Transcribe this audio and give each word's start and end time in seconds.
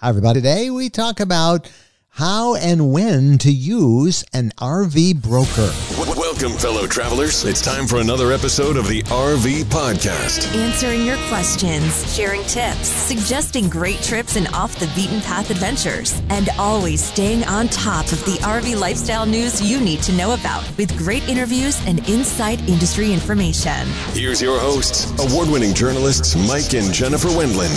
Hi, 0.00 0.10
everybody. 0.10 0.40
Today 0.40 0.68
we 0.68 0.90
talk 0.90 1.20
about 1.20 1.72
how 2.10 2.54
and 2.54 2.92
when 2.92 3.38
to 3.38 3.50
use 3.50 4.24
an 4.34 4.50
RV 4.58 5.22
broker. 5.22 5.72
Welcome, 6.18 6.52
fellow 6.58 6.86
travelers. 6.86 7.46
It's 7.46 7.62
time 7.62 7.86
for 7.86 7.96
another 7.96 8.30
episode 8.30 8.76
of 8.76 8.88
the 8.88 9.02
RV 9.04 9.64
Podcast. 9.64 10.54
Answering 10.54 11.02
your 11.02 11.16
questions, 11.28 12.14
sharing 12.14 12.42
tips, 12.42 12.88
suggesting 12.88 13.70
great 13.70 14.02
trips 14.02 14.36
and 14.36 14.48
off 14.48 14.78
the 14.78 14.90
beaten 14.94 15.22
path 15.22 15.48
adventures, 15.48 16.20
and 16.28 16.50
always 16.58 17.02
staying 17.02 17.44
on 17.44 17.68
top 17.68 18.04
of 18.12 18.22
the 18.26 18.36
RV 18.42 18.78
lifestyle 18.78 19.24
news 19.24 19.62
you 19.62 19.80
need 19.80 20.02
to 20.02 20.12
know 20.12 20.34
about 20.34 20.64
with 20.76 20.94
great 20.98 21.26
interviews 21.26 21.80
and 21.86 22.06
inside 22.06 22.60
industry 22.68 23.14
information. 23.14 23.86
Here's 24.12 24.42
your 24.42 24.60
hosts, 24.60 25.10
award 25.20 25.48
winning 25.48 25.72
journalists 25.72 26.36
Mike 26.36 26.74
and 26.74 26.92
Jennifer 26.92 27.28
Wendland. 27.28 27.72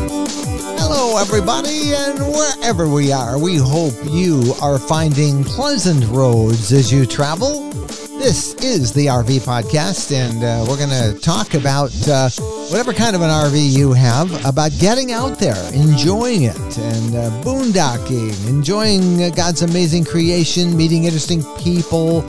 Hello, 0.00 1.18
everybody, 1.18 1.92
and 1.94 2.18
wherever 2.18 2.88
we 2.88 3.12
are, 3.12 3.38
we 3.38 3.56
hope 3.56 3.94
you 4.08 4.54
are 4.62 4.78
finding 4.78 5.44
pleasant 5.44 6.06
roads 6.08 6.72
as 6.72 6.90
you 6.92 7.04
travel. 7.04 7.70
This 8.20 8.54
is 8.56 8.92
the 8.92 9.06
RV 9.06 9.40
Podcast, 9.40 10.12
and 10.12 10.44
uh, 10.44 10.64
we're 10.68 10.76
going 10.76 10.88
to 10.90 11.18
talk 11.20 11.54
about 11.54 11.90
uh, 12.08 12.28
whatever 12.68 12.92
kind 12.92 13.16
of 13.16 13.22
an 13.22 13.30
RV 13.30 13.70
you 13.70 13.92
have, 13.92 14.44
about 14.44 14.72
getting 14.78 15.12
out 15.12 15.38
there, 15.38 15.56
enjoying 15.74 16.42
it, 16.42 16.78
and 16.78 17.16
uh, 17.16 17.30
boondocking, 17.42 18.48
enjoying 18.48 19.22
uh, 19.22 19.30
God's 19.30 19.62
amazing 19.62 20.04
creation, 20.04 20.76
meeting 20.76 21.04
interesting 21.04 21.42
people, 21.58 22.22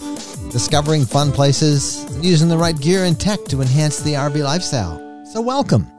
discovering 0.50 1.06
fun 1.06 1.32
places, 1.32 2.06
using 2.22 2.48
the 2.48 2.58
right 2.58 2.80
gear 2.80 3.06
and 3.06 3.20
tech 3.20 3.44
to 3.46 3.62
enhance 3.62 4.00
the 4.02 4.14
RV 4.14 4.44
lifestyle. 4.44 5.26
So, 5.26 5.42
welcome. 5.42 5.92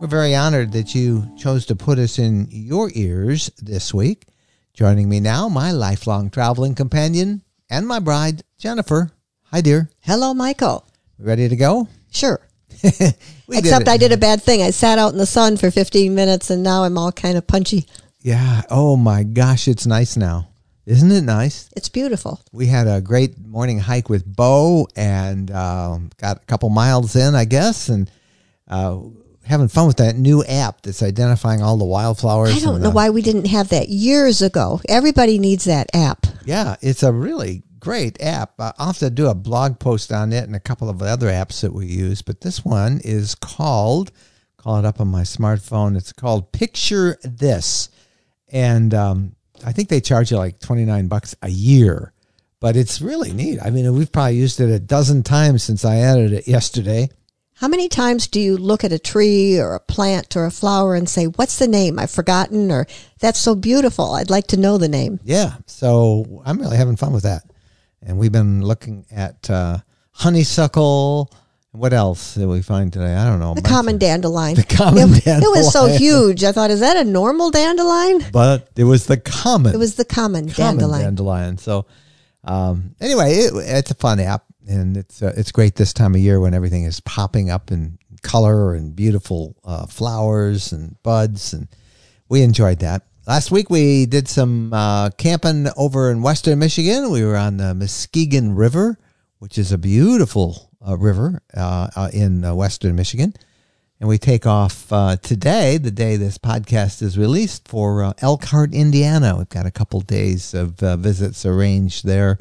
We're 0.00 0.06
very 0.06 0.32
honored 0.32 0.70
that 0.72 0.94
you 0.94 1.28
chose 1.36 1.66
to 1.66 1.74
put 1.74 1.98
us 1.98 2.20
in 2.20 2.46
your 2.50 2.88
ears 2.94 3.50
this 3.60 3.92
week. 3.92 4.26
Joining 4.72 5.08
me 5.08 5.18
now, 5.18 5.48
my 5.48 5.72
lifelong 5.72 6.30
traveling 6.30 6.76
companion 6.76 7.42
and 7.68 7.84
my 7.84 7.98
bride, 7.98 8.44
Jennifer. 8.58 9.10
Hi, 9.46 9.60
dear. 9.60 9.90
Hello, 9.98 10.34
Michael. 10.34 10.86
Ready 11.18 11.48
to 11.48 11.56
go? 11.56 11.88
Sure. 12.12 12.40
Except 12.82 13.82
it. 13.82 13.88
I 13.88 13.96
did 13.96 14.12
a 14.12 14.16
bad 14.16 14.40
thing. 14.40 14.62
I 14.62 14.70
sat 14.70 15.00
out 15.00 15.10
in 15.10 15.18
the 15.18 15.26
sun 15.26 15.56
for 15.56 15.68
15 15.68 16.14
minutes 16.14 16.48
and 16.48 16.62
now 16.62 16.84
I'm 16.84 16.96
all 16.96 17.10
kind 17.10 17.36
of 17.36 17.48
punchy. 17.48 17.84
Yeah. 18.20 18.62
Oh 18.70 18.96
my 18.96 19.24
gosh, 19.24 19.66
it's 19.66 19.84
nice 19.84 20.16
now. 20.16 20.48
Isn't 20.86 21.10
it 21.10 21.22
nice? 21.22 21.70
It's 21.76 21.88
beautiful. 21.88 22.40
We 22.52 22.66
had 22.66 22.86
a 22.86 23.00
great 23.00 23.36
morning 23.36 23.80
hike 23.80 24.08
with 24.08 24.24
Bo 24.24 24.86
and 24.94 25.50
um, 25.50 26.10
got 26.18 26.36
a 26.36 26.46
couple 26.46 26.68
miles 26.68 27.16
in, 27.16 27.34
I 27.34 27.46
guess, 27.46 27.88
and 27.88 28.08
uh, 28.68 29.00
having 29.48 29.68
fun 29.68 29.86
with 29.86 29.96
that 29.96 30.16
new 30.16 30.44
app 30.44 30.82
that's 30.82 31.02
identifying 31.02 31.62
all 31.62 31.78
the 31.78 31.84
wildflowers. 31.84 32.54
I 32.54 32.60
don't 32.60 32.82
know 32.82 32.90
uh, 32.90 32.92
why 32.92 33.10
we 33.10 33.22
didn't 33.22 33.46
have 33.46 33.70
that 33.70 33.88
years 33.88 34.42
ago. 34.42 34.80
Everybody 34.88 35.38
needs 35.38 35.64
that 35.64 35.88
app. 35.94 36.26
Yeah, 36.44 36.76
it's 36.82 37.02
a 37.02 37.12
really 37.12 37.62
great 37.80 38.20
app. 38.20 38.60
Uh, 38.60 38.72
I'll 38.78 38.88
have 38.88 38.98
to 38.98 39.10
do 39.10 39.28
a 39.28 39.34
blog 39.34 39.78
post 39.78 40.12
on 40.12 40.32
it 40.32 40.44
and 40.44 40.54
a 40.54 40.60
couple 40.60 40.90
of 40.90 41.02
other 41.02 41.28
apps 41.28 41.62
that 41.62 41.72
we 41.72 41.86
use, 41.86 42.20
but 42.20 42.42
this 42.42 42.62
one 42.64 43.00
is 43.04 43.34
called, 43.34 44.12
call 44.58 44.78
it 44.78 44.84
up 44.84 45.00
on 45.00 45.08
my 45.08 45.22
smartphone. 45.22 45.96
It's 45.96 46.12
called 46.12 46.52
Picture 46.52 47.16
This. 47.22 47.88
And 48.48 48.92
um, 48.92 49.34
I 49.64 49.72
think 49.72 49.88
they 49.88 50.00
charge 50.00 50.30
you 50.30 50.36
like 50.36 50.60
29 50.60 51.08
bucks 51.08 51.34
a 51.40 51.48
year, 51.48 52.12
but 52.60 52.76
it's 52.76 53.00
really 53.00 53.32
neat. 53.32 53.60
I 53.62 53.70
mean, 53.70 53.90
we've 53.94 54.12
probably 54.12 54.36
used 54.36 54.60
it 54.60 54.70
a 54.70 54.78
dozen 54.78 55.22
times 55.22 55.62
since 55.62 55.86
I 55.86 55.96
added 55.96 56.34
it 56.34 56.46
yesterday. 56.46 57.08
How 57.60 57.66
many 57.66 57.88
times 57.88 58.28
do 58.28 58.40
you 58.40 58.56
look 58.56 58.84
at 58.84 58.92
a 58.92 59.00
tree 59.00 59.58
or 59.58 59.74
a 59.74 59.80
plant 59.80 60.36
or 60.36 60.44
a 60.46 60.50
flower 60.50 60.94
and 60.94 61.08
say, 61.08 61.26
What's 61.26 61.58
the 61.58 61.66
name? 61.66 61.98
I've 61.98 62.10
forgotten, 62.10 62.70
or 62.70 62.86
That's 63.18 63.40
so 63.40 63.56
beautiful. 63.56 64.14
I'd 64.14 64.30
like 64.30 64.46
to 64.48 64.56
know 64.56 64.78
the 64.78 64.88
name. 64.88 65.18
Yeah, 65.24 65.54
so 65.66 66.42
I'm 66.44 66.60
really 66.60 66.76
having 66.76 66.94
fun 66.94 67.12
with 67.12 67.24
that. 67.24 67.42
And 68.00 68.16
we've 68.16 68.30
been 68.30 68.62
looking 68.62 69.06
at 69.10 69.50
uh, 69.50 69.78
honeysuckle. 70.12 71.32
What 71.72 71.92
else 71.92 72.34
did 72.34 72.46
we 72.46 72.62
find 72.62 72.92
today? 72.92 73.12
I 73.12 73.28
don't 73.28 73.40
know. 73.40 73.54
The 73.54 73.62
common 73.62 73.98
dandelion. 73.98 74.54
The 74.54 74.62
common 74.62 75.14
it, 75.14 75.26
It 75.26 75.50
was 75.50 75.72
so 75.72 75.86
huge. 75.88 76.44
I 76.44 76.52
thought, 76.52 76.70
Is 76.70 76.78
that 76.78 76.96
a 76.96 77.04
normal 77.04 77.50
dandelion? 77.50 78.24
but 78.32 78.68
it 78.76 78.84
was 78.84 79.06
the 79.06 79.16
common. 79.16 79.74
It 79.74 79.78
was 79.78 79.96
the 79.96 80.04
common, 80.04 80.48
common 80.48 80.78
dandelion. 80.78 81.02
dandelion. 81.02 81.58
So 81.58 81.86
um, 82.44 82.94
anyway, 83.00 83.32
it, 83.34 83.52
it's 83.54 83.90
a 83.90 83.94
fun 83.94 84.20
app, 84.20 84.44
and 84.68 84.96
it's 84.96 85.22
uh, 85.22 85.32
it's 85.36 85.50
great 85.50 85.74
this 85.74 85.92
time 85.92 86.14
of 86.14 86.20
year 86.20 86.38
when 86.38 86.54
everything 86.54 86.84
is 86.84 87.00
popping 87.00 87.50
up 87.50 87.72
in 87.72 87.98
color 88.22 88.74
and 88.74 88.94
beautiful 88.94 89.56
uh, 89.64 89.86
flowers 89.86 90.72
and 90.72 91.02
buds, 91.02 91.52
and 91.52 91.68
we 92.28 92.42
enjoyed 92.42 92.80
that. 92.80 93.02
Last 93.26 93.50
week 93.50 93.70
we 93.70 94.06
did 94.06 94.28
some 94.28 94.72
uh, 94.72 95.10
camping 95.10 95.68
over 95.76 96.10
in 96.10 96.22
Western 96.22 96.58
Michigan. 96.58 97.10
We 97.10 97.24
were 97.24 97.36
on 97.36 97.56
the 97.56 97.74
Muskegon 97.74 98.54
River, 98.54 98.98
which 99.38 99.58
is 99.58 99.72
a 99.72 99.78
beautiful 99.78 100.70
uh, 100.86 100.96
river 100.96 101.42
uh, 101.54 101.88
uh, 101.96 102.10
in 102.12 102.42
Western 102.56 102.96
Michigan. 102.96 103.34
And 104.00 104.08
we 104.08 104.16
take 104.16 104.46
off 104.46 104.88
today, 105.22 105.76
the 105.76 105.90
day 105.90 106.14
this 106.16 106.38
podcast 106.38 107.02
is 107.02 107.18
released, 107.18 107.66
for 107.66 108.14
Elkhart, 108.18 108.72
Indiana. 108.72 109.34
We've 109.36 109.48
got 109.48 109.66
a 109.66 109.72
couple 109.72 110.00
days 110.02 110.54
of 110.54 110.78
visits 110.78 111.44
arranged 111.44 112.06
there. 112.06 112.38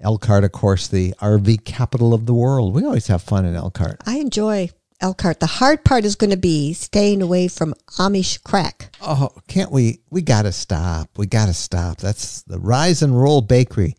Elkhart, 0.00 0.44
of 0.44 0.52
course, 0.52 0.88
the 0.88 1.14
RV 1.20 1.64
capital 1.64 2.14
of 2.14 2.26
the 2.26 2.34
world. 2.34 2.74
We 2.74 2.84
always 2.84 3.06
have 3.08 3.22
fun 3.22 3.44
in 3.44 3.54
Elkhart. 3.54 4.00
I 4.06 4.18
enjoy 4.18 4.70
Elkhart. 5.00 5.40
The 5.40 5.46
hard 5.46 5.84
part 5.84 6.04
is 6.04 6.16
going 6.16 6.30
to 6.30 6.36
be 6.36 6.72
staying 6.72 7.22
away 7.22 7.48
from 7.48 7.74
Amish 7.98 8.42
crack. 8.42 8.94
Oh, 9.02 9.30
can't 9.48 9.70
we? 9.70 10.00
We 10.10 10.22
got 10.22 10.42
to 10.42 10.52
stop. 10.52 11.10
We 11.16 11.26
got 11.26 11.46
to 11.46 11.54
stop. 11.54 11.98
That's 11.98 12.42
the 12.42 12.58
Rise 12.58 13.02
and 13.02 13.18
Roll 13.18 13.40
Bakery. 13.42 13.96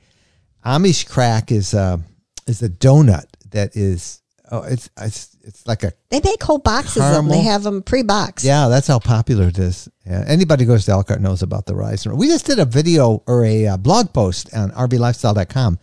Amish 0.65 1.07
crack 1.07 1.51
is 1.51 1.73
a 1.73 1.99
is 2.47 2.61
a 2.61 2.69
donut 2.69 3.25
that 3.49 3.75
is 3.75 4.21
oh 4.51 4.63
it's 4.63 4.89
it's 4.99 5.35
it's 5.43 5.65
like 5.67 5.83
a 5.83 5.93
They 6.09 6.21
make 6.23 6.43
whole 6.43 6.59
boxes 6.59 7.01
of 7.01 7.13
them. 7.13 7.29
They 7.29 7.41
have 7.41 7.63
them 7.63 7.81
pre-boxed. 7.81 8.45
Yeah, 8.45 8.67
that's 8.67 8.85
how 8.85 8.99
popular 8.99 9.47
it 9.47 9.57
is. 9.57 9.89
Yeah. 10.05 10.23
Anybody 10.27 10.65
who 10.65 10.71
goes 10.73 10.85
to 10.85 10.91
Elkhart 10.91 11.19
knows 11.21 11.41
about 11.41 11.65
the 11.65 11.75
rise. 11.75 12.05
And 12.05 12.11
Roll. 12.11 12.19
We 12.19 12.27
just 12.27 12.45
did 12.45 12.59
a 12.59 12.65
video 12.65 13.23
or 13.25 13.43
a 13.43 13.67
uh, 13.67 13.77
blog 13.77 14.13
post 14.13 14.53
on 14.53 14.69
rvlifestyle.com 14.71 15.79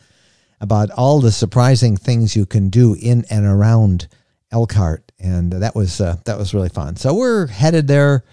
about 0.61 0.91
all 0.91 1.21
the 1.21 1.33
surprising 1.33 1.97
things 1.97 2.35
you 2.35 2.47
can 2.47 2.69
do 2.69 2.97
in 3.01 3.25
and 3.31 3.47
around 3.47 4.09
Elkhart, 4.51 5.13
and 5.19 5.53
that 5.53 5.75
was 5.75 6.01
uh, 6.01 6.17
that 6.25 6.39
was 6.39 6.55
really 6.55 6.69
fun. 6.69 6.97
So 6.97 7.15
we're 7.15 7.47
headed 7.47 7.87
there 7.87 8.25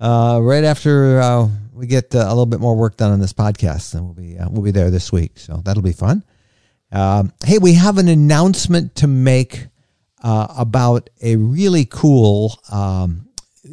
uh, 0.00 0.40
right 0.42 0.64
after 0.64 1.20
uh, 1.20 1.48
we 1.72 1.86
get 1.86 2.14
uh, 2.14 2.18
a 2.18 2.28
little 2.28 2.46
bit 2.46 2.60
more 2.60 2.76
work 2.76 2.96
done 2.96 3.12
on 3.12 3.20
this 3.20 3.32
podcast, 3.32 3.94
and 3.94 4.04
we'll 4.04 4.14
be 4.14 4.38
uh, 4.38 4.48
we'll 4.50 4.62
be 4.62 4.70
there 4.70 4.90
this 4.90 5.12
week. 5.12 5.38
So 5.38 5.62
that'll 5.64 5.82
be 5.82 5.92
fun. 5.92 6.24
Um, 6.92 7.32
hey, 7.44 7.58
we 7.58 7.74
have 7.74 7.98
an 7.98 8.08
announcement 8.08 8.96
to 8.96 9.06
make 9.06 9.68
uh, 10.22 10.48
about 10.56 11.08
a 11.22 11.36
really 11.36 11.84
cool 11.84 12.58
um, 12.70 13.28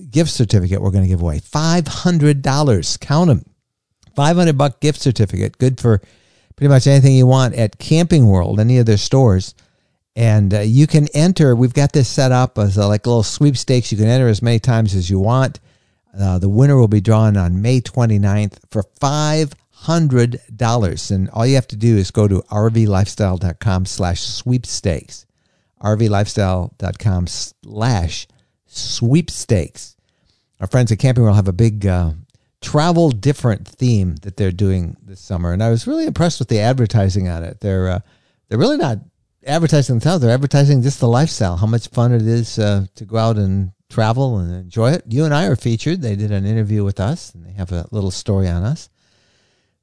gift 0.09 0.29
certificate 0.29 0.81
we're 0.81 0.91
going 0.91 1.03
to 1.03 1.09
give 1.09 1.21
away. 1.21 1.39
Five 1.39 1.87
hundred 1.87 2.41
dollars. 2.41 2.97
Count 2.97 3.29
them. 3.29 3.45
Five 4.15 4.35
hundred 4.35 4.57
buck 4.57 4.79
gift 4.79 5.01
certificate. 5.01 5.57
Good 5.57 5.79
for 5.79 6.01
pretty 6.57 6.69
much 6.69 6.87
anything 6.87 7.15
you 7.15 7.27
want 7.27 7.55
at 7.55 7.79
Camping 7.79 8.27
World, 8.27 8.59
any 8.59 8.79
of 8.79 8.85
their 8.85 8.97
stores. 8.97 9.55
And 10.15 10.53
uh, 10.53 10.59
you 10.61 10.87
can 10.87 11.07
enter. 11.13 11.55
We've 11.55 11.73
got 11.73 11.93
this 11.93 12.09
set 12.09 12.31
up 12.31 12.57
as 12.57 12.75
a, 12.75 12.87
like 12.87 13.05
little 13.05 13.23
sweepstakes. 13.23 13.91
You 13.91 13.99
can 13.99 14.07
enter 14.07 14.27
as 14.27 14.41
many 14.41 14.59
times 14.59 14.95
as 14.95 15.09
you 15.09 15.19
want. 15.19 15.59
Uh, 16.19 16.39
the 16.39 16.49
winner 16.49 16.75
will 16.75 16.87
be 16.87 16.99
drawn 16.99 17.37
on 17.37 17.61
May 17.61 17.79
29th 17.79 18.57
for 18.71 18.81
$500. 18.99 21.11
And 21.11 21.29
all 21.29 21.45
you 21.45 21.53
have 21.53 21.67
to 21.67 21.75
do 21.75 21.95
is 21.95 22.09
go 22.09 22.27
to 22.27 22.41
rvlifestyle.com 22.49 23.85
slash 23.85 24.21
sweepstakes. 24.21 25.27
rvlifestyle.com 25.83 27.27
slash 27.27 28.27
sweepstakes. 28.65 29.95
Our 30.59 30.65
friends 30.65 30.91
at 30.91 30.97
Camping 30.97 31.23
World 31.23 31.35
have 31.35 31.47
a 31.47 31.53
big 31.53 31.85
uh, 31.85 32.13
travel 32.61 33.09
different 33.11 33.67
theme 33.67 34.15
that 34.23 34.37
they're 34.37 34.51
doing 34.51 34.97
this 35.03 35.19
summer. 35.19 35.53
And 35.53 35.63
I 35.63 35.69
was 35.69 35.87
really 35.87 36.05
impressed 36.05 36.39
with 36.39 36.47
the 36.47 36.59
advertising 36.59 37.27
on 37.27 37.43
it. 37.43 37.59
They're, 37.59 37.89
uh, 37.89 37.99
they're 38.47 38.59
really 38.59 38.77
not 38.77 38.99
advertising 39.45 39.95
themselves. 39.95 40.21
They're 40.21 40.33
advertising 40.33 40.81
just 40.81 40.99
the 40.99 41.07
lifestyle, 41.07 41.57
how 41.57 41.67
much 41.67 41.87
fun 41.89 42.13
it 42.13 42.23
is 42.23 42.59
uh, 42.59 42.85
to 42.95 43.05
go 43.05 43.17
out 43.17 43.37
and 43.37 43.71
travel 43.89 44.39
and 44.39 44.53
enjoy 44.53 44.91
it. 44.91 45.03
You 45.07 45.25
and 45.25 45.33
I 45.33 45.45
are 45.45 45.55
featured. 45.55 46.01
They 46.01 46.15
did 46.15 46.31
an 46.31 46.45
interview 46.45 46.83
with 46.83 46.99
us, 46.99 47.33
and 47.33 47.45
they 47.45 47.53
have 47.53 47.71
a 47.71 47.87
little 47.91 48.11
story 48.11 48.49
on 48.49 48.63
us. 48.63 48.89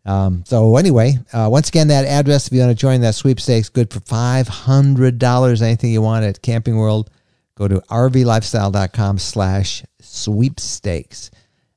Um, 0.06 0.44
so 0.47 0.76
anyway, 0.76 1.19
uh, 1.32 1.49
once 1.50 1.71
again, 1.71 1.88
that 1.88 2.05
address, 2.05 2.47
if 2.47 2.53
you 2.53 2.61
want 2.61 2.71
to 2.71 2.75
join 2.75 3.00
that 3.00 3.15
sweepstakes, 3.15 3.71
good 3.71 3.91
for 3.91 4.00
five 4.00 4.49
hundred 4.49 5.19
dollars. 5.19 5.62
Anything 5.62 5.93
you 5.93 6.03
want 6.03 6.26
at 6.26 6.43
Camping 6.43 6.76
World, 6.76 7.11
go 7.55 7.67
to 7.69 7.81
rvlifestyle.com 7.81 9.19
slash 9.19 9.82
sweepstakes. 10.00 11.31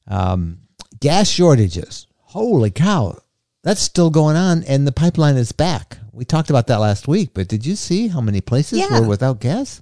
Um, 0.08 0.60
gas 1.00 1.30
shortages. 1.30 2.08
Holy 2.22 2.72
cow. 2.72 3.18
That's 3.64 3.82
still 3.82 4.10
going 4.10 4.36
on, 4.38 4.64
and 4.64 4.88
the 4.88 4.92
pipeline 4.92 5.36
is 5.36 5.52
back. 5.52 5.98
We 6.14 6.24
talked 6.26 6.50
about 6.50 6.68
that 6.68 6.80
last 6.80 7.08
week, 7.08 7.32
but 7.34 7.48
did 7.48 7.66
you 7.66 7.76
see 7.76 8.08
how 8.08 8.22
many 8.22 8.42
places 8.42 8.80
Yeah. 8.80 9.00
were 9.00 9.08
without 9.08 9.40
gas? 9.40 9.82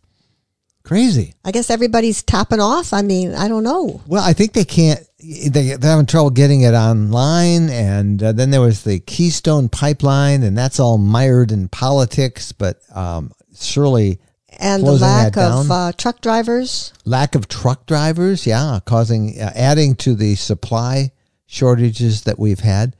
Crazy. 0.84 1.34
I 1.44 1.52
guess 1.52 1.70
everybody's 1.72 2.22
topping 2.22 2.60
off. 2.60 2.94
I 2.94 3.02
mean, 3.02 3.34
I 3.34 3.48
don't 3.48 3.64
know. 3.64 4.02
Well, 4.06 4.24
I 4.24 4.34
think 4.34 4.54
they 4.54 4.66
can't. 4.66 5.00
They, 5.20 5.76
they're 5.76 5.90
having 5.90 6.06
trouble 6.06 6.30
getting 6.30 6.62
it 6.62 6.74
online, 6.76 7.70
and 7.70 8.22
uh, 8.22 8.32
then 8.34 8.52
there 8.52 8.62
was 8.62 8.84
the 8.84 9.00
Keystone 9.00 9.68
Pipeline, 9.70 10.44
and 10.44 10.56
that's 10.56 10.80
all 10.80 11.00
mired 11.00 11.52
in 11.52 11.70
politics. 11.70 12.52
But 12.52 12.80
um, 12.96 13.32
surely 13.58 14.20
And 14.60 14.86
the 14.86 14.94
lack 14.94 15.38
of 15.38 15.70
uh, 15.70 15.92
truck 15.98 16.22
drivers. 16.22 16.94
lack 17.06 17.36
of 17.36 17.48
truck 17.48 17.86
drivers, 17.86 18.46
yeah, 18.48 18.80
causing 18.86 19.40
uh, 19.40 19.52
adding 19.56 19.96
to 19.98 20.16
the 20.16 20.36
supply 20.36 21.12
shortages 21.46 22.24
that 22.24 22.40
we've 22.40 22.60
had. 22.60 22.96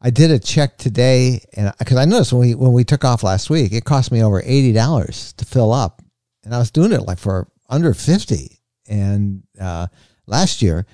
I 0.00 0.10
did 0.10 0.30
a 0.30 0.38
check 0.38 0.76
today, 0.76 1.40
and 1.54 1.72
because 1.78 1.96
I 1.96 2.04
noticed 2.04 2.32
when 2.32 2.40
we 2.48 2.54
when 2.54 2.72
we 2.72 2.84
took 2.84 3.04
off 3.04 3.22
last 3.22 3.50
week, 3.50 3.72
it 3.72 3.84
cost 3.84 4.12
me 4.12 4.22
over 4.22 4.42
eighty 4.44 4.72
dollars 4.72 5.32
to 5.34 5.44
fill 5.44 5.72
up, 5.72 6.02
and 6.44 6.54
I 6.54 6.58
was 6.58 6.70
doing 6.70 6.92
it 6.92 7.02
like 7.02 7.18
for 7.18 7.48
under 7.68 7.94
fifty, 7.94 8.60
and 8.86 9.42
uh, 9.60 9.86
last 10.26 10.62
year, 10.62 10.86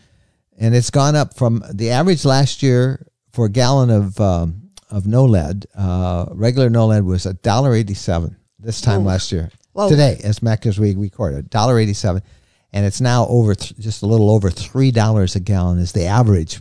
and 0.57 0.75
it's 0.75 0.91
gone 0.91 1.17
up 1.17 1.37
from 1.37 1.63
the 1.73 1.91
average 1.91 2.25
last 2.25 2.63
year 2.63 3.07
for 3.33 3.47
a 3.47 3.51
gallon 3.51 3.91
of 3.91 4.21
um, 4.21 4.71
of 4.91 5.07
no 5.07 5.25
lead, 5.25 5.67
uh, 5.75 6.27
regular 6.31 6.71
no 6.71 6.87
lead 6.87 7.05
was 7.05 7.27
a 7.27 7.35
dollar 7.35 7.75
eighty 7.75 7.95
seven 7.95 8.37
this 8.59 8.81
time 8.81 9.05
last 9.05 9.33
year. 9.33 9.51
Whoa. 9.73 9.89
Today, 9.89 10.21
as 10.23 10.43
Mac 10.43 10.67
as 10.67 10.79
we 10.79 10.95
recorded, 10.95 11.49
dollar 11.49 11.79
eighty 11.79 11.95
seven, 11.95 12.23
and 12.73 12.85
it's 12.85 13.01
now 13.01 13.27
over 13.29 13.55
th- 13.55 13.79
just 13.79 14.03
a 14.03 14.07
little 14.07 14.31
over 14.31 14.51
three 14.51 14.91
dollars 14.91 15.35
a 15.35 15.41
gallon 15.41 15.79
is 15.79 15.93
the 15.93 16.05
average. 16.05 16.61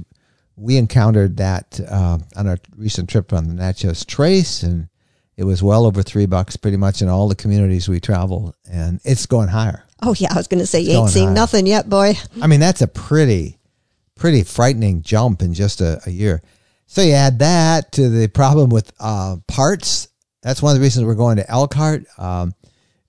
We 0.56 0.78
encountered 0.78 1.38
that 1.38 1.80
uh, 1.90 2.20
on 2.36 2.48
our 2.48 2.58
recent 2.76 3.10
trip 3.10 3.34
on 3.34 3.48
the 3.48 3.54
Natchez 3.54 4.06
Trace, 4.06 4.64
and 4.64 4.88
it 5.36 5.44
was 5.44 5.64
well 5.64 5.86
over 5.86 6.04
three 6.04 6.26
bucks 6.26 6.56
pretty 6.56 6.78
much 6.78 7.02
in 7.02 7.10
all 7.10 7.28
the 7.28 7.36
communities 7.36 7.90
we 7.90 8.00
travel, 8.00 8.56
and 8.72 9.02
it's 9.04 9.26
going 9.26 9.50
higher. 9.50 9.84
Oh 10.02 10.14
yeah, 10.18 10.30
I 10.32 10.36
was 10.36 10.48
going 10.48 10.60
to 10.60 10.68
say 10.68 10.82
you 10.82 10.98
ain't 10.98 11.10
seen 11.10 11.30
high. 11.30 11.34
nothing 11.34 11.68
yet, 11.68 11.90
boy. 11.90 12.14
I 12.42 12.48
mean, 12.48 12.60
that's 12.60 12.82
a 12.82 12.88
pretty, 12.88 13.58
pretty 14.16 14.44
frightening 14.44 15.02
jump 15.02 15.42
in 15.42 15.54
just 15.54 15.82
a, 15.82 16.02
a 16.06 16.12
year. 16.12 16.42
So 16.88 17.02
you 17.02 17.14
add 17.14 17.40
that 17.40 17.92
to 17.94 18.10
the 18.10 18.28
problem 18.28 18.70
with 18.70 18.92
uh, 19.00 19.38
parts. 19.48 20.10
That's 20.42 20.62
one 20.62 20.72
of 20.72 20.80
the 20.80 20.84
reasons 20.84 21.06
we're 21.06 21.16
going 21.16 21.38
to 21.38 21.50
Elkhart. 21.50 22.06
Um, 22.18 22.54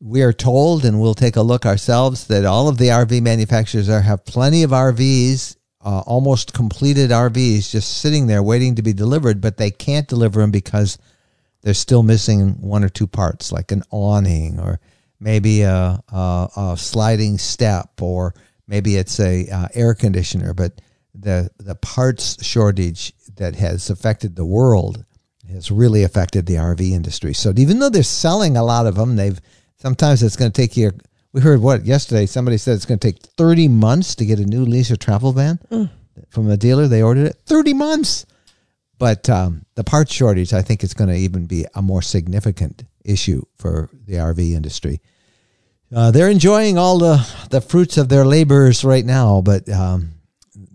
we 0.03 0.23
are 0.23 0.33
told, 0.33 0.85
and 0.85 1.01
we'll 1.01 1.15
take 1.15 1.37
a 1.37 1.43
look 1.43 1.65
ourselves, 1.65 2.27
that 2.27 2.45
all 2.45 2.69
of 2.69 2.77
the 2.77 2.89
RV 2.89 3.23
manufacturers 3.23 3.87
there 3.87 4.01
have 4.01 4.25
plenty 4.25 4.65
of 4.65 4.73
RVs, 4.73 5.57
uh, 5.85 6.01
almost 6.01 6.53
completed 6.53 7.11
RVs, 7.11 7.71
just 7.71 7.99
sitting 7.99 8.27
there 8.27 8.43
waiting 8.43 8.75
to 8.75 8.83
be 8.83 8.93
delivered, 8.93 9.41
but 9.41 9.59
they 9.59 9.71
can't 9.71 10.09
deliver 10.09 10.41
them 10.41 10.51
because 10.51 10.99
they're 11.63 11.73
still 11.73 12.03
missing 12.03 12.61
one 12.61 12.83
or 12.83 12.89
two 12.89 13.07
parts, 13.07 13.53
like 13.53 13.71
an 13.71 13.85
awning 13.91 14.59
or 14.59 14.81
maybe 15.21 15.63
a, 15.63 16.03
a, 16.09 16.49
a 16.57 16.77
sliding 16.77 17.39
step, 17.39 18.03
or 18.03 18.35
maybe 18.67 18.97
it's 18.97 19.21
a 19.21 19.49
uh, 19.49 19.69
air 19.75 19.95
conditioner. 19.95 20.53
But 20.53 20.81
the 21.15 21.51
the 21.59 21.77
parts 21.77 22.45
shortage 22.45 23.13
that 23.37 23.55
has 23.55 23.89
affected 23.89 24.35
the 24.35 24.47
world 24.47 25.05
has 25.49 25.71
really 25.71 26.03
affected 26.03 26.47
the 26.47 26.55
RV 26.55 26.91
industry. 26.91 27.35
So 27.35 27.53
even 27.57 27.79
though 27.79 27.91
they're 27.91 28.03
selling 28.03 28.57
a 28.57 28.65
lot 28.65 28.87
of 28.87 28.97
them, 28.97 29.15
they've 29.15 29.41
sometimes 29.83 30.23
it's 30.23 30.37
going 30.37 30.53
to 30.53 30.63
take 30.63 30.77
you. 30.77 30.93
We 31.33 31.41
heard 31.41 31.61
what 31.61 31.85
yesterday. 31.85 32.27
Somebody 32.27 32.57
said 32.57 32.75
it's 32.75 32.87
going 32.87 33.01
to 33.01 33.13
take 33.13 33.23
thirty 33.37 33.67
months 33.69 34.15
to 34.17 34.25
get 34.25 34.39
a 34.39 34.47
new 34.47 34.65
leisure 34.65 34.97
travel 34.97 35.33
van 35.33 35.59
from 36.29 36.49
a 36.49 36.57
dealer. 36.57 36.89
They 36.89 37.03
ordered 37.03 37.27
it 37.27 37.37
thirty 37.47 37.75
months. 37.75 38.27
But 38.99 39.29
um, 39.29 39.67
the 39.75 39.83
parts 39.83 40.13
shortage, 40.13 40.53
I 40.53 40.63
think, 40.63 40.85
is 40.85 40.95
going 40.95 41.11
to 41.11 41.17
even 41.17 41.47
be 41.47 41.67
a 41.75 41.83
more 41.83 42.03
significant 42.03 42.85
issue 43.05 43.43
for 43.59 43.91
the 44.07 44.15
RV 44.15 44.53
industry. 44.53 45.01
Uh, 45.95 46.13
they're 46.13 46.31
enjoying 46.31 46.79
all 46.79 46.99
the, 46.99 47.17
the 47.51 47.61
fruits 47.61 47.99
of 47.99 48.09
their 48.09 48.25
labors 48.25 48.85
right 48.85 49.05
now, 49.05 49.41
but 49.41 49.69
um, 49.69 50.13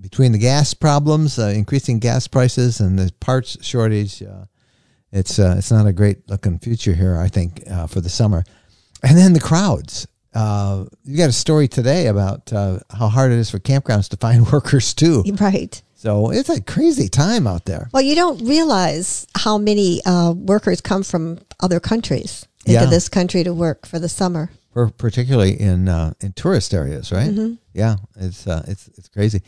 between 0.02 0.34
the 0.34 0.38
gas 0.38 0.74
problems, 0.74 1.40
uh, 1.40 1.54
increasing 1.56 2.00
gas 2.00 2.28
prices, 2.28 2.82
and 2.82 3.00
the 3.00 3.12
parts 3.22 3.58
shortage, 3.66 4.22
uh, 4.22 4.44
it's 5.14 5.40
uh, 5.40 5.56
it's 5.58 5.72
not 5.72 5.88
a 5.88 5.94
great 5.94 6.30
looking 6.30 6.60
future 6.60 6.94
here. 6.94 7.18
I 7.18 7.30
think 7.30 7.64
uh, 7.72 7.88
for 7.88 8.02
the 8.02 8.10
summer, 8.10 8.44
and 9.04 9.18
then 9.18 9.34
the 9.34 9.40
crowds. 9.40 10.08
Uh, 10.34 10.86
you 11.04 11.18
got 11.18 11.30
a 11.30 11.34
story 11.34 11.68
today 11.68 12.08
about 12.08 12.52
uh, 12.54 12.80
how 12.92 13.08
hard 13.08 13.32
it 13.32 13.40
is 13.40 13.50
for 13.50 13.60
campgrounds 13.60 14.10
to 14.10 14.18
find 14.18 14.52
workers 14.52 14.94
too. 14.94 15.24
Right. 15.40 15.82
So 15.96 16.30
it's 16.30 16.50
a 16.50 16.62
crazy 16.62 17.10
time 17.10 17.48
out 17.48 17.66
there. 17.66 17.90
Well, 17.92 18.04
you 18.04 18.14
don't 18.14 18.46
realize 18.46 19.26
how 19.36 19.58
many 19.58 20.00
uh, 20.06 20.32
workers 20.34 20.80
come 20.80 21.02
from 21.02 21.40
other 21.60 21.80
countries 21.80 22.46
into 22.68 22.82
Yeah. 22.84 22.86
this 22.86 23.10
country 23.10 23.44
to 23.44 23.52
work 23.52 23.88
for 23.88 23.98
the 23.98 24.08
summer. 24.08 24.52
per- 24.74 24.90
particularly 24.92 25.60
in 25.60 25.90
uh, 25.90 26.14
in 26.22 26.34
tourist 26.34 26.72
areas, 26.74 27.12
right? 27.12 27.34
Yeah, 27.74 27.96
it's 28.16 28.46
uh, 28.46 28.64
it's 28.68 28.88
it's 28.90 29.08
crazy. 29.08 29.42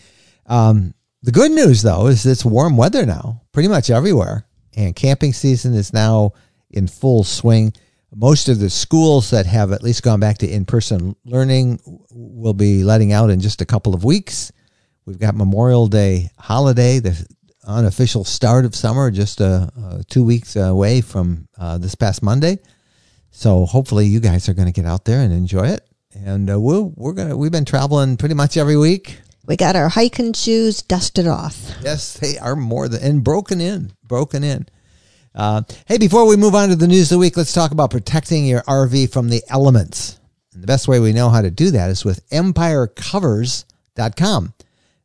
Um, 0.48 0.96
the 1.22 1.32
good 1.32 1.52
news 1.52 1.84
though 1.84 2.08
is 2.08 2.26
it's 2.26 2.44
warm 2.44 2.78
weather 2.78 3.06
now, 3.06 3.42
pretty 3.52 3.70
much 3.70 3.92
everywhere, 3.92 4.48
and 4.76 4.96
camping 4.96 5.34
season 5.34 5.76
is 5.76 5.94
now 5.94 6.32
in 6.72 6.88
full 6.88 7.24
swing. 7.24 7.74
Most 8.20 8.50
of 8.50 8.60
the 8.60 8.70
schools 8.70 9.30
that 9.30 9.46
have 9.46 9.72
at 9.72 9.82
least 9.82 10.04
gone 10.04 10.20
back 10.20 10.40
to 10.40 10.48
in 10.48 10.66
person 10.66 11.16
learning 11.24 11.80
will 12.12 12.54
be 12.54 12.84
letting 12.84 13.14
out 13.14 13.30
in 13.30 13.40
just 13.40 13.62
a 13.62 13.66
couple 13.66 13.96
of 13.96 14.04
weeks. 14.04 14.52
We've 15.06 15.18
got 15.18 15.36
Memorial 15.36 15.88
Day 15.88 16.30
holiday, 16.38 17.00
the 17.00 17.26
unofficial 17.66 18.26
start 18.26 18.66
of 18.66 18.76
summer, 18.76 19.10
just 19.10 19.40
uh, 19.40 19.70
uh, 19.82 20.02
two 20.10 20.26
weeks 20.26 20.58
away 20.58 21.00
from 21.00 21.48
uh, 21.58 21.78
this 21.78 21.96
past 21.96 22.22
Monday. 22.22 22.58
So 23.32 23.66
hopefully 23.66 24.08
you 24.08 24.20
guys 24.20 24.50
are 24.50 24.54
going 24.54 24.68
to 24.68 24.74
get 24.74 24.86
out 24.86 25.06
there 25.06 25.22
and 25.22 25.32
enjoy 25.32 25.68
it. 25.68 25.88
And 26.14 26.52
uh, 26.52 26.60
we'll, 26.60 26.92
we're 26.98 27.14
gonna 27.14 27.38
we've 27.38 27.54
been 27.54 27.64
traveling 27.64 28.18
pretty 28.18 28.36
much 28.36 28.58
every 28.58 28.76
week. 28.76 29.18
We 29.46 29.56
got 29.56 29.78
our 29.78 29.88
hiking 29.88 30.34
shoes 30.34 30.82
dusted 30.82 31.26
off. 31.26 31.72
Yes, 31.82 32.16
they 32.16 32.38
are 32.38 32.58
more 32.58 32.90
than 32.90 33.02
and 33.02 33.24
broken 33.24 33.62
in, 33.62 33.94
broken 34.04 34.44
in. 34.44 34.68
Uh, 35.40 35.64
hey, 35.86 35.98
before 35.98 36.28
we 36.28 36.36
move 36.36 36.54
on 36.54 36.68
to 36.68 36.76
the 36.76 36.86
news 36.86 37.04
of 37.04 37.16
the 37.16 37.20
week, 37.20 37.38
let's 37.38 37.54
talk 37.54 37.72
about 37.72 37.92
protecting 37.92 38.46
your 38.46 38.62
RV 38.64 39.14
from 39.14 39.30
the 39.30 39.42
elements. 39.48 40.20
And 40.54 40.62
the 40.62 40.68
best 40.68 40.90
way 40.90 41.00
we 41.00 41.14
know 41.14 41.30
how 41.30 41.42
to 41.42 41.50
do 41.50 41.72
that 41.72 41.90
is 41.90 42.04
with 42.04 42.30
EmpireCovers.com. 42.30 44.54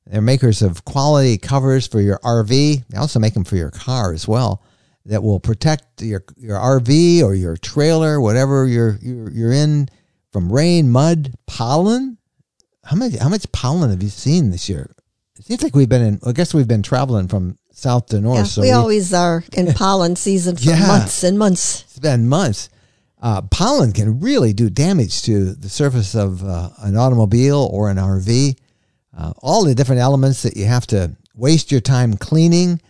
They're 0.07 0.21
makers 0.21 0.61
of 0.61 0.85
quality 0.85 1.39
covers 1.39 1.87
for 1.87 2.01
your 2.01 2.19
RV. 2.19 2.85
They 2.89 2.99
also 2.99 3.21
make 3.21 3.35
them 3.35 3.45
for 3.45 3.55
your 3.55 3.71
car 3.71 4.13
as 4.13 4.27
well 4.27 4.61
that 5.07 5.23
will 5.23 5.39
protect 5.39 6.03
your 6.03 6.25
your 6.37 6.59
RV 6.59 7.23
or 7.23 7.37
your 7.37 7.57
trailer, 7.57 8.21
whatever 8.21 8.67
you're 8.67 8.99
you're, 9.01 9.31
you're 9.31 9.53
in 9.53 9.89
from 10.33 10.53
rain, 10.53 10.91
mud, 10.91 11.33
pollen. 11.47 12.19
How 12.83 12.97
much 12.97 13.15
how 13.15 13.29
much 13.29 13.53
pollen 13.53 13.91
have 13.91 14.03
you 14.03 14.09
seen 14.09 14.51
this 14.51 14.69
year? 14.69 14.97
Seems 15.47 15.63
like 15.63 15.77
we've 15.77 15.89
been 15.91 16.01
in. 16.03 16.21
I 16.27 16.33
guess 16.33 16.55
we've 16.55 16.67
been 16.67 16.83
traveling 16.83 17.29
from 17.29 17.59
south 17.71 18.07
to 18.07 18.21
north. 18.21 18.39
Yeah, 18.39 18.45
so 18.45 18.63
we 18.63 18.71
always 18.71 19.13
are 19.13 19.45
in 19.53 19.73
pollen 19.75 20.17
season 20.17 20.57
for 20.57 20.63
Yeah. 20.71 20.87
months 20.87 21.23
and 21.23 21.39
months. 21.39 21.83
it's 21.83 21.99
been 21.99 22.27
months. 22.27 22.71
Uh, 23.21 23.43
pollen 23.43 23.93
can 23.93 24.21
really 24.21 24.55
do 24.55 24.71
damage 24.71 25.23
to 25.25 25.53
the 25.55 25.69
surface 25.69 26.15
of 26.15 26.43
uh, 26.43 26.71
an 26.79 26.97
automobile 26.97 27.69
or 27.73 27.91
an 27.91 27.99
RV. 27.99 28.57
Uh, 29.17 29.33
all 29.43 29.65
the 29.65 29.75
different 29.75 30.01
elements 30.01 30.43
that 30.45 30.57
you 30.57 30.65
have 30.65 30.87
to 30.87 31.15
waste 31.35 31.71
your 31.71 31.81
time 31.83 32.17
cleaning, 32.17 32.81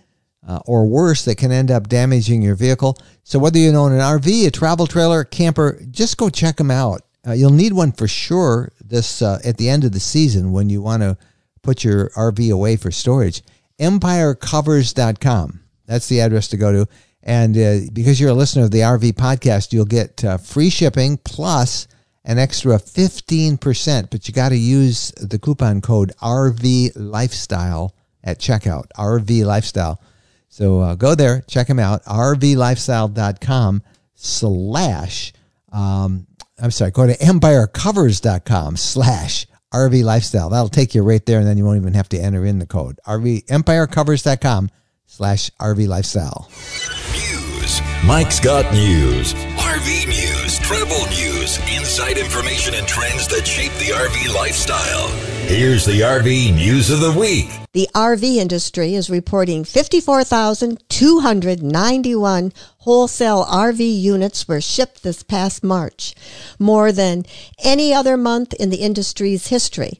uh, 0.47 0.61
or 0.65 0.87
worse, 0.87 1.25
that 1.25 1.37
can 1.37 1.51
end 1.51 1.71
up 1.73 1.89
damaging 1.89 2.41
your 2.41 2.55
vehicle. 2.55 2.97
So, 3.25 3.39
whether 3.41 3.59
you 3.59 3.75
own 3.75 3.93
an 3.93 3.99
RV, 4.01 4.47
a 4.47 4.51
travel 4.53 4.87
trailer, 4.87 5.21
a 5.21 5.25
camper, 5.25 5.81
just 5.91 6.17
go 6.19 6.31
check 6.31 6.57
them 6.57 6.71
out. 6.71 7.03
Uh, 7.27 7.33
you'll 7.33 7.51
need 7.51 7.73
one 7.73 7.91
for 7.91 8.07
sure 8.07 8.71
this 8.85 9.23
uh, 9.23 9.41
at 9.45 9.57
the 9.57 9.69
end 9.69 9.83
of 9.85 9.91
the 9.93 10.01
season 10.01 10.53
when 10.53 10.69
you 10.71 10.81
want 10.83 11.03
to 11.03 11.17
put 11.65 11.83
your 11.83 12.11
RV 12.11 12.53
away 12.53 12.77
for 12.77 12.91
storage. 12.91 13.43
EmpireCovers.com. 13.81 15.61
That's 15.87 16.09
the 16.09 16.21
address 16.21 16.49
to 16.49 16.57
go 16.57 16.73
to. 16.73 16.89
And 17.23 17.57
uh, 17.57 17.91
because 17.93 18.21
you're 18.21 18.31
a 18.31 18.35
listener 18.35 18.65
of 18.65 18.71
the 18.71 18.81
RV 18.81 19.15
podcast, 19.15 19.73
you'll 19.73 19.87
get 19.87 20.25
uh, 20.25 20.37
free 20.39 20.71
shipping 20.71 21.17
plus 21.19 21.89
an 22.25 22.39
extra 22.39 22.77
15%. 22.77 24.11
But 24.11 24.29
you 24.29 24.35
got 24.35 24.51
to 24.51 24.57
use 24.57 25.11
the 25.13 25.39
coupon 25.39 25.81
code 25.81 26.13
RV 26.23 26.93
Lifestyle 26.97 27.95
at 28.23 28.39
checkout. 28.39 28.87
RV 28.97 29.45
Lifestyle. 29.45 30.01
So 30.49 30.81
uh, 30.81 30.95
go 30.95 31.17
there, 31.17 31.43
check 31.49 31.67
them 31.67 31.81
out. 31.81 32.05
RVLifestyle.com 32.05 33.83
slash, 34.15 35.33
um, 35.73 36.29
I'm 36.63 36.71
sorry, 36.71 36.93
go 36.93 37.09
to 37.09 37.17
EmpireCovers.com 37.17 38.77
slash 38.77 39.47
RV 39.75 40.05
Lifestyle. 40.05 40.51
That'll 40.51 40.69
take 40.69 40.95
you 40.95 41.03
right 41.03 41.25
there, 41.27 41.41
and 41.41 41.49
then 41.49 41.59
you 41.59 41.65
won't 41.65 41.81
even 41.81 41.95
have 41.95 42.09
to 42.11 42.19
enter 42.19 42.45
in 42.47 42.61
the 42.61 42.67
code. 42.67 43.01
RV 43.07 43.47
EmpireCovers.com 43.47 44.71
slash 45.07 45.51
RV 45.61 45.89
Lifestyle. 45.89 46.49
News. 47.13 47.81
Mike's 48.05 48.39
got 48.39 48.73
news. 48.73 49.35
RV 49.65 50.07
news, 50.07 50.59
travel 50.59 51.07
news, 51.07 51.59
inside 51.75 52.19
information, 52.19 52.75
and 52.75 52.87
trends 52.87 53.27
that 53.29 53.47
shape 53.47 53.73
the 53.79 53.95
RV 53.95 54.35
lifestyle. 54.35 55.09
Here's 55.49 55.87
the 55.87 56.03
RV 56.03 56.55
news 56.55 56.91
of 56.91 57.01
the 57.01 57.13
week. 57.13 57.49
The 57.73 57.89
RV 57.95 58.37
industry 58.37 58.95
is 58.95 59.09
reporting 59.09 59.65
54,291 59.65 62.53
wholesale 62.79 63.47
RV 63.47 64.01
units 64.01 64.47
were 64.47 64.61
shipped 64.61 65.03
this 65.03 65.23
past 65.23 65.65
March, 65.65 66.15
more 66.59 66.93
than 66.93 67.25
any 67.65 67.95
other 67.95 68.19
month 68.19 68.53
in 68.55 68.69
the 68.69 68.83
industry's 68.83 69.47
history. 69.47 69.99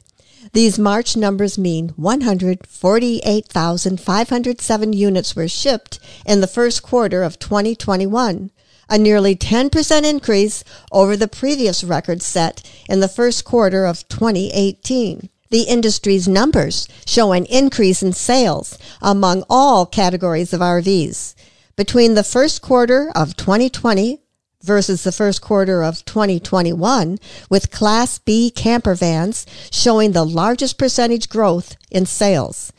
These 0.53 0.77
March 0.79 1.17
numbers 1.17 1.57
mean 1.57 1.89
148,507 1.97 4.93
units 4.93 5.35
were 5.35 5.47
shipped 5.47 5.99
in 6.25 6.39
the 6.39 6.47
first 6.47 6.83
quarter 6.83 7.23
of 7.23 7.39
2021, 7.39 8.51
a 8.89 8.97
nearly 8.97 9.35
10% 9.35 10.03
increase 10.03 10.63
over 10.91 11.17
the 11.17 11.27
previous 11.27 11.83
record 11.83 12.21
set 12.21 12.61
in 12.89 12.99
the 12.99 13.07
first 13.07 13.45
quarter 13.45 13.85
of 13.85 14.07
2018. 14.07 15.29
The 15.51 15.63
industry's 15.63 16.27
numbers 16.27 16.87
show 17.05 17.31
an 17.31 17.45
increase 17.45 18.01
in 18.01 18.13
sales 18.13 18.77
among 19.01 19.43
all 19.49 19.85
categories 19.85 20.53
of 20.53 20.59
RVs. 20.59 21.35
Between 21.75 22.15
the 22.15 22.23
first 22.23 22.61
quarter 22.61 23.11
of 23.15 23.35
2020 23.37 24.21
versus 24.63 25.03
the 25.03 25.11
first 25.11 25.41
quarter 25.41 25.83
of 25.83 26.03
2021, 26.05 27.19
with 27.49 27.71
Class 27.71 28.17
B 28.17 28.49
camper 28.49 28.95
vans 28.95 29.45
showing 29.71 30.11
the 30.11 30.25
largest 30.25 30.77
percentage 30.77 31.29
growth 31.29 31.77
in 31.91 32.05
sales. 32.05 32.73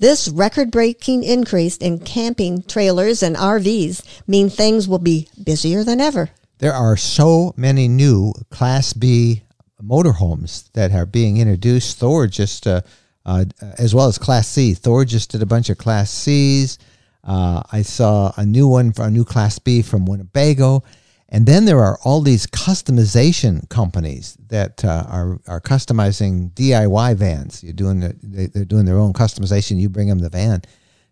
This 0.00 0.28
record 0.28 0.70
breaking 0.70 1.24
increase 1.24 1.76
in 1.76 1.98
camping 1.98 2.62
trailers 2.62 3.20
and 3.20 3.34
RVs 3.34 4.04
mean 4.28 4.48
things 4.48 4.86
will 4.86 5.00
be 5.00 5.26
busier 5.42 5.82
than 5.82 6.00
ever. 6.00 6.30
There 6.58 6.72
are 6.72 6.96
so 6.96 7.52
many 7.56 7.88
new 7.88 8.32
Class 8.48 8.92
B 8.92 9.42
motorhomes 9.82 10.70
that 10.74 10.92
are 10.92 11.04
being 11.04 11.38
introduced. 11.38 11.98
Thor 11.98 12.28
just, 12.28 12.68
uh, 12.68 12.82
uh, 13.26 13.46
as 13.76 13.92
well 13.92 14.06
as 14.06 14.18
Class 14.18 14.46
C. 14.46 14.72
Thor 14.72 15.04
just 15.04 15.32
did 15.32 15.42
a 15.42 15.46
bunch 15.46 15.68
of 15.68 15.78
Class 15.78 16.12
Cs. 16.12 16.78
Uh, 17.24 17.64
I 17.72 17.82
saw 17.82 18.32
a 18.36 18.46
new 18.46 18.68
one 18.68 18.92
for 18.92 19.04
a 19.04 19.10
new 19.10 19.24
Class 19.24 19.58
B 19.58 19.82
from 19.82 20.06
Winnebago. 20.06 20.84
And 21.30 21.44
then 21.44 21.66
there 21.66 21.80
are 21.84 21.98
all 22.04 22.22
these 22.22 22.46
customization 22.46 23.68
companies 23.68 24.36
that 24.48 24.84
uh, 24.84 25.04
are 25.08 25.40
are 25.46 25.60
customizing 25.60 26.52
DIY 26.54 27.16
vans. 27.16 27.62
You're 27.62 27.74
doing 27.74 28.00
the, 28.00 28.16
they, 28.22 28.46
they're 28.46 28.64
doing 28.64 28.86
their 28.86 28.98
own 28.98 29.12
customization. 29.12 29.78
You 29.78 29.90
bring 29.90 30.08
them 30.08 30.20
the 30.20 30.30
van. 30.30 30.62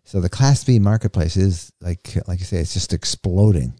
So 0.05 0.19
the 0.19 0.29
Class 0.29 0.63
B 0.63 0.79
marketplace 0.79 1.37
is 1.37 1.71
like 1.81 2.17
like 2.27 2.39
you 2.39 2.45
say, 2.45 2.57
it's 2.57 2.73
just 2.73 2.93
exploding. 2.93 3.73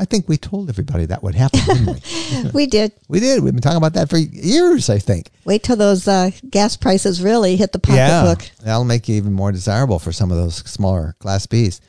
I 0.00 0.04
think 0.04 0.28
we 0.28 0.36
told 0.36 0.68
everybody 0.68 1.06
that 1.06 1.24
would 1.24 1.34
happen, 1.34 1.60
didn't 1.66 1.86
we? 1.86 2.50
We 2.54 2.66
did. 2.66 2.92
we 3.08 3.18
did. 3.18 3.42
We've 3.42 3.52
been 3.52 3.62
talking 3.62 3.78
about 3.78 3.94
that 3.94 4.08
for 4.08 4.16
years. 4.16 4.90
I 4.90 4.98
think. 4.98 5.30
Wait 5.44 5.62
till 5.62 5.76
those 5.76 6.08
uh, 6.08 6.30
gas 6.50 6.76
prices 6.76 7.22
really 7.22 7.56
hit 7.56 7.72
the 7.72 7.78
pocketbook. 7.78 8.44
Yeah, 8.44 8.64
that'll 8.64 8.84
make 8.84 9.08
you 9.08 9.16
even 9.16 9.32
more 9.32 9.52
desirable 9.52 9.98
for 9.98 10.10
some 10.12 10.30
of 10.32 10.36
those 10.36 10.56
smaller 10.56 11.14
Class 11.20 11.46
Bs. 11.46 11.80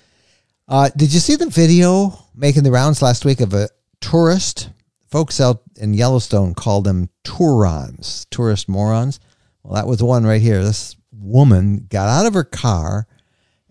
Uh, 0.68 0.90
did 0.96 1.12
you 1.12 1.20
see 1.20 1.36
the 1.36 1.50
video 1.50 2.18
making 2.36 2.64
the 2.64 2.72
rounds 2.72 3.02
last 3.02 3.26
week 3.26 3.42
of 3.42 3.54
a 3.54 3.70
tourist? 4.02 4.70
Folks 5.10 5.42
out 5.42 5.62
in 5.78 5.94
Yellowstone 5.94 6.54
call 6.54 6.82
them 6.82 7.10
Tourons, 7.24 8.28
tourist 8.30 8.70
morons. 8.70 9.20
Well, 9.64 9.74
that 9.74 9.88
was 9.88 9.98
the 10.00 10.06
one 10.06 10.24
right 10.26 10.42
here. 10.42 10.64
This 10.64 10.96
woman 11.12 11.88
got 11.90 12.08
out 12.08 12.26
of 12.28 12.34
her 12.36 12.44
car 12.44 13.08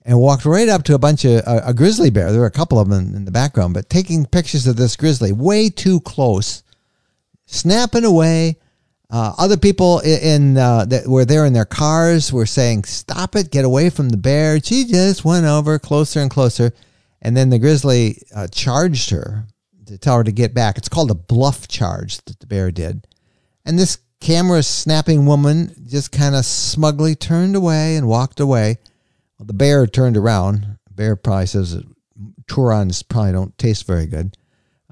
and 0.04 0.18
walked 0.18 0.44
right 0.44 0.68
up 0.68 0.82
to 0.84 0.94
a 0.94 0.98
bunch 0.98 1.24
of 1.24 1.42
a, 1.46 1.62
a 1.66 1.74
grizzly 1.74 2.10
bear. 2.10 2.30
There 2.32 2.40
were 2.40 2.46
a 2.46 2.50
couple 2.50 2.78
of 2.78 2.88
them 2.88 3.08
in, 3.08 3.14
in 3.14 3.24
the 3.24 3.30
background, 3.30 3.74
but 3.74 3.88
taking 3.88 4.26
pictures 4.26 4.66
of 4.66 4.76
this 4.76 4.96
grizzly 4.96 5.32
way 5.32 5.70
too 5.70 6.00
close, 6.00 6.62
snapping 7.46 8.04
away. 8.04 8.56
Uh, 9.10 9.32
other 9.38 9.56
people 9.56 10.02
i- 10.04 10.08
in 10.08 10.58
uh, 10.58 10.84
that 10.84 11.06
were 11.06 11.24
there 11.24 11.46
in 11.46 11.52
their 11.54 11.64
cars 11.64 12.32
were 12.32 12.44
saying, 12.46 12.84
"Stop 12.84 13.36
it! 13.36 13.50
Get 13.50 13.64
away 13.64 13.88
from 13.90 14.10
the 14.10 14.18
bear!" 14.18 14.60
She 14.60 14.84
just 14.84 15.24
went 15.24 15.46
over 15.46 15.78
closer 15.78 16.20
and 16.20 16.30
closer, 16.30 16.72
and 17.22 17.34
then 17.36 17.48
the 17.48 17.58
grizzly 17.58 18.20
uh, 18.34 18.48
charged 18.48 19.10
her 19.10 19.46
to 19.88 19.98
tell 19.98 20.16
her 20.16 20.24
to 20.24 20.32
get 20.32 20.54
back. 20.54 20.78
It's 20.78 20.88
called 20.88 21.10
a 21.10 21.14
bluff 21.14 21.68
charge 21.68 22.18
that 22.24 22.40
the 22.40 22.46
bear 22.46 22.70
did, 22.70 23.06
and 23.64 23.78
this 23.78 23.98
camera 24.20 24.62
snapping 24.62 25.26
woman 25.26 25.74
just 25.86 26.12
kind 26.12 26.34
of 26.34 26.44
smugly 26.44 27.14
turned 27.14 27.56
away 27.56 27.96
and 27.96 28.08
walked 28.08 28.40
away. 28.40 28.78
Well, 29.38 29.46
the 29.46 29.52
bear 29.52 29.86
turned 29.86 30.16
around. 30.16 30.78
The 30.86 30.94
Bear 30.94 31.16
probably 31.16 31.46
says 31.46 31.80
Tourons 32.48 33.02
probably 33.02 33.32
don't 33.32 33.56
taste 33.56 33.86
very 33.86 34.06
good. 34.06 34.36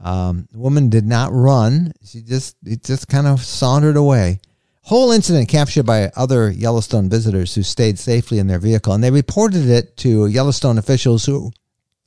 Um, 0.00 0.47
the 0.53 0.59
woman 0.59 0.88
did 0.88 1.07
not 1.07 1.33
run. 1.33 1.93
She 2.05 2.21
just 2.21 2.57
it 2.65 2.85
just 2.85 3.09
kind 3.09 3.26
of 3.26 3.43
sauntered 3.43 3.97
away. 3.97 4.41
Whole 4.83 5.11
incident 5.11 5.49
captured 5.49 5.85
by 5.85 6.12
other 6.15 6.49
Yellowstone 6.49 7.09
visitors 7.09 7.55
who 7.55 7.65
stayed 7.65 7.99
safely 7.99 8.38
in 8.38 8.47
their 8.47 8.61
vehicle, 8.61 8.93
and 8.93 9.03
they 9.03 9.11
reported 9.11 9.69
it 9.69 9.97
to 9.99 10.26
Yellowstone 10.26 10.79
officials 10.79 11.26
who 11.26 11.50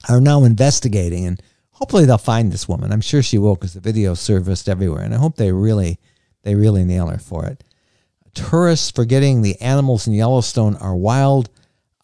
are 0.08 0.22
now 0.22 0.46
investigating. 0.46 1.25
And 1.25 1.43
hopefully 1.79 2.05
they'll 2.05 2.17
find 2.17 2.51
this 2.51 2.67
woman. 2.69 2.91
I'm 2.91 3.01
sure 3.01 3.24
she 3.24 3.38
will 3.39 3.55
because 3.55 3.74
the 3.74 3.79
video 3.79 4.13
surfaced 4.13 4.69
everywhere, 4.69 5.01
and 5.01 5.13
I 5.13 5.17
hope 5.17 5.36
they 5.36 5.51
really 5.51 6.00
they 6.43 6.55
really 6.55 6.83
nail 6.83 7.07
her 7.07 7.17
for 7.17 7.45
it. 7.45 7.63
Tourists 8.36 8.91
forgetting 8.91 9.41
the 9.41 9.59
animals 9.59 10.05
in 10.07 10.13
Yellowstone 10.13 10.75
are 10.75 10.95
wild 10.95 11.50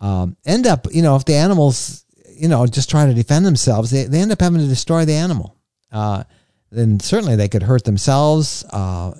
um, 0.01 0.35
end 0.45 0.67
up, 0.67 0.87
you 0.91 1.01
know, 1.01 1.15
if 1.15 1.25
the 1.25 1.35
animals, 1.35 2.05
you 2.29 2.47
know, 2.47 2.65
just 2.67 2.89
try 2.89 3.05
to 3.05 3.13
defend 3.13 3.45
themselves, 3.45 3.91
they, 3.91 4.03
they 4.03 4.19
end 4.19 4.31
up 4.31 4.41
having 4.41 4.59
to 4.59 4.67
destroy 4.67 5.05
the 5.05 5.13
animal. 5.13 5.55
Uh, 5.91 6.23
then 6.71 6.99
certainly 6.99 7.35
they 7.35 7.47
could 7.47 7.63
hurt 7.63 7.85
themselves. 7.85 8.65
Uh, 8.71 9.13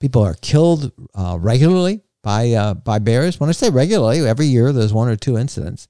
people 0.00 0.22
are 0.22 0.34
killed 0.34 0.92
uh, 1.14 1.36
regularly 1.38 2.02
by 2.22 2.52
uh, 2.52 2.74
by 2.74 2.98
bears. 2.98 3.38
When 3.38 3.50
I 3.50 3.52
say 3.52 3.68
regularly, 3.68 4.26
every 4.26 4.46
year 4.46 4.72
there's 4.72 4.92
one 4.92 5.08
or 5.08 5.16
two 5.16 5.36
incidents. 5.36 5.88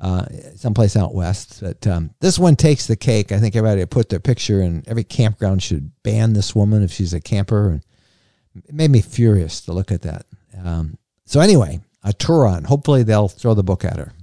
Uh, 0.00 0.24
someplace 0.56 0.96
out 0.96 1.14
west, 1.14 1.58
but 1.60 1.86
um, 1.86 2.08
this 2.20 2.38
one 2.38 2.56
takes 2.56 2.86
the 2.86 2.96
cake. 2.96 3.32
I 3.32 3.38
think 3.38 3.54
everybody 3.54 3.84
put 3.84 4.08
their 4.08 4.18
picture, 4.18 4.62
and 4.62 4.86
every 4.88 5.04
campground 5.04 5.62
should 5.62 5.90
ban 6.02 6.32
this 6.32 6.54
woman 6.54 6.82
if 6.82 6.90
she's 6.90 7.12
a 7.12 7.20
camper. 7.20 7.68
And 7.68 7.84
it 8.64 8.72
made 8.72 8.90
me 8.90 9.02
furious 9.02 9.60
to 9.62 9.74
look 9.74 9.92
at 9.92 10.00
that. 10.02 10.24
Um, 10.64 10.96
so 11.26 11.40
anyway, 11.40 11.80
a 12.02 12.14
Touron. 12.14 12.64
Hopefully 12.64 13.02
they'll 13.02 13.28
throw 13.28 13.52
the 13.52 13.62
book 13.62 13.84
at 13.84 13.98
her. 13.98 14.14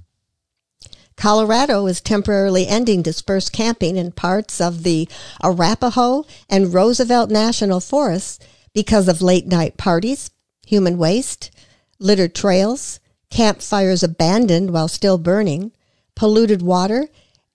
Colorado 1.16 1.86
is 1.86 2.00
temporarily 2.00 2.66
ending 2.66 3.02
dispersed 3.02 3.52
camping 3.52 3.96
in 3.96 4.12
parts 4.12 4.60
of 4.60 4.84
the 4.84 5.08
Arapaho 5.42 6.24
and 6.48 6.72
Roosevelt 6.72 7.30
National 7.30 7.80
Forests 7.80 8.38
because 8.72 9.08
of 9.08 9.20
late 9.20 9.46
night 9.46 9.76
parties, 9.76 10.30
human 10.66 10.96
waste, 10.96 11.50
littered 11.98 12.34
trails, 12.34 13.00
campfires 13.30 14.02
abandoned 14.02 14.70
while 14.70 14.88
still 14.88 15.18
burning, 15.18 15.72
polluted 16.14 16.62
water, 16.62 17.08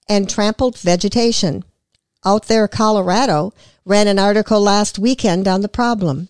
and 0.07 0.29
trampled 0.29 0.77
vegetation. 0.77 1.63
Out 2.25 2.47
There 2.47 2.67
Colorado 2.67 3.53
ran 3.85 4.07
an 4.07 4.19
article 4.19 4.61
last 4.61 4.97
weekend 4.97 5.47
on 5.47 5.61
the 5.61 5.67
problem, 5.67 6.29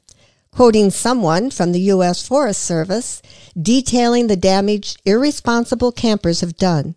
quoting 0.51 0.89
someone 0.89 1.51
from 1.51 1.71
the 1.71 1.81
U.S. 1.81 2.27
Forest 2.27 2.63
Service 2.63 3.21
detailing 3.59 4.27
the 4.27 4.35
damage 4.35 4.97
irresponsible 5.05 5.91
campers 5.91 6.41
have 6.41 6.57
done, 6.57 6.95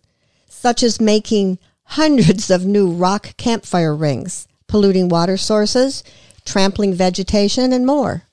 such 0.49 0.81
as 0.81 0.99
making 0.99 1.59
hundreds 1.83 2.49
of 2.49 2.65
new 2.65 2.89
rock 2.91 3.37
campfire 3.37 3.95
rings, 3.95 4.47
polluting 4.67 5.09
water 5.09 5.37
sources, 5.37 6.03
trampling 6.45 6.93
vegetation, 6.93 7.71
and 7.71 7.85
more. 7.85 8.23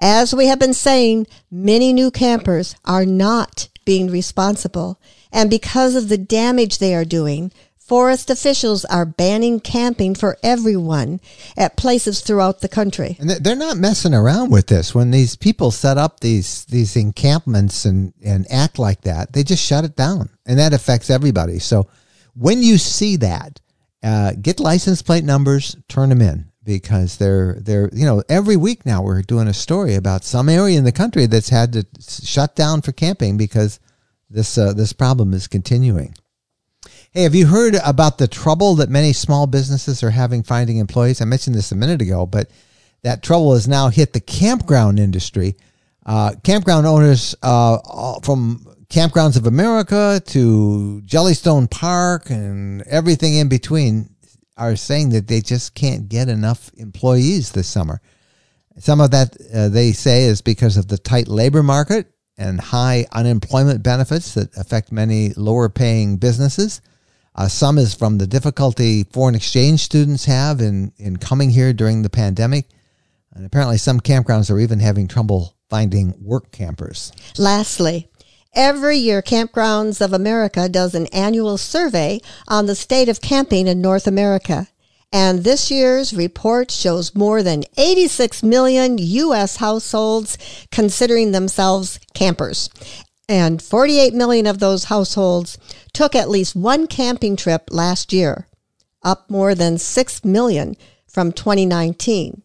As 0.00 0.34
we 0.34 0.46
have 0.46 0.58
been 0.58 0.74
saying, 0.74 1.26
many 1.50 1.92
new 1.92 2.10
campers 2.10 2.74
are 2.84 3.06
not 3.06 3.68
being 3.84 4.10
responsible, 4.10 4.98
and 5.32 5.50
because 5.50 5.94
of 5.94 6.08
the 6.08 6.18
damage 6.18 6.78
they 6.78 6.94
are 6.94 7.04
doing, 7.04 7.52
forest 7.78 8.30
officials 8.30 8.84
are 8.86 9.04
banning 9.04 9.60
camping 9.60 10.14
for 10.14 10.38
everyone 10.42 11.20
at 11.56 11.76
places 11.76 12.20
throughout 12.20 12.60
the 12.60 12.68
country. 12.68 13.16
And 13.20 13.28
they- 13.28 13.38
they're 13.38 13.56
not 13.56 13.76
messing 13.76 14.14
around 14.14 14.50
with 14.50 14.68
this. 14.68 14.94
When 14.94 15.10
these 15.10 15.36
people 15.36 15.70
set 15.70 15.98
up 15.98 16.20
these 16.20 16.64
these 16.68 16.96
encampments 16.96 17.84
and 17.84 18.12
and 18.24 18.46
act 18.50 18.78
like 18.78 19.02
that, 19.02 19.32
they 19.32 19.42
just 19.42 19.62
shut 19.64 19.84
it 19.84 19.96
down, 19.96 20.30
and 20.46 20.58
that 20.58 20.72
affects 20.72 21.10
everybody. 21.10 21.58
So 21.58 21.86
when 22.34 22.62
you 22.62 22.78
see 22.78 23.16
that, 23.16 23.60
uh, 24.02 24.32
get 24.40 24.58
license 24.60 25.02
plate 25.02 25.24
numbers, 25.24 25.76
turn 25.88 26.08
them 26.08 26.22
in 26.22 26.46
because 26.64 27.16
they're 27.16 27.56
they're 27.60 27.90
you 27.92 28.04
know 28.04 28.22
every 28.28 28.56
week 28.56 28.86
now 28.86 29.02
we're 29.02 29.22
doing 29.22 29.48
a 29.48 29.54
story 29.54 29.94
about 29.94 30.24
some 30.24 30.48
area 30.48 30.78
in 30.78 30.84
the 30.84 30.92
country 30.92 31.26
that's 31.26 31.48
had 31.48 31.72
to 31.72 31.86
shut 32.00 32.54
down 32.54 32.82
for 32.82 32.92
camping 32.92 33.36
because 33.36 33.80
this 34.30 34.56
uh, 34.56 34.72
this 34.72 34.92
problem 34.92 35.34
is 35.34 35.48
continuing. 35.48 36.14
Hey, 37.10 37.24
have 37.24 37.34
you 37.34 37.46
heard 37.46 37.74
about 37.84 38.16
the 38.16 38.26
trouble 38.26 38.76
that 38.76 38.88
many 38.88 39.12
small 39.12 39.46
businesses 39.46 40.02
are 40.02 40.10
having 40.10 40.42
finding 40.42 40.78
employees? 40.78 41.20
I 41.20 41.26
mentioned 41.26 41.54
this 41.54 41.70
a 41.70 41.76
minute 41.76 42.00
ago, 42.00 42.24
but 42.24 42.50
that 43.02 43.22
trouble 43.22 43.52
has 43.52 43.68
now 43.68 43.88
hit 43.88 44.14
the 44.14 44.20
campground 44.20 44.98
industry. 44.98 45.56
Uh, 46.06 46.32
campground 46.42 46.86
owners 46.86 47.36
uh, 47.42 47.78
from 48.24 48.66
Kampgrounds 48.88 49.36
of 49.36 49.46
America 49.46 50.20
to 50.26 51.02
Jellystone 51.04 51.70
Park 51.70 52.30
and 52.30 52.82
everything 52.82 53.34
in 53.34 53.48
between 53.48 54.11
are 54.56 54.76
saying 54.76 55.10
that 55.10 55.28
they 55.28 55.40
just 55.40 55.74
can't 55.74 56.08
get 56.08 56.28
enough 56.28 56.70
employees 56.76 57.52
this 57.52 57.68
summer. 57.68 58.00
Some 58.78 59.00
of 59.00 59.10
that 59.10 59.36
uh, 59.54 59.68
they 59.68 59.92
say 59.92 60.24
is 60.24 60.40
because 60.40 60.76
of 60.76 60.88
the 60.88 60.98
tight 60.98 61.28
labor 61.28 61.62
market 61.62 62.12
and 62.38 62.60
high 62.60 63.06
unemployment 63.12 63.82
benefits 63.82 64.34
that 64.34 64.56
affect 64.56 64.92
many 64.92 65.30
lower 65.36 65.68
paying 65.68 66.16
businesses. 66.16 66.80
Uh, 67.34 67.48
some 67.48 67.78
is 67.78 67.94
from 67.94 68.18
the 68.18 68.26
difficulty 68.26 69.04
foreign 69.04 69.34
exchange 69.34 69.80
students 69.80 70.24
have 70.26 70.60
in, 70.60 70.92
in 70.98 71.16
coming 71.16 71.50
here 71.50 71.72
during 71.72 72.02
the 72.02 72.10
pandemic. 72.10 72.66
And 73.34 73.46
apparently, 73.46 73.78
some 73.78 74.00
campgrounds 74.00 74.50
are 74.50 74.58
even 74.58 74.78
having 74.78 75.08
trouble 75.08 75.56
finding 75.70 76.12
work 76.20 76.52
campers. 76.52 77.12
Lastly, 77.38 78.10
every 78.54 78.96
year 78.96 79.22
Kampgrounds 79.22 80.00
of 80.00 80.12
America 80.12 80.68
does 80.68 80.94
an 80.94 81.06
annual 81.06 81.58
survey 81.58 82.20
on 82.48 82.66
the 82.66 82.74
state 82.74 83.08
of 83.08 83.20
camping 83.20 83.66
in 83.66 83.80
North 83.80 84.06
America. 84.06 84.68
And 85.12 85.44
this 85.44 85.70
year's 85.70 86.14
report 86.14 86.70
shows 86.70 87.14
more 87.14 87.42
than 87.42 87.64
86 87.76 88.42
million 88.42 88.96
U.S. 88.98 89.56
households 89.56 90.38
considering 90.70 91.32
themselves 91.32 92.00
campers. 92.14 92.70
And 93.28 93.62
48 93.62 94.14
million 94.14 94.46
of 94.46 94.58
those 94.58 94.84
households 94.84 95.58
took 95.92 96.14
at 96.14 96.30
least 96.30 96.56
one 96.56 96.86
camping 96.86 97.36
trip 97.36 97.68
last 97.70 98.12
year, 98.12 98.48
up 99.02 99.30
more 99.30 99.54
than 99.54 99.78
6 99.78 100.24
million 100.24 100.76
from 101.06 101.32
2019. 101.32 102.42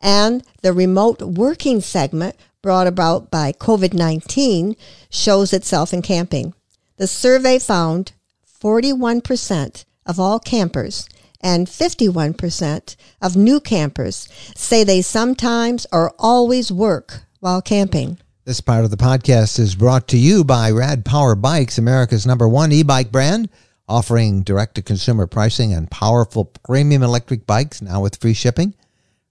And 0.00 0.44
the 0.62 0.72
remote 0.72 1.20
working 1.20 1.80
segment 1.80 2.36
brought 2.64 2.86
about 2.86 3.30
by 3.30 3.52
COVID 3.52 3.92
19 3.92 4.74
shows 5.10 5.52
itself 5.52 5.92
in 5.92 6.00
camping. 6.00 6.54
The 6.96 7.06
survey 7.06 7.58
found 7.58 8.12
41% 8.58 9.84
of 10.06 10.18
all 10.18 10.38
campers 10.38 11.06
and 11.42 11.66
51% 11.66 12.96
of 13.20 13.36
new 13.36 13.60
campers 13.60 14.30
say 14.56 14.82
they 14.82 15.02
sometimes 15.02 15.86
or 15.92 16.14
always 16.18 16.72
work 16.72 17.24
while 17.40 17.60
camping. 17.60 18.16
This 18.46 18.62
part 18.62 18.86
of 18.86 18.90
the 18.90 18.96
podcast 18.96 19.58
is 19.58 19.74
brought 19.74 20.08
to 20.08 20.16
you 20.16 20.42
by 20.42 20.70
Rad 20.70 21.04
Power 21.04 21.34
Bikes, 21.34 21.76
America's 21.76 22.24
number 22.24 22.48
one 22.48 22.72
e 22.72 22.82
bike 22.82 23.12
brand, 23.12 23.50
offering 23.86 24.42
direct 24.42 24.76
to 24.76 24.82
consumer 24.82 25.26
pricing 25.26 25.74
and 25.74 25.90
powerful 25.90 26.46
premium 26.46 27.02
electric 27.02 27.46
bikes 27.46 27.82
now 27.82 28.00
with 28.00 28.16
free 28.16 28.32
shipping. 28.32 28.74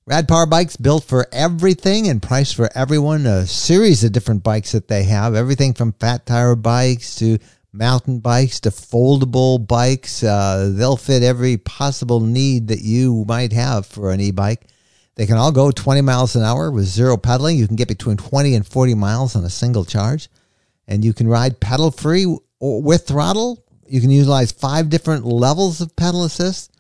Rad 0.06 0.28
Power 0.28 0.46
Bikes 0.46 0.76
built 0.76 1.06
for 1.06 1.28
everything 1.32 2.10
and 2.10 2.22
priced 2.22 2.56
for 2.56 2.70
everyone. 2.76 3.26
A 3.26 3.48
series 3.48 4.04
of 4.04 4.12
different 4.12 4.44
bikes 4.44 4.74
that 4.74 4.90
they 4.90 5.04
have, 5.06 5.34
everything 5.34 5.74
from 5.74 5.94
fat 5.94 6.26
tire 6.26 6.58
bikes 6.58 7.16
to 7.16 7.38
mountain 7.72 8.20
bikes 8.20 8.60
to 8.62 8.70
foldable 8.70 9.66
bikes. 9.66 10.22
Uh, 10.22 10.74
they'll 10.76 10.98
fit 10.98 11.24
every 11.24 11.56
possible 11.56 12.20
need 12.20 12.68
that 12.68 12.82
you 12.82 13.24
might 13.30 13.54
have 13.54 13.86
for 13.86 14.12
an 14.12 14.20
e-bike. 14.20 14.68
They 15.16 15.26
can 15.26 15.38
all 15.38 15.54
go 15.54 15.72
20 15.72 16.02
miles 16.02 16.36
an 16.36 16.44
hour 16.44 16.70
with 16.70 16.84
zero 16.84 17.16
pedaling. 17.16 17.58
You 17.58 17.68
can 17.68 17.78
get 17.78 17.88
between 17.88 18.18
20 18.18 18.56
and 18.56 18.68
40 18.68 18.96
miles 18.96 19.38
on 19.38 19.46
a 19.46 19.50
single 19.50 19.86
charge, 19.86 20.28
and 20.86 21.06
you 21.06 21.14
can 21.14 21.30
ride 21.30 21.62
pedal 21.62 21.92
free 21.92 22.26
with 22.60 23.08
throttle. 23.08 23.64
You 23.88 24.02
can 24.02 24.10
utilize 24.10 24.52
five 24.52 24.90
different 24.90 25.24
levels 25.26 25.80
of 25.80 25.96
pedal 25.96 26.26
assist. 26.26 26.73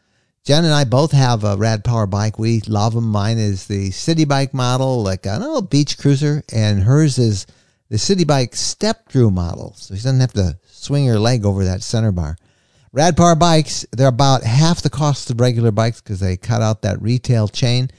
Jen 0.45 0.65
and 0.65 0.73
I 0.73 0.83
both 0.83 1.13
have 1.13 1.45
a 1.45 1.55
Rad 1.55 1.85
Power 1.85 2.05
bike. 2.05 2.38
We 2.38 2.59
love 2.67 2.95
them. 2.95 3.09
Mine 3.09 3.38
is 3.38 3.67
the 3.67 3.91
city 3.91 4.25
bike 4.25 4.53
model, 4.53 5.01
like 5.01 5.25
a 5.25 5.39
little 5.39 5.62
beach 5.62 5.97
cruiser, 5.97 6.43
and 6.51 6.83
hers 6.83 7.17
is 7.17 7.47
the 7.88 7.97
city 7.97 8.25
bike 8.25 8.53
step 8.53 9.07
through 9.07 9.31
model. 9.31 9.73
So 9.77 9.95
she 9.95 10.01
doesn't 10.01 10.19
have 10.19 10.33
to 10.33 10.59
swing 10.65 11.07
her 11.07 11.17
leg 11.17 11.45
over 11.45 11.63
that 11.63 11.81
center 11.81 12.12
bar. 12.12 12.35
Rad 12.91 13.15
Power 13.15 13.35
bikes, 13.35 13.85
they're 13.93 14.07
about 14.07 14.43
half 14.43 14.81
the 14.81 14.89
cost 14.89 15.29
of 15.29 15.39
regular 15.39 15.71
bikes 15.71 16.01
because 16.01 16.19
they 16.19 16.35
cut 16.35 16.62
out 16.62 16.81
that 16.81 17.01
retail 17.01 17.47
chain. 17.47 17.89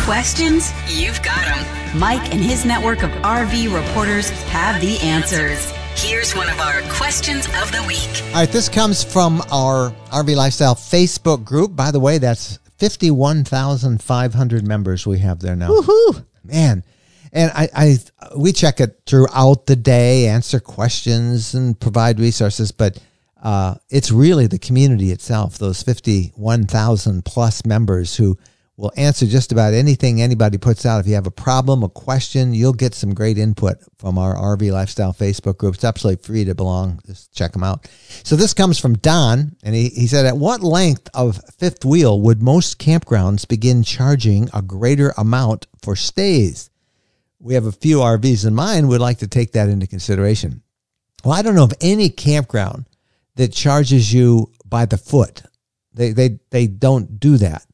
Questions? 0.05 0.71
You've 0.87 1.23
got 1.23 1.43
them. 1.47 1.99
Mike 1.99 2.31
and 2.31 2.39
his 2.39 2.67
network 2.67 3.03
of 3.03 3.09
RV 3.23 3.75
reporters 3.75 4.29
have 4.51 4.79
the 4.83 4.99
answers. 4.99 5.73
Here's 5.97 6.35
one 6.35 6.51
of 6.51 6.61
our 6.61 6.83
questions 6.91 7.47
of 7.47 7.73
the 7.73 7.83
week. 7.89 8.23
All 8.27 8.41
right, 8.41 8.49
this 8.51 8.69
comes 8.69 9.03
from 9.03 9.41
our 9.51 9.95
RV 10.13 10.37
Lifestyle 10.37 10.75
Facebook 10.75 11.43
group. 11.43 11.75
By 11.75 11.91
the 11.91 12.01
way, 12.01 12.19
that's 12.19 12.59
51,500 12.77 14.69
members 14.69 15.07
we 15.07 15.21
have 15.21 15.41
there 15.41 15.57
now. 15.57 15.71
Woohoo! 15.71 16.27
Man. 16.45 16.85
And 17.33 17.51
I, 17.55 17.69
I, 17.75 17.99
we 18.37 18.53
check 18.53 18.81
it 18.81 19.01
throughout 19.07 19.65
the 19.65 19.75
day, 19.75 20.29
answer 20.29 20.61
questions 20.61 21.55
and 21.55 21.81
provide 21.81 22.21
resources, 22.21 22.73
but 22.73 23.03
uh, 23.43 23.77
it's 23.89 24.13
really 24.13 24.49
the 24.49 24.59
community 24.59 25.13
itself, 25.13 25.57
those 25.57 25.83
51,000 25.83 27.25
plus 27.25 27.65
members 27.65 28.17
who 28.17 28.37
will 28.77 28.93
answer 28.97 29.27
just 29.27 29.53
about 29.53 29.73
anything 29.73 30.21
anybody 30.21 30.59
puts 30.59 30.85
out. 30.85 31.01
If 31.01 31.07
you 31.07 31.15
have 31.15 31.29
a 31.29 31.31
problem, 31.31 31.83
a 31.83 31.89
question, 31.89 32.55
you'll 32.55 32.73
get 32.73 32.95
some 32.95 33.15
great 33.15 33.39
input 33.39 33.77
from 33.99 34.19
our 34.19 34.35
RV 34.35 34.73
Lifestyle 34.73 35.13
Facebook 35.13 35.59
group. 35.59 35.77
It's 35.77 35.85
absolutely 35.85 36.25
free 36.25 36.45
to 36.45 36.55
belong. 36.55 37.01
Just 37.07 37.33
check 37.33 37.53
them 37.53 37.63
out. 37.63 37.89
So 38.25 38.35
this 38.35 38.53
comes 38.53 38.79
from 38.79 38.95
Don, 38.95 39.57
and 39.63 39.75
he, 39.75 39.91
he 39.91 40.07
said, 40.09 40.27
At 40.27 40.37
what 40.37 40.63
length 40.63 41.09
of 41.15 41.41
fifth 41.57 41.85
wheel 41.85 42.21
would 42.21 42.43
most 42.43 42.81
campgrounds 42.81 43.47
begin 43.47 43.85
charging 43.85 44.49
a 44.53 44.61
greater 44.61 45.15
amount 45.17 45.69
for 45.81 45.95
stays? 45.95 46.71
We 47.39 47.55
have 47.55 47.67
a 47.67 47.73
few 47.73 47.99
RVs 47.99 48.47
in 48.47 48.55
mind. 48.55 48.89
We'd 48.89 48.99
like 48.99 49.19
to 49.19 49.29
take 49.29 49.53
that 49.53 49.69
into 49.69 49.87
consideration. 49.87 50.63
Well, 51.25 51.35
I 51.35 51.43
don't 51.43 51.55
know 51.55 51.65
of 51.65 51.75
any 51.81 52.11
campground 52.11 52.87
that 53.37 53.53
charges 53.53 54.13
you 54.13 54.51
by 54.65 54.87
the 54.87 54.97
foot. 54.97 55.43
They, 55.93 56.13
they, 56.13 56.41
they 56.51 56.67
don't 56.67 57.21
do 57.21 57.37
that. 57.37 57.65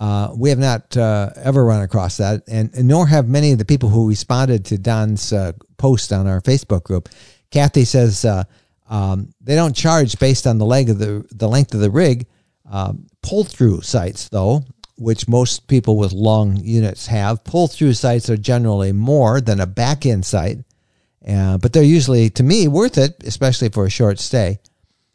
Uh, 0.00 0.32
we 0.34 0.48
have 0.48 0.58
not 0.58 0.96
uh, 0.96 1.28
ever 1.36 1.62
run 1.62 1.82
across 1.82 2.16
that, 2.16 2.42
and, 2.48 2.74
and, 2.74 2.88
nor 2.88 3.06
have 3.06 3.28
many 3.28 3.52
of 3.52 3.58
the 3.58 3.66
people 3.66 3.90
who 3.90 4.08
responded 4.08 4.64
to 4.64 4.78
Don's 4.78 5.30
uh, 5.30 5.52
post 5.76 6.10
on 6.10 6.26
our 6.26 6.40
Facebook 6.40 6.84
group. 6.84 7.10
Kathy 7.50 7.84
says 7.84 8.24
uh, 8.24 8.44
um, 8.88 9.34
they 9.42 9.54
don't 9.54 9.76
charge 9.76 10.18
based 10.18 10.46
on 10.46 10.56
the 10.56 10.64
leg 10.64 10.88
of 10.88 10.98
the 10.98 11.26
the 11.30 11.48
length 11.48 11.74
of 11.74 11.80
the 11.80 11.90
rig. 11.90 12.26
Um, 12.70 13.08
pull 13.22 13.44
through 13.44 13.82
sites, 13.82 14.30
though, 14.30 14.62
which 14.96 15.28
most 15.28 15.66
people 15.66 15.98
with 15.98 16.12
long 16.12 16.56
units 16.56 17.06
have, 17.08 17.44
pull 17.44 17.68
through 17.68 17.92
sites 17.92 18.30
are 18.30 18.36
generally 18.38 18.92
more 18.92 19.40
than 19.40 19.60
a 19.60 19.66
back 19.66 20.06
end 20.06 20.24
site, 20.24 20.58
uh, 21.28 21.58
but 21.58 21.72
they're 21.72 21.82
usually, 21.82 22.30
to 22.30 22.42
me, 22.42 22.68
worth 22.68 22.96
it, 22.96 23.22
especially 23.24 23.68
for 23.68 23.84
a 23.84 23.90
short 23.90 24.18
stay. 24.18 24.60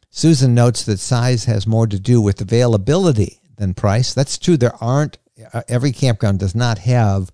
Susan 0.10 0.54
notes 0.54 0.84
that 0.84 1.00
size 1.00 1.46
has 1.46 1.66
more 1.66 1.88
to 1.88 2.00
do 2.00 2.22
with 2.22 2.42
availability 2.42 3.40
than 3.58 3.74
price. 3.74 4.14
That's 4.14 4.38
true. 4.38 4.58
There 4.58 4.76
aren't 4.82 5.18
uh, 5.54 5.64
every 5.68 5.92
campground 5.92 6.40
does 6.40 6.56
not 6.56 6.80
have 6.80 7.32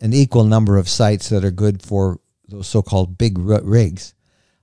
an 0.00 0.12
equal 0.12 0.44
number 0.44 0.76
of 0.76 0.88
sites 0.88 1.28
that 1.30 1.44
are 1.44 1.50
good 1.50 1.82
for 1.82 2.20
those 2.48 2.68
so-called 2.68 3.18
big 3.18 3.38
rigs. 3.38 4.14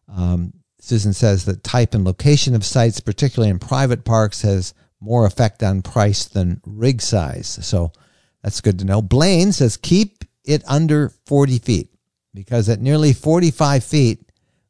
Um, 0.07 0.53
Susan 0.79 1.13
says 1.13 1.45
that 1.45 1.63
type 1.63 1.93
and 1.93 2.05
location 2.05 2.55
of 2.55 2.63
sites, 2.63 2.99
particularly 2.99 3.49
in 3.49 3.59
private 3.59 4.05
parks, 4.05 4.43
has 4.43 4.73
more 4.99 5.25
effect 5.25 5.63
on 5.63 5.81
price 5.81 6.25
than 6.25 6.61
rig 6.65 7.01
size. 7.01 7.59
So 7.61 7.91
that's 8.43 8.61
good 8.61 8.79
to 8.79 8.85
know. 8.85 9.01
Blaine 9.01 9.51
says 9.51 9.77
keep 9.77 10.23
it 10.43 10.63
under 10.67 11.09
40 11.25 11.59
feet 11.59 11.89
because 12.33 12.69
at 12.69 12.81
nearly 12.81 13.13
45 13.13 13.83
feet, 13.83 14.19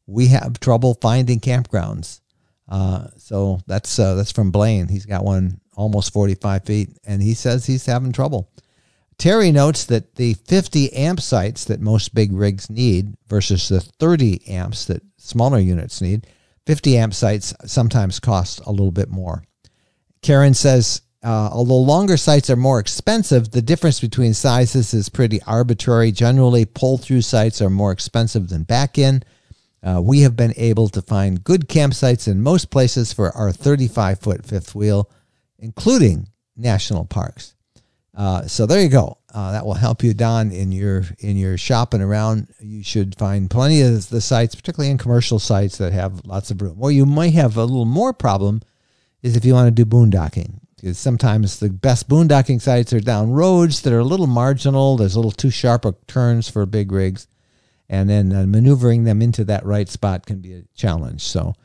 we 0.07 0.27
have 0.27 0.59
trouble 0.59 0.97
finding 1.01 1.39
campgrounds. 1.39 2.21
Uh, 2.67 3.07
so 3.17 3.59
that's 3.67 3.99
uh, 3.99 4.15
that's 4.15 4.31
from 4.31 4.51
Blaine. 4.51 4.87
He's 4.87 5.05
got 5.05 5.23
one 5.23 5.59
almost 5.75 6.13
45 6.13 6.65
feet, 6.65 6.89
and 7.05 7.21
he 7.21 7.33
says 7.33 7.65
he's 7.65 7.85
having 7.85 8.11
trouble. 8.11 8.49
Terry 9.17 9.51
notes 9.51 9.85
that 9.85 10.15
the 10.15 10.33
50 10.33 10.93
amp 10.93 11.21
sites 11.21 11.65
that 11.65 11.79
most 11.79 12.13
big 12.13 12.33
rigs 12.33 12.69
need 12.69 13.15
versus 13.27 13.69
the 13.69 13.79
30 13.79 14.47
amps 14.47 14.85
that 14.85 15.01
smaller 15.17 15.59
units 15.59 16.01
need, 16.01 16.27
50 16.65 16.97
amp 16.97 17.13
sites 17.13 17.53
sometimes 17.65 18.19
cost 18.19 18.59
a 18.65 18.71
little 18.71 18.91
bit 18.91 19.09
more. 19.09 19.43
Karen 20.21 20.53
says, 20.53 21.01
uh, 21.23 21.49
although 21.51 21.77
longer 21.77 22.17
sites 22.17 22.49
are 22.49 22.55
more 22.55 22.79
expensive, 22.79 23.51
the 23.51 23.61
difference 23.61 23.99
between 23.99 24.33
sizes 24.33 24.93
is 24.93 25.09
pretty 25.09 25.41
arbitrary. 25.43 26.11
Generally, 26.11 26.65
pull 26.65 26.97
through 26.97 27.21
sites 27.21 27.61
are 27.61 27.69
more 27.69 27.91
expensive 27.91 28.49
than 28.49 28.63
back 28.63 28.97
in. 28.97 29.23
Uh, 29.81 30.01
we 30.01 30.21
have 30.21 30.35
been 30.35 30.53
able 30.57 30.89
to 30.89 31.01
find 31.01 31.43
good 31.43 31.69
campsites 31.69 32.27
in 32.27 32.41
most 32.41 32.69
places 32.69 33.13
for 33.13 33.31
our 33.31 33.51
35 33.51 34.19
foot 34.19 34.45
fifth 34.45 34.75
wheel 34.75 35.09
including 35.59 36.29
national 36.55 37.05
parks. 37.05 37.55
Uh, 38.15 38.47
so 38.47 38.65
there 38.65 38.81
you 38.81 38.89
go. 38.89 39.17
Uh, 39.33 39.51
that 39.51 39.65
will 39.65 39.73
help 39.73 40.01
you, 40.01 40.13
Don, 40.13 40.51
in 40.51 40.71
your 40.71 41.03
in 41.19 41.35
your 41.35 41.57
shopping 41.57 42.01
around. 42.01 42.47
You 42.61 42.83
should 42.83 43.17
find 43.17 43.49
plenty 43.49 43.81
of 43.81 44.07
the 44.09 44.21
sites, 44.21 44.55
particularly 44.55 44.89
in 44.89 44.97
commercial 44.97 45.39
sites 45.39 45.77
that 45.79 45.91
have 45.91 46.25
lots 46.25 46.49
of 46.51 46.61
room. 46.61 46.77
Or 46.79 46.91
you 46.91 47.05
might 47.05 47.33
have 47.33 47.57
a 47.57 47.65
little 47.65 47.85
more 47.85 48.13
problem 48.13 48.61
is 49.21 49.35
if 49.35 49.43
you 49.43 49.53
want 49.53 49.67
to 49.67 49.83
do 49.83 49.89
boondocking. 49.89 50.59
Because 50.77 50.97
sometimes 50.97 51.59
the 51.59 51.69
best 51.69 52.07
boondocking 52.07 52.61
sites 52.61 52.93
are 52.93 52.99
down 52.99 53.31
roads 53.31 53.81
that 53.81 53.91
are 53.91 53.99
a 53.99 54.05
little 54.05 54.27
marginal. 54.27 54.95
There's 54.95 55.15
a 55.15 55.19
little 55.19 55.31
too 55.31 55.49
sharp 55.49 55.83
of 55.83 55.95
turns 56.07 56.47
for 56.47 56.65
big 56.65 56.91
rigs, 56.91 57.27
and 57.89 58.09
then 58.09 58.31
uh, 58.31 58.45
maneuvering 58.45 59.03
them 59.03 59.21
into 59.21 59.43
that 59.45 59.65
right 59.65 59.89
spot 59.89 60.25
can 60.25 60.39
be 60.39 60.53
a 60.53 60.63
challenge. 60.75 61.21
So 61.21 61.55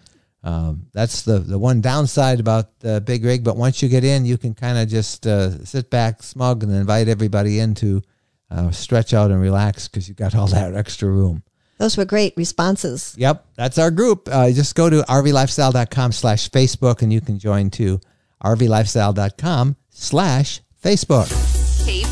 um, 0.43 0.87
that's 0.93 1.23
the 1.23 1.39
the 1.39 1.59
one 1.59 1.81
downside 1.81 2.41
about 2.41 2.79
the 2.81 3.01
big 3.01 3.25
rig. 3.25 3.45
But 3.45 3.57
once 3.57 3.83
you 3.83 3.89
get 3.89 4.05
in, 4.05 4.25
you 4.25 4.39
can 4.39 4.55
kind 4.55 4.79
of 4.79 4.89
just 4.89 5.27
uh, 5.27 5.65
sit 5.65 5.91
back, 5.91 6.23
smug, 6.23 6.63
and 6.63 6.73
invite 6.73 7.09
everybody 7.09 7.59
in 7.59 7.75
to 7.77 8.03
uh, 8.51 8.71
stretch 8.71 9.13
out 9.15 9.31
and 9.31 9.41
relax 9.41 9.89
because 9.89 10.09
you've 10.09 10.17
got 10.17 10.35
all 10.35 10.47
that 10.49 10.75
extra 10.75 11.09
room. 11.09 11.43
Those 11.79 11.97
were 11.97 12.05
great 12.05 12.35
responses. 12.37 13.15
Yep, 13.17 13.47
that's 13.55 13.79
our 13.79 13.91
group. 13.91 14.29
Uh, 14.31 14.51
just 14.51 14.75
go 14.75 14.91
to 14.91 15.03
rvlifestyle.com 15.03 16.13
slash 16.13 16.51
Facebook 16.51 17.01
and 17.01 17.11
you 17.11 17.23
can 17.23 17.39
join 17.39 17.71
to 17.71 18.01
rvlifestyle.com 18.45 19.77
slash 19.89 20.61
Facebook. 20.83 21.50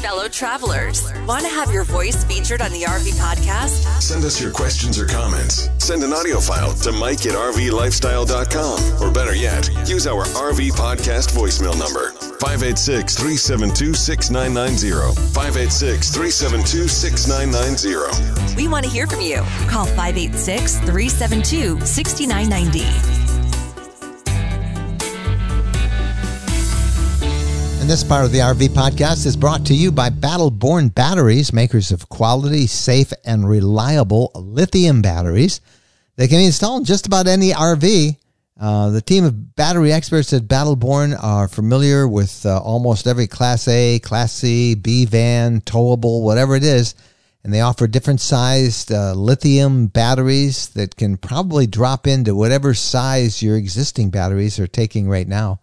Fellow 0.01 0.29
travelers. 0.29 1.03
Want 1.27 1.43
to 1.43 1.49
have 1.49 1.73
your 1.73 1.83
voice 1.83 2.23
featured 2.25 2.63
on 2.63 2.71
the 2.71 2.83
RV 2.83 3.19
podcast? 3.19 4.01
Send 4.01 4.25
us 4.25 4.41
your 4.41 4.53
questions 4.53 4.97
or 4.99 5.07
comments. 5.07 5.69
Send 5.79 6.05
an 6.05 6.13
audio 6.13 6.39
file 6.39 6.73
to 6.75 6.93
Mike 6.93 7.27
at 7.27 7.33
RVLifestyle.com. 7.35 9.03
Or 9.03 9.13
better 9.13 9.35
yet, 9.35 9.69
use 9.89 10.07
our 10.07 10.25
RV 10.25 10.71
podcast 10.71 11.35
voicemail 11.35 11.77
number 11.77 12.13
586 12.39 13.17
372 13.17 13.95
6990. 13.95 15.15
586 15.33 16.11
372 16.15 16.87
6990. 16.89 18.55
We 18.57 18.69
want 18.69 18.85
to 18.85 18.91
hear 18.91 19.09
from 19.09 19.21
you. 19.21 19.43
Call 19.67 19.87
586 19.87 20.79
372 20.79 21.81
6990. 21.85 23.38
This 27.89 28.05
part 28.05 28.27
of 28.27 28.33
the 28.33 28.41
RV 28.41 28.69
podcast 28.69 29.25
is 29.25 29.35
brought 29.35 29.65
to 29.65 29.75
you 29.75 29.91
by 29.91 30.11
Battleborn 30.11 30.95
Batteries, 30.95 31.55
makers 31.55 31.91
of 31.91 32.11
quality, 32.11 32.67
safe, 32.67 33.15
and 33.25 33.49
reliable 33.49 34.31
lithium 34.35 35.01
batteries. 35.01 35.63
They 36.17 36.29
can 36.29 36.37
be 36.37 36.45
installed 36.45 36.81
in 36.81 36.85
just 36.85 37.07
about 37.07 37.27
any 37.27 37.53
RV. 37.53 38.19
Uh, 38.61 38.91
the 38.91 39.01
team 39.01 39.25
of 39.25 39.57
battery 39.57 39.91
experts 39.91 40.35
at 40.35 40.43
Battleborn 40.43 41.19
are 41.19 41.49
familiar 41.49 42.07
with 42.07 42.45
uh, 42.45 42.61
almost 42.61 43.07
every 43.07 43.27
Class 43.27 43.67
A, 43.69 43.99
Class 44.01 44.35
C, 44.35 44.75
B 44.75 45.07
van, 45.07 45.63
towable, 45.63 46.23
whatever 46.23 46.57
it 46.57 46.65
is. 46.65 46.95
And 47.43 47.55
they 47.55 47.63
offer 47.63 47.87
different 47.87 48.21
sized 48.21 48.93
uh, 48.93 49.15
lithium 49.15 49.87
batteries 49.87 50.69
that 50.71 50.97
can 50.97 51.17
probably 51.17 51.67
drop 51.67 52.07
into 52.07 52.35
whatever 52.35 52.75
size 52.75 53.43
your 53.43 53.57
existing 53.57 54.11
batteries 54.11 54.59
are 54.59 54.67
taking 54.67 55.09
right 55.09 55.27
now. 55.27 55.61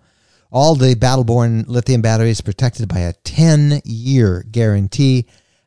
All 0.56 0.74
the 0.74 0.96
Battleborn 0.96 1.68
lithium 1.68 2.02
batteries 2.02 2.40
protected 2.40 2.88
by 2.88 3.00
a 3.00 3.14
10 3.26 3.82
year 3.84 4.46
guarantee. 4.50 5.26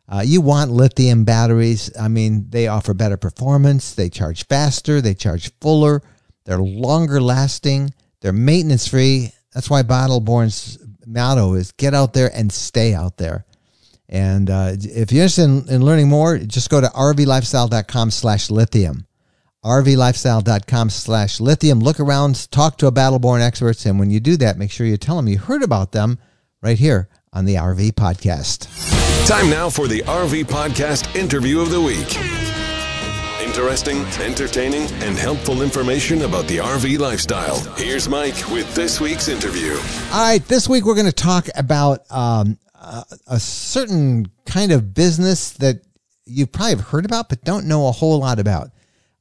Uh, 0.09 0.23
you 0.25 0.41
want 0.41 0.71
lithium 0.71 1.25
batteries. 1.25 1.95
I 2.01 2.09
mean, 2.09 2.49
they 2.49 2.69
offer 2.69 2.95
better 2.95 3.19
performance, 3.19 3.95
they 3.95 4.09
charge 4.09 4.47
faster, 4.47 5.03
they 5.03 5.13
charge 5.13 5.53
fuller, 5.61 6.03
they're 6.47 6.57
longer 6.57 7.21
lasting, 7.21 7.93
they're 8.23 8.33
maintenance 8.33 8.89
free. 8.89 9.31
That's 9.53 9.69
why 9.69 9.83
Battleborn's 9.83 10.79
motto 11.07 11.53
is 11.53 11.73
get 11.73 11.93
out 11.93 12.15
there 12.15 12.31
and 12.35 12.51
stay 12.51 12.95
out 12.95 13.19
there. 13.19 13.45
And 14.09 14.49
uh, 14.49 14.71
if 14.73 15.13
you're 15.13 15.25
interested 15.25 15.45
in, 15.45 15.69
in, 15.69 15.85
learning 15.85 16.09
more, 16.09 16.39
just 16.39 16.71
go 16.71 16.81
to 16.81 16.87
rvlifestyle.com 16.87 18.11
slash 18.11 18.49
lithium 18.49 19.07
rvlifestyle.com 19.69 20.91
slash 20.91 21.41
lithium. 21.41 21.81
Look 21.81 22.01
around, 22.01 22.51
talk 22.51 22.79
to 22.79 22.87
a 22.87 22.93
Battleborn 22.93 23.41
experts, 23.41 23.85
and 23.87 23.99
when 23.99 24.11
you 24.11 24.19
do 24.19 24.37
that, 24.39 24.59
make 24.59 24.71
sure 24.71 24.87
you 24.87 24.97
tell 24.97 25.17
them 25.17 25.29
you 25.29 25.39
heard 25.39 25.63
about 25.63 25.93
them 25.93 26.19
right 26.63 26.79
here 26.79 27.09
on 27.33 27.45
the 27.45 27.57
RV 27.57 27.93
Podcast. 27.93 28.67
Time 29.29 29.51
now 29.51 29.69
for 29.69 29.87
the 29.87 30.01
RV 30.03 30.45
Podcast 30.45 31.15
interview 31.15 31.61
of 31.61 31.71
the 31.71 31.81
week. 31.81 32.17
Interesting, 33.47 33.99
entertaining, 34.25 34.83
and 35.03 35.17
helpful 35.17 35.63
information 35.63 36.23
about 36.23 36.47
the 36.47 36.59
RV 36.59 36.99
lifestyle. 36.99 37.59
Here's 37.75 38.09
Mike 38.09 38.49
with 38.51 38.75
this 38.75 39.01
week's 39.01 39.29
interview. 39.29 39.73
All 40.13 40.23
right, 40.23 40.45
this 40.47 40.69
week 40.69 40.85
we're 40.85 40.95
going 40.95 41.07
to 41.07 41.13
talk 41.13 41.47
about 41.57 42.11
um, 42.11 42.59
a, 42.75 43.05
a 43.27 43.41
certain 43.41 44.31
kind 44.47 44.73
of 44.73 44.95
business 44.95 45.51
that 45.53 45.83
you 46.25 46.47
probably 46.47 46.77
have 46.77 46.87
heard 46.87 47.05
about, 47.05 47.29
but 47.29 47.43
don't 47.45 47.67
know 47.67 47.89
a 47.89 47.93
whole 47.93 48.19
lot 48.19 48.39
about. 48.39 48.71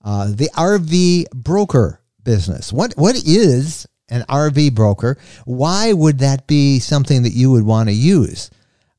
Uh, 0.07 0.27
the 0.33 0.49
RV 0.55 1.29
broker 1.31 1.99
business. 2.23 2.71
What 2.71 2.93
what 2.95 3.17
is 3.25 3.85
an 4.07 4.21
RV 4.29 4.73
broker? 4.73 5.17
Why 5.43 5.91
would 5.91 6.19
that 6.19 6.47
be 6.47 6.79
something 6.79 7.23
that 7.23 7.33
you 7.33 7.51
would 7.51 7.65
want 7.65 7.89
to 7.89 7.93
use? 7.93 8.49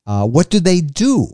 Uh, 0.05 0.27
what 0.27 0.51
do 0.51 0.59
they 0.59 0.81
do? 0.81 1.33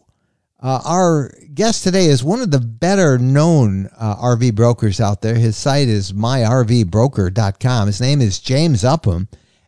Uh, 0.64 0.80
our 0.86 1.34
guest 1.54 1.84
today 1.84 2.06
is 2.06 2.24
one 2.24 2.40
of 2.40 2.52
the 2.52 2.60
better 2.62 3.18
known 3.18 3.90
uh, 3.98 4.16
RV 4.16 4.56
brokers 4.56 5.02
out 5.02 5.22
there. 5.22 5.36
His 5.36 5.58
site 5.58 5.90
is 5.90 6.14
myrvbroker.com. 6.14 7.88
His 7.88 8.00
name 8.00 8.22
is 8.22 8.40
James 8.40 8.86
Upham, 8.86 9.28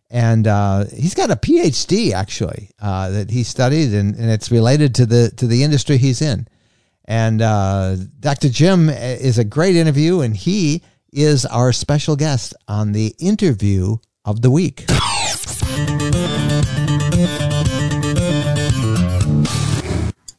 and 0.09 0.47
uh, 0.47 0.85
he's 0.85 1.15
got 1.15 1.31
a 1.31 1.35
PhD 1.35 2.13
actually 2.13 2.69
uh, 2.81 3.09
that 3.09 3.29
he 3.29 3.43
studied, 3.43 3.93
and, 3.93 4.15
and 4.15 4.31
it's 4.31 4.51
related 4.51 4.95
to 4.95 5.05
the 5.05 5.31
to 5.35 5.47
the 5.47 5.63
industry 5.63 5.97
he's 5.97 6.21
in. 6.21 6.47
And 7.07 7.41
uh, 7.41 7.95
Dr. 8.19 8.49
Jim 8.49 8.89
is 8.89 9.37
a 9.37 9.45
great 9.45 9.75
interview, 9.75 10.19
and 10.21 10.35
he 10.35 10.83
is 11.13 11.45
our 11.45 11.71
special 11.71 12.15
guest 12.15 12.53
on 12.67 12.91
the 12.91 13.15
interview 13.19 13.97
of 14.25 14.41
the 14.41 14.51
week. 14.51 14.85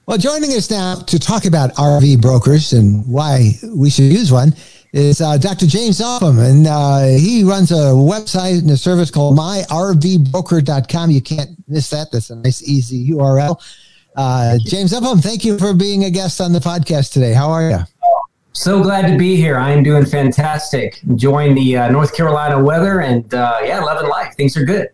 Well, 0.09 0.17
joining 0.17 0.53
us 0.53 0.71
now 0.71 0.97
to 0.97 1.19
talk 1.19 1.45
about 1.45 1.75
RV 1.75 2.23
brokers 2.23 2.73
and 2.73 3.07
why 3.07 3.53
we 3.75 3.91
should 3.91 4.07
use 4.07 4.33
one 4.33 4.55
is 4.95 5.21
uh, 5.21 5.37
Dr. 5.37 5.67
James 5.67 6.01
Upham, 6.01 6.39
and 6.39 6.67
uh, 6.67 7.05
he 7.19 7.45
runs 7.45 7.71
a 7.73 7.93
website 7.93 8.61
and 8.61 8.71
a 8.71 8.77
service 8.79 9.11
called 9.11 9.37
myrvbroker.com. 9.37 11.11
You 11.11 11.21
can't 11.21 11.51
miss 11.69 11.91
that. 11.91 12.11
That's 12.11 12.31
a 12.31 12.37
nice, 12.37 12.63
easy 12.63 13.11
URL. 13.11 13.61
Uh, 14.19 14.59
James 14.67 14.93
Upham, 14.93 15.23
thank 15.23 15.45
you 15.45 15.57
for 15.57 15.73
being 15.73 16.03
a 16.03 16.11
guest 16.11 16.41
on 16.41 16.53
the 16.53 16.59
podcast 16.59 17.13
today. 17.13 17.33
How 17.33 17.51
are 17.51 17.71
you? 17.71 17.79
So 18.53 18.83
glad 18.83 19.07
to 19.07 19.17
be 19.17 19.37
here. 19.37 19.57
I 19.57 19.71
am 19.71 19.85
doing 19.85 20.05
fantastic. 20.05 21.01
Enjoying 21.05 21.55
the 21.55 21.77
uh, 21.77 21.91
North 21.93 22.17
Carolina 22.17 22.61
weather 22.61 23.03
and 23.03 23.33
uh, 23.33 23.61
yeah, 23.63 23.79
loving 23.79 24.11
life. 24.11 24.35
Things 24.35 24.57
are 24.57 24.65
good. 24.65 24.89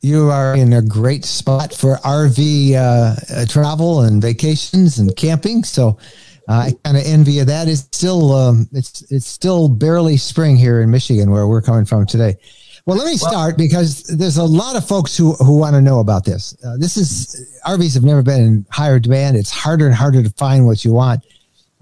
You 0.00 0.30
are 0.30 0.56
in 0.56 0.74
a 0.74 0.80
great 0.80 1.24
spot 1.24 1.74
for 1.74 1.96
RV 1.96 2.74
uh, 2.74 3.46
travel 3.46 4.02
and 4.02 4.22
vacations 4.22 5.00
and 5.00 5.14
camping. 5.16 5.64
So 5.64 5.98
uh, 6.48 6.52
I 6.52 6.72
kind 6.84 6.96
of 6.96 7.02
envy 7.04 7.32
you 7.32 7.44
that. 7.44 7.66
It's 7.66 7.80
still 7.80 8.32
um, 8.32 8.68
it's 8.72 9.02
it's 9.10 9.26
still 9.26 9.68
barely 9.68 10.16
spring 10.16 10.56
here 10.56 10.82
in 10.82 10.90
Michigan 10.92 11.32
where 11.32 11.48
we're 11.48 11.62
coming 11.62 11.84
from 11.84 12.06
today. 12.06 12.36
Well, 12.84 12.96
let 12.96 13.06
me 13.06 13.16
start 13.16 13.56
because 13.56 14.02
there's 14.04 14.38
a 14.38 14.44
lot 14.44 14.74
of 14.74 14.86
folks 14.86 15.16
who, 15.16 15.34
who 15.34 15.56
want 15.56 15.74
to 15.76 15.80
know 15.80 16.00
about 16.00 16.24
this. 16.24 16.56
Uh, 16.64 16.76
this 16.76 16.96
is 16.96 17.60
RVs 17.64 17.94
have 17.94 18.02
never 18.02 18.22
been 18.22 18.42
in 18.42 18.66
higher 18.70 18.98
demand. 18.98 19.36
It's 19.36 19.50
harder 19.50 19.86
and 19.86 19.94
harder 19.94 20.22
to 20.22 20.30
find 20.30 20.66
what 20.66 20.84
you 20.84 20.92
want. 20.92 21.24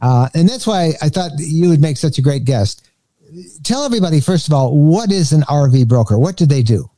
Uh, 0.02 0.28
and 0.34 0.46
that's 0.46 0.66
why 0.66 0.92
I 1.00 1.08
thought 1.08 1.32
you 1.38 1.70
would 1.70 1.80
make 1.80 1.96
such 1.96 2.18
a 2.18 2.22
great 2.22 2.44
guest. 2.44 2.86
Tell 3.62 3.84
everybody, 3.84 4.20
first 4.20 4.46
of 4.46 4.52
all, 4.52 4.76
what 4.76 5.10
is 5.10 5.32
an 5.32 5.42
RV 5.42 5.88
broker? 5.88 6.18
What 6.18 6.36
do 6.36 6.44
they 6.44 6.62
do? 6.62 6.90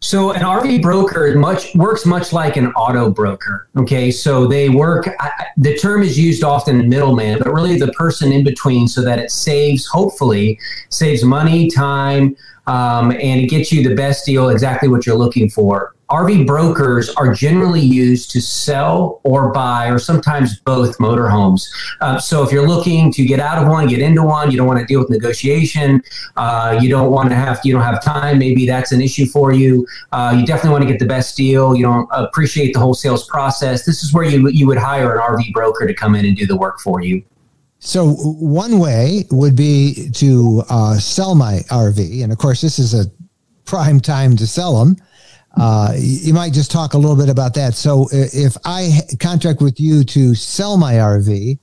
So 0.00 0.30
an 0.30 0.42
RV 0.42 0.82
broker 0.82 1.34
much 1.36 1.74
works 1.74 2.06
much 2.06 2.32
like 2.32 2.56
an 2.56 2.68
auto 2.72 3.10
broker. 3.10 3.68
Okay, 3.76 4.10
so 4.10 4.46
they 4.46 4.68
work. 4.68 5.08
I, 5.20 5.46
the 5.56 5.76
term 5.76 6.02
is 6.02 6.18
used 6.18 6.44
often 6.44 6.80
a 6.80 6.82
middleman, 6.82 7.38
but 7.38 7.52
really 7.52 7.78
the 7.78 7.92
person 7.92 8.30
in 8.30 8.44
between, 8.44 8.88
so 8.88 9.02
that 9.02 9.18
it 9.18 9.30
saves, 9.30 9.86
hopefully, 9.86 10.58
saves 10.90 11.24
money, 11.24 11.68
time, 11.68 12.36
um, 12.66 13.12
and 13.12 13.40
it 13.40 13.48
gets 13.48 13.72
you 13.72 13.86
the 13.86 13.94
best 13.94 14.26
deal, 14.26 14.48
exactly 14.48 14.88
what 14.88 15.06
you're 15.06 15.16
looking 15.16 15.48
for. 15.48 15.94
RV 16.10 16.46
brokers 16.46 17.10
are 17.16 17.34
generally 17.34 17.80
used 17.80 18.30
to 18.30 18.40
sell 18.40 19.20
or 19.24 19.52
buy, 19.52 19.88
or 19.88 19.98
sometimes 19.98 20.60
both, 20.60 20.96
motorhomes. 20.98 21.68
Uh, 22.00 22.16
so 22.18 22.44
if 22.44 22.52
you're 22.52 22.66
looking 22.66 23.10
to 23.12 23.24
get 23.24 23.40
out 23.40 23.60
of 23.60 23.68
one, 23.68 23.88
get 23.88 23.98
into 23.98 24.22
one, 24.22 24.52
you 24.52 24.56
don't 24.56 24.68
want 24.68 24.78
to 24.78 24.86
deal 24.86 25.00
with 25.00 25.10
negotiation, 25.10 26.00
uh, 26.36 26.78
you 26.80 26.88
don't 26.88 27.10
want 27.10 27.28
to 27.28 27.34
have, 27.34 27.58
you 27.64 27.72
don't 27.72 27.82
have 27.82 28.02
time. 28.04 28.38
Maybe 28.38 28.66
that's 28.66 28.92
an 28.92 29.00
issue 29.00 29.26
for 29.26 29.52
you. 29.52 29.84
Uh, 30.12 30.36
you 30.38 30.46
definitely 30.46 30.70
want 30.70 30.82
to 30.82 30.88
get 30.88 31.00
the 31.00 31.06
best 31.06 31.36
deal. 31.36 31.74
You 31.74 31.82
don't 31.82 32.08
appreciate 32.12 32.72
the 32.72 32.78
whole 32.78 32.94
sales 32.94 33.26
process. 33.26 33.84
This 33.84 34.04
is 34.04 34.14
where 34.14 34.24
you 34.24 34.48
you 34.48 34.66
would 34.68 34.78
hire 34.78 35.12
an 35.12 35.20
RV 35.20 35.52
broker 35.52 35.88
to 35.88 35.94
come 35.94 36.14
in 36.14 36.24
and 36.24 36.36
do 36.36 36.46
the 36.46 36.56
work 36.56 36.78
for 36.78 37.00
you. 37.00 37.24
So 37.86 38.14
one 38.14 38.80
way 38.80 39.26
would 39.30 39.54
be 39.54 40.10
to 40.14 40.64
uh, 40.68 40.98
sell 40.98 41.36
my 41.36 41.58
RV, 41.70 42.24
and 42.24 42.32
of 42.32 42.38
course, 42.38 42.60
this 42.60 42.80
is 42.80 42.94
a 42.94 43.08
prime 43.64 44.00
time 44.00 44.36
to 44.38 44.46
sell 44.46 44.76
them. 44.84 44.96
Uh, 45.56 45.92
you 45.96 46.34
might 46.34 46.52
just 46.52 46.72
talk 46.72 46.94
a 46.94 46.98
little 46.98 47.14
bit 47.14 47.28
about 47.28 47.54
that. 47.54 47.74
So 47.74 48.08
if 48.10 48.56
I 48.64 49.02
contract 49.20 49.60
with 49.60 49.78
you 49.78 50.02
to 50.02 50.34
sell 50.34 50.76
my 50.76 50.94
RV, 50.94 51.60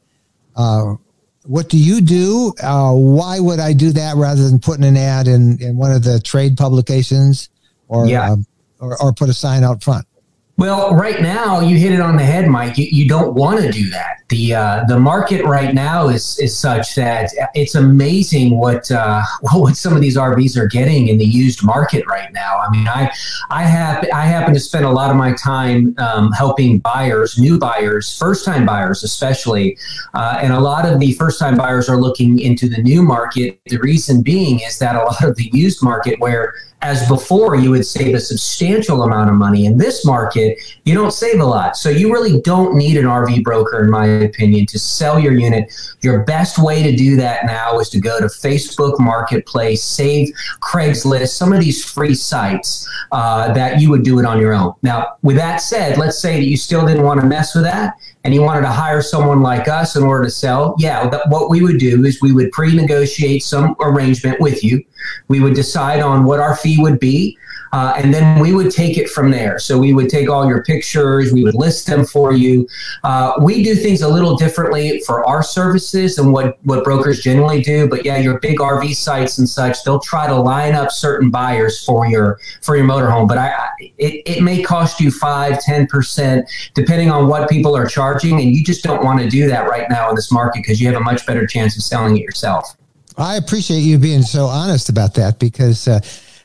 uh, 0.56 0.96
what 1.44 1.68
do 1.68 1.78
you 1.78 2.00
do? 2.00 2.54
Uh, 2.64 2.94
why 2.94 3.42
would 3.42 3.60
I 3.60 3.74
do 3.74 3.92
that 3.92 4.16
rather 4.16 4.48
than 4.48 4.60
putting 4.60 4.86
an 4.86 4.96
ad 4.96 5.28
in, 5.28 5.62
in 5.62 5.76
one 5.76 5.92
of 5.92 6.06
the 6.06 6.22
trade 6.22 6.56
publications 6.56 7.50
or, 7.90 8.08
yeah. 8.08 8.32
Uh, 8.32 8.36
or, 8.80 9.02
or 9.02 9.14
put 9.14 9.28
a 9.28 9.34
sign 9.34 9.66
out 9.66 9.84
front? 9.84 10.08
Well, 10.56 10.94
right 10.94 11.20
now 11.20 11.62
you 11.62 11.78
hit 11.78 11.94
it 11.94 12.00
on 12.00 12.16
the 12.16 12.24
head, 12.24 12.48
Mike. 12.48 12.78
You, 12.78 12.86
you 12.92 13.08
don't 13.08 13.34
want 13.34 13.60
to 13.62 13.72
do 13.72 13.90
that. 13.90 14.18
The 14.30 14.54
uh, 14.54 14.84
the 14.88 15.00
market 15.00 15.44
right 15.46 15.74
now 15.74 16.10
is 16.10 16.38
is 16.38 16.58
such 16.58 16.94
that 16.94 17.32
it's 17.56 17.74
amazing 17.74 18.60
what 18.60 18.90
uh, 18.92 19.24
what 19.54 19.76
some 19.76 19.94
of 19.94 20.02
these 20.02 20.16
RVs 20.16 20.56
are 20.56 20.68
getting 20.68 21.08
in 21.08 21.18
the 21.18 21.26
used 21.26 21.64
market 21.64 22.06
right 22.06 22.32
now. 22.34 22.58
I 22.58 22.70
mean, 22.70 22.88
I 22.88 23.12
I 23.50 23.64
have 23.64 24.08
I 24.14 24.26
happen 24.26 24.54
to 24.54 24.60
spend 24.60 24.86
a 24.86 24.92
lot 24.92 25.10
of 25.10 25.18
my 25.18 25.34
time 25.34 25.96
um, 25.98 26.32
helping 26.32 26.78
buyers, 26.80 27.40
new 27.40 27.58
buyers, 27.58 28.16
first 28.16 28.46
time 28.46 28.64
buyers 28.64 29.04
especially, 29.04 29.76
uh, 30.14 30.38
and 30.40 30.54
a 30.54 30.60
lot 30.60 30.86
of 30.86 31.00
the 31.00 31.14
first 31.14 31.40
time 31.40 31.58
buyers 31.58 31.90
are 31.90 31.98
looking 31.98 32.38
into 32.40 32.70
the 32.70 32.82
new 32.82 33.02
market. 33.02 33.60
The 33.66 33.78
reason 33.78 34.22
being 34.22 34.60
is 34.60 34.78
that 34.78 34.96
a 34.96 35.04
lot 35.04 35.24
of 35.24 35.36
the 35.36 35.50
used 35.52 35.82
market 35.82 36.20
where 36.20 36.54
as 36.84 37.08
before 37.08 37.56
you 37.56 37.72
would 37.72 37.86
save 37.86 38.14
a 38.14 38.20
substantial 38.20 39.04
amount 39.04 39.30
of 39.30 39.36
money. 39.36 39.66
In 39.66 39.78
this 39.78 40.06
market 40.06 40.60
you 40.84 40.94
don't 40.94 41.12
save 41.12 41.40
a 41.40 41.46
lot. 41.46 41.78
So 41.78 41.90
you 41.90 42.12
really 42.12 42.42
don't 42.42 42.76
need 42.76 42.98
an 42.98 43.06
rv 43.06 43.44
broker 43.44 43.84
in 43.84 43.90
my 43.90 44.06
opinion 44.06 44.66
to 44.68 44.78
sell 44.78 45.18
your 45.18 45.34
unit. 45.34 45.74
Your 46.02 46.24
best 46.26 46.60
way 46.60 46.84
to 46.84 46.96
do 46.96 47.16
that 47.16 47.46
now 47.46 47.80
is 47.80 47.90
to 47.90 48.00
go 48.00 48.20
to 48.20 48.26
facebook 48.26 49.00
marketplace 49.00 49.84
save 49.84 50.34
craigslist 50.62 51.30
some 51.30 51.54
of 51.54 51.60
these 51.60 51.84
free 51.84 52.14
sites 52.14 52.88
uh, 53.12 53.54
that 53.54 53.80
you 53.80 53.90
would 53.90 54.04
do 54.04 54.20
it 54.20 54.26
on 54.26 54.40
your 54.40 54.54
own. 54.54 54.74
Now 54.84 55.16
with 55.22 55.38
that 55.38 55.58
said 55.58 55.98
let's 55.98 56.22
say 56.22 56.40
that 56.40 56.46
you 56.46 56.58
still 56.58 56.86
didn't 56.86 57.04
want 57.04 57.22
to 57.22 57.26
mess 57.26 57.56
with 57.56 57.64
that 57.64 57.96
and 58.24 58.34
he 58.34 58.40
wanted 58.40 58.62
to 58.62 58.70
hire 58.70 59.02
someone 59.02 59.42
like 59.42 59.68
us 59.68 59.96
in 59.96 60.04
order 60.04 60.24
to 60.24 60.30
sell, 60.30 60.76
yeah, 60.80 61.10
what 61.28 61.50
we 61.50 61.62
would 61.62 61.78
do 61.78 62.06
is 62.06 62.22
we 62.22 62.32
would 62.32 62.52
pre 62.52 62.74
negotiate 62.74 63.44
some 63.44 63.76
arrangement 63.82 64.40
with 64.40 64.64
you. 64.64 64.84
We 65.28 65.42
would 65.42 65.56
decide 65.56 66.00
on 66.00 66.24
what 66.24 66.40
our 66.40 66.56
fee 66.56 66.82
would 66.82 67.00
be. 67.00 67.38
Uh, 67.74 67.92
and 67.98 68.14
then 68.14 68.40
we 68.40 68.54
would 68.54 68.70
take 68.70 68.98
it 68.98 69.10
from 69.10 69.32
there. 69.32 69.58
So 69.58 69.80
we 69.80 69.96
would 69.96 70.08
take 70.08 70.30
all 70.30 70.48
your 70.48 70.64
pictures, 70.64 71.34
we 71.34 71.44
would 71.44 71.56
list 71.56 71.88
them 71.88 72.06
for 72.06 72.32
you. 72.32 72.68
Uh, 73.04 73.34
we 73.42 73.64
do 73.64 73.74
things 73.74 74.04
a 74.04 74.08
little 74.08 74.38
differently 74.38 75.02
for 75.08 75.26
our 75.26 75.42
services 75.42 76.18
than 76.18 76.32
what, 76.32 76.60
what 76.66 76.84
brokers 76.84 77.22
generally 77.22 77.64
do. 77.64 77.90
But 77.90 78.06
yeah, 78.06 78.18
your 78.18 78.40
big 78.40 78.60
RV 78.60 78.96
sites 78.96 79.40
and 79.40 79.50
such, 79.50 79.84
they'll 79.84 80.00
try 80.00 80.28
to 80.28 80.36
line 80.36 80.76
up 80.76 80.92
certain 80.92 81.32
buyers 81.32 81.84
for 81.84 82.06
your 82.06 82.40
for 82.62 82.78
your 82.78 82.86
motorhome. 82.86 83.28
But 83.28 83.40
I, 83.40 83.50
I 83.50 83.70
it, 83.98 84.22
it 84.38 84.44
may 84.44 84.62
cost 84.62 85.00
you 85.00 85.10
five, 85.10 85.60
ten 85.60 85.88
percent, 85.88 86.48
depending 86.76 87.10
on 87.10 87.28
what 87.28 87.50
people 87.50 87.76
are 87.76 87.88
charging, 87.88 88.40
and 88.40 88.56
you 88.56 88.64
just 88.64 88.84
don't 88.84 89.04
want 89.04 89.20
to 89.20 89.28
do 89.28 89.48
that 89.48 89.68
right 89.68 89.90
now 89.90 90.10
in 90.10 90.16
this 90.16 90.32
market 90.32 90.62
because 90.62 90.80
you 90.80 90.88
have 90.88 91.02
a 91.02 91.04
much 91.04 91.26
better 91.26 91.48
chance 91.48 91.76
of 91.76 91.82
selling 91.82 92.18
it 92.18 92.22
yourself. 92.22 92.78
I 93.18 93.36
appreciate 93.38 93.80
you 93.80 93.98
being 93.98 94.22
so 94.22 94.46
honest 94.46 94.90
about 94.90 95.16
that 95.16 95.40
because. 95.40 95.88
Uh, 95.88 96.02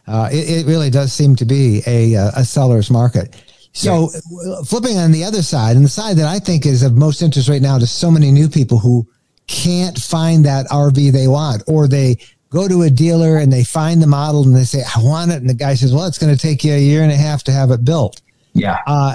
uh, 0.09 0.29
it, 0.33 0.61
it, 0.61 0.67
really 0.67 0.91
does 0.91 1.13
seem 1.13 1.37
to 1.37 1.45
be 1.45 1.83
a, 1.87 2.17
uh, 2.17 2.31
a 2.37 2.45
seller's 2.45 2.91
market. 2.91 3.37
So, 3.73 4.09
flipping 4.67 4.97
on 4.97 5.13
the 5.13 5.23
other 5.25 5.43
side, 5.43 5.77
and 5.77 5.85
the 5.85 5.91
side 5.91 6.17
that 6.17 6.27
I 6.27 6.39
think 6.39 6.67
is 6.67 6.83
of 6.83 6.97
most 6.97 7.23
interest 7.23 7.49
right 7.49 7.63
now 7.63 7.79
to 7.79 7.87
so 7.87 8.11
many 8.11 8.31
new 8.31 8.49
people 8.49 8.79
who 8.79 9.07
can't 9.47 9.99
find 9.99 10.45
that 10.47 10.67
RV 10.67 11.13
they 11.13 11.29
want, 11.29 11.63
or 11.67 11.87
they 11.87 12.17
go 12.51 12.67
to 12.67 12.83
a 12.83 12.91
dealer 12.91 13.37
and 13.37 13.53
they 13.53 13.65
find 13.65 14.01
the 14.01 14.07
model 14.07 14.45
and 14.45 14.57
they 14.57 14.65
say, 14.65 14.83
I 14.83 15.03
want 15.03 15.31
it. 15.33 15.37
And 15.37 15.49
the 15.49 15.55
guy 15.55 15.75
says, 15.75 15.93
Well, 15.93 16.07
it's 16.07 16.19
going 16.19 16.35
to 16.35 16.41
take 16.41 16.65
you 16.65 16.73
a 16.73 16.79
year 16.79 17.03
and 17.03 17.13
a 17.13 17.17
half 17.17 17.45
to 17.45 17.53
have 17.53 17.71
it 17.71 17.85
built. 17.85 18.21
Yeah. 18.55 18.79
Uh, 18.87 19.15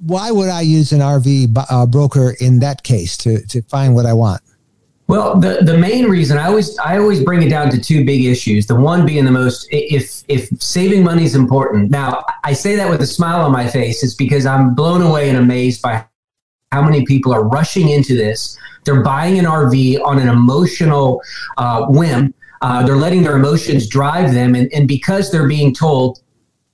why 0.00 0.30
would 0.30 0.48
I 0.48 0.62
use 0.62 0.92
an 0.92 1.00
RV 1.00 1.66
uh, 1.70 1.86
broker 1.86 2.34
in 2.40 2.60
that 2.60 2.82
case 2.82 3.16
to, 3.18 3.44
to 3.48 3.62
find 3.62 3.94
what 3.94 4.06
I 4.06 4.14
want? 4.14 4.40
Well, 5.10 5.40
the, 5.40 5.58
the 5.62 5.76
main 5.76 6.04
reason 6.08 6.38
I 6.38 6.46
always 6.46 6.78
I 6.78 6.96
always 6.96 7.20
bring 7.20 7.42
it 7.42 7.48
down 7.48 7.68
to 7.70 7.80
two 7.80 8.04
big 8.04 8.24
issues. 8.24 8.68
The 8.68 8.76
one 8.76 9.04
being 9.04 9.24
the 9.24 9.32
most 9.32 9.66
if 9.72 10.22
if 10.28 10.48
saving 10.62 11.02
money 11.02 11.24
is 11.24 11.34
important. 11.34 11.90
Now 11.90 12.24
I 12.44 12.52
say 12.52 12.76
that 12.76 12.88
with 12.88 13.02
a 13.02 13.08
smile 13.08 13.40
on 13.40 13.50
my 13.50 13.66
face. 13.66 14.04
It's 14.04 14.14
because 14.14 14.46
I'm 14.46 14.72
blown 14.72 15.02
away 15.02 15.28
and 15.28 15.36
amazed 15.36 15.82
by 15.82 16.04
how 16.70 16.82
many 16.82 17.04
people 17.06 17.34
are 17.34 17.42
rushing 17.42 17.88
into 17.88 18.14
this. 18.14 18.56
They're 18.84 19.02
buying 19.02 19.36
an 19.40 19.46
RV 19.46 20.00
on 20.04 20.20
an 20.20 20.28
emotional 20.28 21.20
uh, 21.58 21.86
whim. 21.86 22.32
Uh, 22.62 22.86
they're 22.86 22.96
letting 22.96 23.24
their 23.24 23.36
emotions 23.36 23.88
drive 23.88 24.32
them, 24.32 24.54
and, 24.54 24.72
and 24.72 24.86
because 24.86 25.32
they're 25.32 25.48
being 25.48 25.74
told 25.74 26.20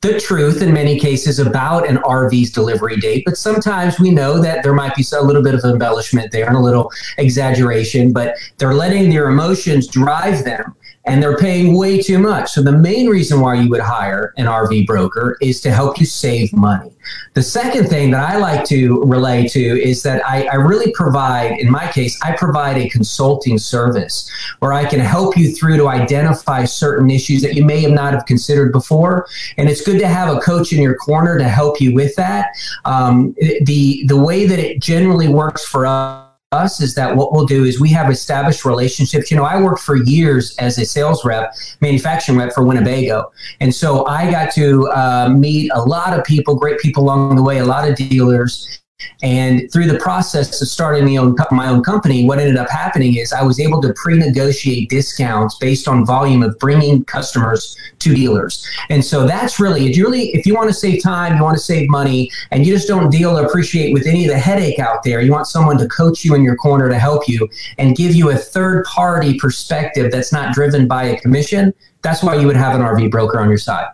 the 0.06 0.20
truth 0.20 0.62
in 0.62 0.72
many 0.72 0.98
cases 0.98 1.38
about 1.38 1.88
an 1.88 1.96
RV's 1.98 2.50
delivery 2.50 2.96
date, 2.96 3.24
but 3.24 3.36
sometimes 3.36 3.98
we 3.98 4.10
know 4.10 4.40
that 4.40 4.62
there 4.62 4.74
might 4.74 4.94
be 4.94 5.04
a 5.12 5.22
little 5.22 5.42
bit 5.42 5.54
of 5.54 5.64
embellishment 5.64 6.30
there 6.30 6.46
and 6.46 6.56
a 6.56 6.60
little 6.60 6.90
exaggeration, 7.18 8.12
but 8.12 8.36
they're 8.58 8.74
letting 8.74 9.10
their 9.10 9.28
emotions 9.28 9.88
drive 9.88 10.44
them 10.44 10.76
and 11.06 11.22
they're 11.22 11.36
paying 11.36 11.74
way 11.74 12.00
too 12.00 12.18
much. 12.18 12.50
So 12.50 12.62
the 12.62 12.72
main 12.72 13.08
reason 13.08 13.40
why 13.40 13.54
you 13.54 13.70
would 13.70 13.80
hire 13.80 14.34
an 14.36 14.46
RV 14.46 14.86
broker 14.86 15.36
is 15.40 15.60
to 15.62 15.70
help 15.70 15.98
you 16.00 16.06
save 16.06 16.52
money. 16.52 16.92
The 17.34 17.42
second 17.42 17.88
thing 17.88 18.10
that 18.10 18.28
I 18.28 18.36
like 18.38 18.64
to 18.66 19.00
relay 19.04 19.46
to 19.48 19.60
is 19.60 20.02
that 20.02 20.26
I, 20.26 20.46
I, 20.46 20.54
really 20.54 20.90
provide, 20.90 21.60
in 21.60 21.70
my 21.70 21.86
case, 21.86 22.18
I 22.24 22.36
provide 22.36 22.76
a 22.78 22.88
consulting 22.88 23.58
service 23.58 24.28
where 24.58 24.72
I 24.72 24.84
can 24.84 24.98
help 24.98 25.36
you 25.36 25.54
through 25.54 25.76
to 25.76 25.88
identify 25.88 26.64
certain 26.64 27.08
issues 27.08 27.42
that 27.42 27.54
you 27.54 27.64
may 27.64 27.80
have 27.82 27.92
not 27.92 28.12
have 28.12 28.26
considered 28.26 28.72
before. 28.72 29.28
And 29.56 29.68
it's 29.68 29.82
good 29.82 30.00
to 30.00 30.08
have 30.08 30.34
a 30.34 30.40
coach 30.40 30.72
in 30.72 30.82
your 30.82 30.96
corner 30.96 31.38
to 31.38 31.48
help 31.48 31.80
you 31.80 31.94
with 31.94 32.16
that. 32.16 32.48
Um, 32.84 33.36
the 33.38 34.04
the 34.06 34.16
way 34.16 34.46
that 34.46 34.58
it 34.58 34.80
generally 34.80 35.28
works 35.28 35.64
for 35.64 35.86
us 35.86 36.25
us 36.52 36.80
is 36.80 36.94
that 36.94 37.16
what 37.16 37.32
we'll 37.32 37.46
do 37.46 37.64
is 37.64 37.80
we 37.80 37.88
have 37.90 38.08
established 38.08 38.64
relationships. 38.64 39.30
You 39.32 39.36
know, 39.36 39.42
I 39.42 39.60
worked 39.60 39.80
for 39.80 39.96
years 39.96 40.56
as 40.58 40.78
a 40.78 40.84
sales 40.84 41.24
rep, 41.24 41.52
manufacturing 41.80 42.38
rep 42.38 42.52
for 42.52 42.62
Winnebago. 42.62 43.32
And 43.60 43.74
so 43.74 44.06
I 44.06 44.30
got 44.30 44.52
to 44.54 44.88
uh, 44.90 45.28
meet 45.28 45.72
a 45.74 45.82
lot 45.82 46.16
of 46.16 46.24
people, 46.24 46.54
great 46.54 46.78
people 46.78 47.02
along 47.02 47.34
the 47.34 47.42
way, 47.42 47.58
a 47.58 47.64
lot 47.64 47.88
of 47.88 47.96
dealers. 47.96 48.80
And 49.22 49.70
through 49.72 49.86
the 49.86 49.98
process 49.98 50.60
of 50.60 50.68
starting 50.68 51.04
my 51.04 51.16
own, 51.16 51.36
my 51.50 51.68
own 51.68 51.82
company, 51.82 52.24
what 52.26 52.38
ended 52.38 52.56
up 52.56 52.68
happening 52.68 53.16
is 53.16 53.32
I 53.32 53.42
was 53.42 53.60
able 53.60 53.80
to 53.82 53.92
pre 53.94 54.18
negotiate 54.18 54.88
discounts 54.88 55.56
based 55.58 55.88
on 55.88 56.04
volume 56.04 56.42
of 56.42 56.58
bringing 56.58 57.04
customers 57.04 57.76
to 57.98 58.14
dealers. 58.14 58.66
And 58.88 59.04
so 59.04 59.26
that's 59.26 59.60
really, 59.60 59.86
if 59.86 59.96
you 59.96 60.04
really, 60.04 60.28
if 60.30 60.46
you 60.46 60.54
want 60.54 60.68
to 60.68 60.74
save 60.74 61.02
time, 61.02 61.36
you 61.36 61.42
want 61.42 61.56
to 61.56 61.62
save 61.62 61.88
money, 61.88 62.30
and 62.50 62.66
you 62.66 62.74
just 62.74 62.88
don't 62.88 63.10
deal 63.10 63.38
or 63.38 63.46
appreciate 63.46 63.92
with 63.92 64.06
any 64.06 64.24
of 64.24 64.30
the 64.30 64.38
headache 64.38 64.78
out 64.78 65.02
there, 65.02 65.20
you 65.20 65.32
want 65.32 65.46
someone 65.46 65.78
to 65.78 65.88
coach 65.88 66.24
you 66.24 66.34
in 66.34 66.42
your 66.42 66.56
corner 66.56 66.88
to 66.88 66.98
help 66.98 67.28
you 67.28 67.48
and 67.78 67.96
give 67.96 68.14
you 68.14 68.30
a 68.30 68.36
third 68.36 68.84
party 68.84 69.38
perspective 69.38 70.10
that's 70.10 70.32
not 70.32 70.54
driven 70.54 70.86
by 70.86 71.04
a 71.04 71.20
commission. 71.20 71.72
That's 72.02 72.22
why 72.22 72.36
you 72.36 72.46
would 72.46 72.56
have 72.56 72.74
an 72.74 72.82
RV 72.82 73.10
broker 73.10 73.40
on 73.40 73.48
your 73.48 73.58
side. 73.58 73.88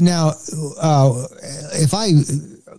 Now, 0.00 0.32
uh, 0.80 1.26
if 1.74 1.94
I 1.94 2.12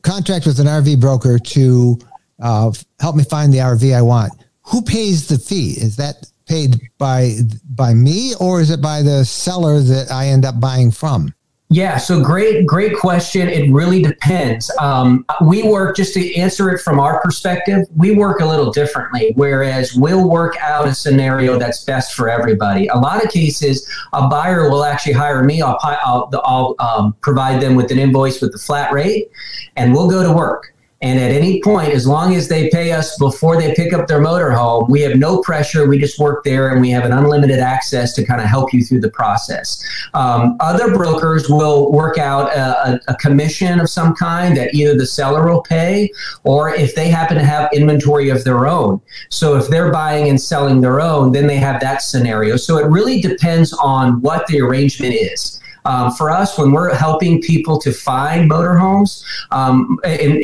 contract 0.05 0.45
with 0.45 0.59
an 0.59 0.67
RV 0.67 0.99
broker 1.01 1.39
to 1.39 1.97
uh, 2.41 2.71
help 2.99 3.15
me 3.15 3.23
find 3.23 3.51
the 3.51 3.57
RV 3.57 3.95
I 3.95 4.01
want. 4.01 4.31
Who 4.63 4.81
pays 4.81 5.27
the 5.27 5.37
fee? 5.37 5.71
Is 5.71 5.95
that 5.97 6.31
paid 6.47 6.79
by 6.97 7.37
by 7.71 7.93
me 7.93 8.35
or 8.39 8.61
is 8.61 8.69
it 8.69 8.81
by 8.81 9.01
the 9.01 9.25
seller 9.25 9.79
that 9.79 10.11
I 10.11 10.27
end 10.27 10.45
up 10.45 10.59
buying 10.59 10.91
from? 10.91 11.33
Yeah, 11.69 11.97
so 11.97 12.21
great, 12.21 12.67
great 12.67 12.95
question. 12.95 13.49
It 13.49 13.71
really 13.71 14.01
depends. 14.01 14.71
Um, 14.79 15.25
we 15.41 15.63
work 15.63 15.95
just 15.95 16.13
to 16.13 16.35
answer 16.35 16.69
it 16.69 16.79
from 16.79 16.99
our 16.99 17.19
perspective. 17.21 17.87
We 17.95 18.15
work 18.15 18.39
a 18.39 18.45
little 18.45 18.71
differently, 18.71 19.33
whereas 19.35 19.95
we'll 19.95 20.29
work 20.29 20.55
out 20.61 20.87
a 20.87 20.93
scenario 20.93 21.57
that's 21.57 21.83
best 21.83 22.13
for 22.13 22.29
everybody. 22.29 22.87
A 22.87 22.95
lot 22.95 23.25
of 23.25 23.31
cases, 23.31 23.89
a 24.13 24.27
buyer 24.27 24.69
will 24.69 24.83
actually 24.83 25.13
hire 25.13 25.43
me. 25.43 25.63
I'll, 25.63 25.79
I'll, 25.81 26.29
I'll 26.43 26.75
um, 26.77 27.15
provide 27.21 27.61
them 27.61 27.75
with 27.75 27.89
an 27.91 27.97
invoice 27.97 28.41
with 28.41 28.51
the 28.51 28.59
flat 28.59 28.93
rate, 28.93 29.31
and 29.75 29.91
we'll 29.91 30.09
go 30.09 30.21
to 30.21 30.31
work. 30.31 30.74
And 31.01 31.19
at 31.19 31.29
any 31.29 31.61
point, 31.61 31.89
as 31.89 32.07
long 32.07 32.35
as 32.35 32.47
they 32.47 32.69
pay 32.69 32.93
us 32.93 33.17
before 33.17 33.57
they 33.61 33.75
pick 33.75 33.91
up 33.91 34.07
their 34.07 34.21
motorhome, 34.21 34.89
we 34.89 35.01
have 35.01 35.17
no 35.17 35.41
pressure. 35.41 35.87
We 35.87 35.99
just 35.99 36.19
work 36.19 36.43
there 36.45 36.69
and 36.69 36.79
we 36.79 36.89
have 36.91 37.03
an 37.03 37.11
unlimited 37.11 37.59
access 37.59 38.13
to 38.13 38.25
kind 38.25 38.39
of 38.39 38.47
help 38.47 38.73
you 38.73 38.83
through 38.83 39.01
the 39.01 39.09
process. 39.09 39.83
Um, 40.13 40.55
other 40.61 40.93
brokers 40.93 41.49
will 41.49 41.91
work 41.91 42.17
out 42.17 42.47
a, 42.55 42.99
a, 43.09 43.15
commission 43.15 43.79
of 43.79 43.89
some 43.89 44.15
kind 44.15 44.55
that 44.55 44.73
either 44.73 44.97
the 44.97 45.05
seller 45.05 45.45
will 45.47 45.61
pay 45.61 46.11
or 46.43 46.73
if 46.73 46.95
they 46.95 47.09
happen 47.09 47.37
to 47.37 47.43
have 47.43 47.69
inventory 47.73 48.29
of 48.29 48.43
their 48.45 48.65
own. 48.65 49.01
So 49.29 49.57
if 49.57 49.67
they're 49.67 49.91
buying 49.91 50.29
and 50.29 50.39
selling 50.39 50.79
their 50.79 51.01
own, 51.01 51.33
then 51.33 51.45
they 51.45 51.57
have 51.57 51.81
that 51.81 52.01
scenario. 52.03 52.55
So 52.55 52.77
it 52.77 52.85
really 52.85 53.19
depends 53.19 53.73
on 53.73 54.21
what 54.21 54.47
the 54.47 54.61
arrangement 54.61 55.13
is. 55.13 55.59
Um, 55.85 56.11
for 56.11 56.31
us, 56.31 56.57
when 56.57 56.71
we're 56.71 56.93
helping 56.93 57.41
people 57.41 57.79
to 57.81 57.91
find 57.91 58.49
motorhomes 58.49 59.23
um, 59.51 59.99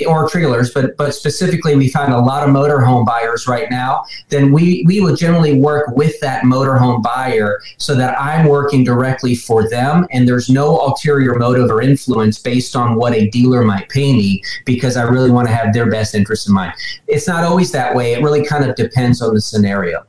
or 0.07 0.29
trailers, 0.29 0.71
but 0.71 0.95
but 0.97 1.13
specifically, 1.13 1.75
we 1.75 1.89
find 1.89 2.13
a 2.13 2.19
lot 2.19 2.47
of 2.47 2.53
motorhome 2.53 3.05
buyers 3.05 3.47
right 3.47 3.69
now. 3.69 4.03
Then 4.29 4.51
we 4.51 4.83
we 4.87 5.01
would 5.01 5.17
generally 5.17 5.53
work 5.53 5.95
with 5.95 6.19
that 6.21 6.43
motorhome 6.43 7.01
buyer 7.01 7.61
so 7.77 7.95
that 7.95 8.19
I'm 8.19 8.47
working 8.47 8.83
directly 8.83 9.35
for 9.35 9.67
them, 9.67 10.07
and 10.11 10.27
there's 10.27 10.49
no 10.49 10.79
ulterior 10.79 11.35
motive 11.35 11.69
or 11.69 11.81
influence 11.81 12.39
based 12.39 12.75
on 12.75 12.95
what 12.95 13.13
a 13.13 13.29
dealer 13.29 13.63
might 13.63 13.89
pay 13.89 14.13
me 14.13 14.43
because 14.65 14.97
I 14.97 15.03
really 15.03 15.31
want 15.31 15.47
to 15.47 15.53
have 15.53 15.73
their 15.73 15.89
best 15.89 16.15
interest 16.15 16.47
in 16.47 16.53
mind. 16.53 16.73
It's 17.07 17.27
not 17.27 17.43
always 17.43 17.71
that 17.71 17.95
way. 17.95 18.13
It 18.13 18.21
really 18.21 18.45
kind 18.45 18.63
of 18.63 18.75
depends 18.75 19.21
on 19.21 19.33
the 19.33 19.41
scenario. 19.41 20.05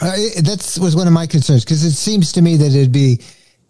Uh, 0.00 0.14
that 0.42 0.78
was 0.80 0.94
one 0.94 1.08
of 1.08 1.12
my 1.12 1.26
concerns 1.26 1.64
because 1.64 1.82
it 1.82 1.92
seems 1.92 2.30
to 2.32 2.42
me 2.42 2.56
that 2.56 2.72
it'd 2.72 2.92
be 2.92 3.20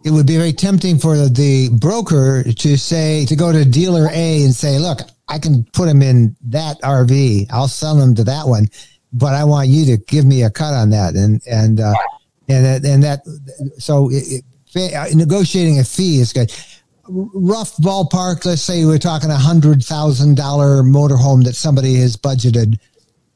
it 0.05 0.11
would 0.11 0.27
be 0.27 0.37
very 0.37 0.53
tempting 0.53 0.99
for 0.99 1.17
the 1.17 1.71
broker 1.71 2.45
to 2.45 2.77
say 2.77 3.27
to 3.27 3.37
go 3.37 3.53
to 3.53 3.65
dealer 3.65 4.09
A 4.13 4.43
and 4.45 4.55
say, 4.55 4.79
"Look, 4.79 5.01
I 5.29 5.39
can 5.39 5.65
put 5.73 5.89
him 5.89 6.03
in 6.03 6.37
that 6.49 6.81
RV. 6.83 7.49
I'll 7.51 7.69
sell 7.69 8.01
him 8.01 8.15
to 8.15 8.25
that 8.25 8.47
one, 8.47 8.69
but 9.13 9.35
I 9.35 9.45
want 9.45 9.69
you 9.69 9.85
to 9.87 9.97
give 10.05 10.25
me 10.25 10.43
a 10.45 10.51
cut 10.51 10.75
on 10.75 10.91
that." 10.91 11.15
And 11.15 11.43
and 11.47 11.81
uh, 11.81 11.95
and 12.49 12.85
and 12.85 13.03
that 13.03 13.23
so 13.79 14.11
it, 14.11 14.45
it, 14.75 15.15
negotiating 15.17 15.81
a 15.81 15.85
fee 15.85 16.21
is 16.21 16.33
good. 16.33 16.53
Rough 17.09 17.77
ballpark. 17.79 18.45
Let's 18.45 18.63
say 18.63 18.85
we're 18.85 18.99
talking 18.99 19.31
a 19.31 19.37
hundred 19.37 19.83
thousand 19.83 20.37
dollar 20.37 20.83
motorhome 20.83 21.43
that 21.45 21.55
somebody 21.55 21.97
has 21.97 22.17
budgeted. 22.17 22.79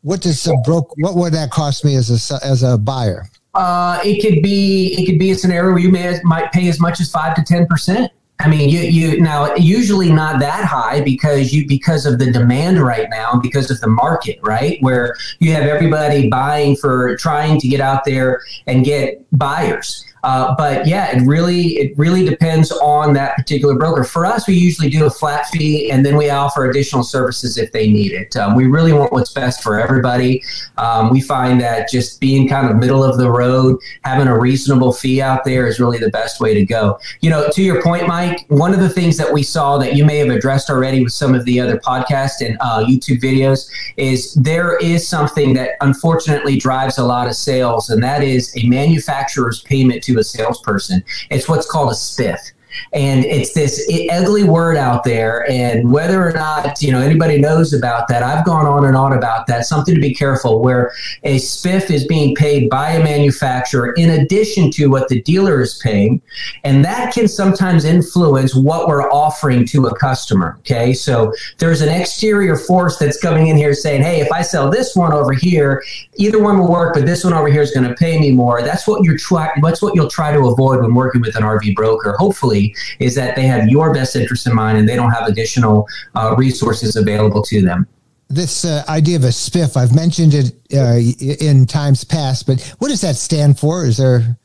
What 0.02 0.20
does 0.20 0.42
the 0.44 0.60
broke? 0.64 0.92
What 0.98 1.16
would 1.16 1.32
that 1.32 1.50
cost 1.50 1.84
me 1.84 1.96
as 1.96 2.32
a 2.32 2.46
as 2.46 2.62
a 2.62 2.78
buyer? 2.78 3.26
Uh, 3.54 4.00
it 4.02 4.22
could 4.22 4.42
be 4.42 4.94
it 4.98 5.06
could 5.06 5.18
be 5.18 5.30
a 5.30 5.34
scenario 5.34 5.72
where 5.72 5.82
you 5.82 5.90
may 5.90 6.18
might 6.24 6.50
pay 6.52 6.68
as 6.68 6.80
much 6.80 7.00
as 7.00 7.10
five 7.10 7.34
to 7.34 7.42
ten 7.42 7.66
percent. 7.66 8.10
I 8.40 8.48
mean, 8.48 8.68
you 8.68 8.80
you 8.80 9.20
now 9.20 9.54
usually 9.54 10.10
not 10.10 10.40
that 10.40 10.64
high 10.64 11.00
because 11.02 11.52
you 11.52 11.66
because 11.68 12.06
of 12.06 12.18
the 12.18 12.32
demand 12.32 12.80
right 12.80 13.08
now, 13.10 13.38
because 13.40 13.70
of 13.70 13.80
the 13.80 13.86
market, 13.86 14.38
right? 14.42 14.78
Where 14.80 15.16
you 15.38 15.52
have 15.52 15.64
everybody 15.64 16.28
buying 16.28 16.74
for 16.76 17.16
trying 17.18 17.60
to 17.60 17.68
get 17.68 17.80
out 17.80 18.04
there 18.04 18.42
and 18.66 18.84
get 18.84 19.24
buyers. 19.38 20.04
Uh, 20.22 20.54
but 20.56 20.86
yeah, 20.86 21.16
it 21.16 21.26
really 21.26 21.78
it 21.78 21.96
really 21.98 22.24
depends 22.24 22.70
on 22.72 23.12
that 23.14 23.36
particular 23.36 23.74
broker. 23.74 24.04
For 24.04 24.24
us, 24.24 24.46
we 24.46 24.54
usually 24.54 24.88
do 24.88 25.06
a 25.06 25.10
flat 25.10 25.46
fee, 25.46 25.90
and 25.90 26.04
then 26.04 26.16
we 26.16 26.30
offer 26.30 26.68
additional 26.68 27.02
services 27.02 27.58
if 27.58 27.72
they 27.72 27.88
need 27.88 28.12
it. 28.12 28.36
Um, 28.36 28.54
we 28.54 28.66
really 28.66 28.92
want 28.92 29.12
what's 29.12 29.32
best 29.32 29.62
for 29.62 29.80
everybody. 29.80 30.42
Um, 30.78 31.10
we 31.10 31.20
find 31.20 31.60
that 31.60 31.88
just 31.90 32.20
being 32.20 32.48
kind 32.48 32.70
of 32.70 32.76
middle 32.76 33.02
of 33.02 33.18
the 33.18 33.30
road, 33.30 33.78
having 34.04 34.28
a 34.28 34.38
reasonable 34.38 34.92
fee 34.92 35.20
out 35.20 35.44
there 35.44 35.66
is 35.66 35.80
really 35.80 35.98
the 35.98 36.10
best 36.10 36.40
way 36.40 36.54
to 36.54 36.64
go. 36.64 36.98
You 37.20 37.30
know, 37.30 37.48
to 37.50 37.62
your 37.62 37.82
point, 37.82 38.06
Mike, 38.06 38.44
one 38.48 38.72
of 38.72 38.80
the 38.80 38.88
things 38.88 39.16
that 39.16 39.32
we 39.32 39.42
saw 39.42 39.78
that 39.78 39.94
you 39.96 40.04
may 40.04 40.18
have 40.18 40.28
addressed 40.28 40.70
already 40.70 41.02
with 41.02 41.12
some 41.12 41.34
of 41.34 41.44
the 41.44 41.60
other 41.60 41.78
podcasts 41.78 42.44
and 42.44 42.56
uh, 42.60 42.84
YouTube 42.84 43.20
videos 43.20 43.70
is 43.96 44.34
there 44.34 44.76
is 44.78 45.06
something 45.06 45.54
that 45.54 45.70
unfortunately 45.80 46.56
drives 46.56 46.98
a 46.98 47.04
lot 47.04 47.26
of 47.26 47.34
sales, 47.34 47.90
and 47.90 48.02
that 48.02 48.22
is 48.22 48.54
a 48.56 48.66
manufacturer's 48.66 49.62
payment 49.62 50.02
to 50.04 50.11
to 50.12 50.20
a 50.20 50.24
salesperson. 50.24 51.04
It's 51.30 51.48
what's 51.48 51.70
called 51.70 51.90
a 51.90 51.94
spiff 51.94 52.52
and 52.92 53.24
it's 53.24 53.52
this 53.52 53.90
ugly 54.10 54.44
word 54.44 54.76
out 54.76 55.04
there 55.04 55.48
and 55.50 55.90
whether 55.90 56.26
or 56.26 56.32
not 56.32 56.80
you 56.80 56.90
know 56.92 57.00
anybody 57.00 57.38
knows 57.38 57.72
about 57.72 58.08
that 58.08 58.22
i've 58.22 58.44
gone 58.44 58.66
on 58.66 58.84
and 58.84 58.96
on 58.96 59.12
about 59.12 59.46
that 59.46 59.66
something 59.66 59.94
to 59.94 60.00
be 60.00 60.14
careful 60.14 60.60
where 60.60 60.92
a 61.24 61.36
spiff 61.36 61.90
is 61.90 62.06
being 62.06 62.34
paid 62.34 62.68
by 62.70 62.90
a 62.90 63.02
manufacturer 63.02 63.92
in 63.94 64.10
addition 64.10 64.70
to 64.70 64.86
what 64.86 65.08
the 65.08 65.20
dealer 65.22 65.60
is 65.60 65.80
paying 65.82 66.20
and 66.64 66.84
that 66.84 67.12
can 67.12 67.28
sometimes 67.28 67.84
influence 67.84 68.54
what 68.54 68.88
we're 68.88 69.10
offering 69.10 69.66
to 69.66 69.86
a 69.86 69.98
customer 69.98 70.56
okay? 70.60 70.92
So 70.92 71.32
there's 71.58 71.80
an 71.80 71.88
exterior 71.88 72.56
force 72.56 72.98
that's 72.98 73.20
coming 73.20 73.48
in 73.48 73.56
here 73.56 73.74
saying 73.74 74.02
hey 74.02 74.20
if 74.20 74.30
i 74.32 74.42
sell 74.42 74.70
this 74.70 74.94
one 74.94 75.12
over 75.12 75.32
here 75.32 75.82
either 76.16 76.42
one 76.42 76.58
will 76.58 76.70
work 76.70 76.94
but 76.94 77.06
this 77.06 77.24
one 77.24 77.32
over 77.32 77.48
here 77.48 77.62
is 77.62 77.70
going 77.70 77.88
to 77.88 77.94
pay 77.94 78.18
me 78.18 78.30
more. 78.30 78.62
That's 78.62 78.86
what 78.86 79.04
you're 79.04 79.16
try 79.16 79.50
that's 79.62 79.82
what 79.82 79.94
you'll 79.94 80.10
try 80.10 80.32
to 80.32 80.46
avoid 80.46 80.80
when 80.82 80.94
working 80.94 81.20
with 81.20 81.36
an 81.36 81.42
rv 81.42 81.74
broker. 81.74 82.14
Hopefully 82.18 82.61
is 82.98 83.14
that 83.14 83.36
they 83.36 83.46
have 83.46 83.68
your 83.68 83.92
best 83.92 84.16
interest 84.16 84.46
in 84.46 84.54
mind 84.54 84.78
and 84.78 84.88
they 84.88 84.96
don't 84.96 85.10
have 85.10 85.28
additional 85.28 85.86
uh, 86.14 86.34
resources 86.36 86.96
available 86.96 87.42
to 87.42 87.62
them. 87.62 87.86
This 88.28 88.64
uh, 88.64 88.82
idea 88.88 89.16
of 89.16 89.24
a 89.24 89.34
spiff 89.44 89.76
i've 89.76 89.94
mentioned 89.94 90.32
it 90.32 90.52
uh, 90.74 90.98
in 91.44 91.66
times 91.66 92.02
past 92.02 92.46
but 92.46 92.62
what 92.78 92.88
does 92.88 93.02
that 93.02 93.16
stand 93.16 93.58
for? 93.58 93.84
Is 93.84 93.98
there 93.98 94.38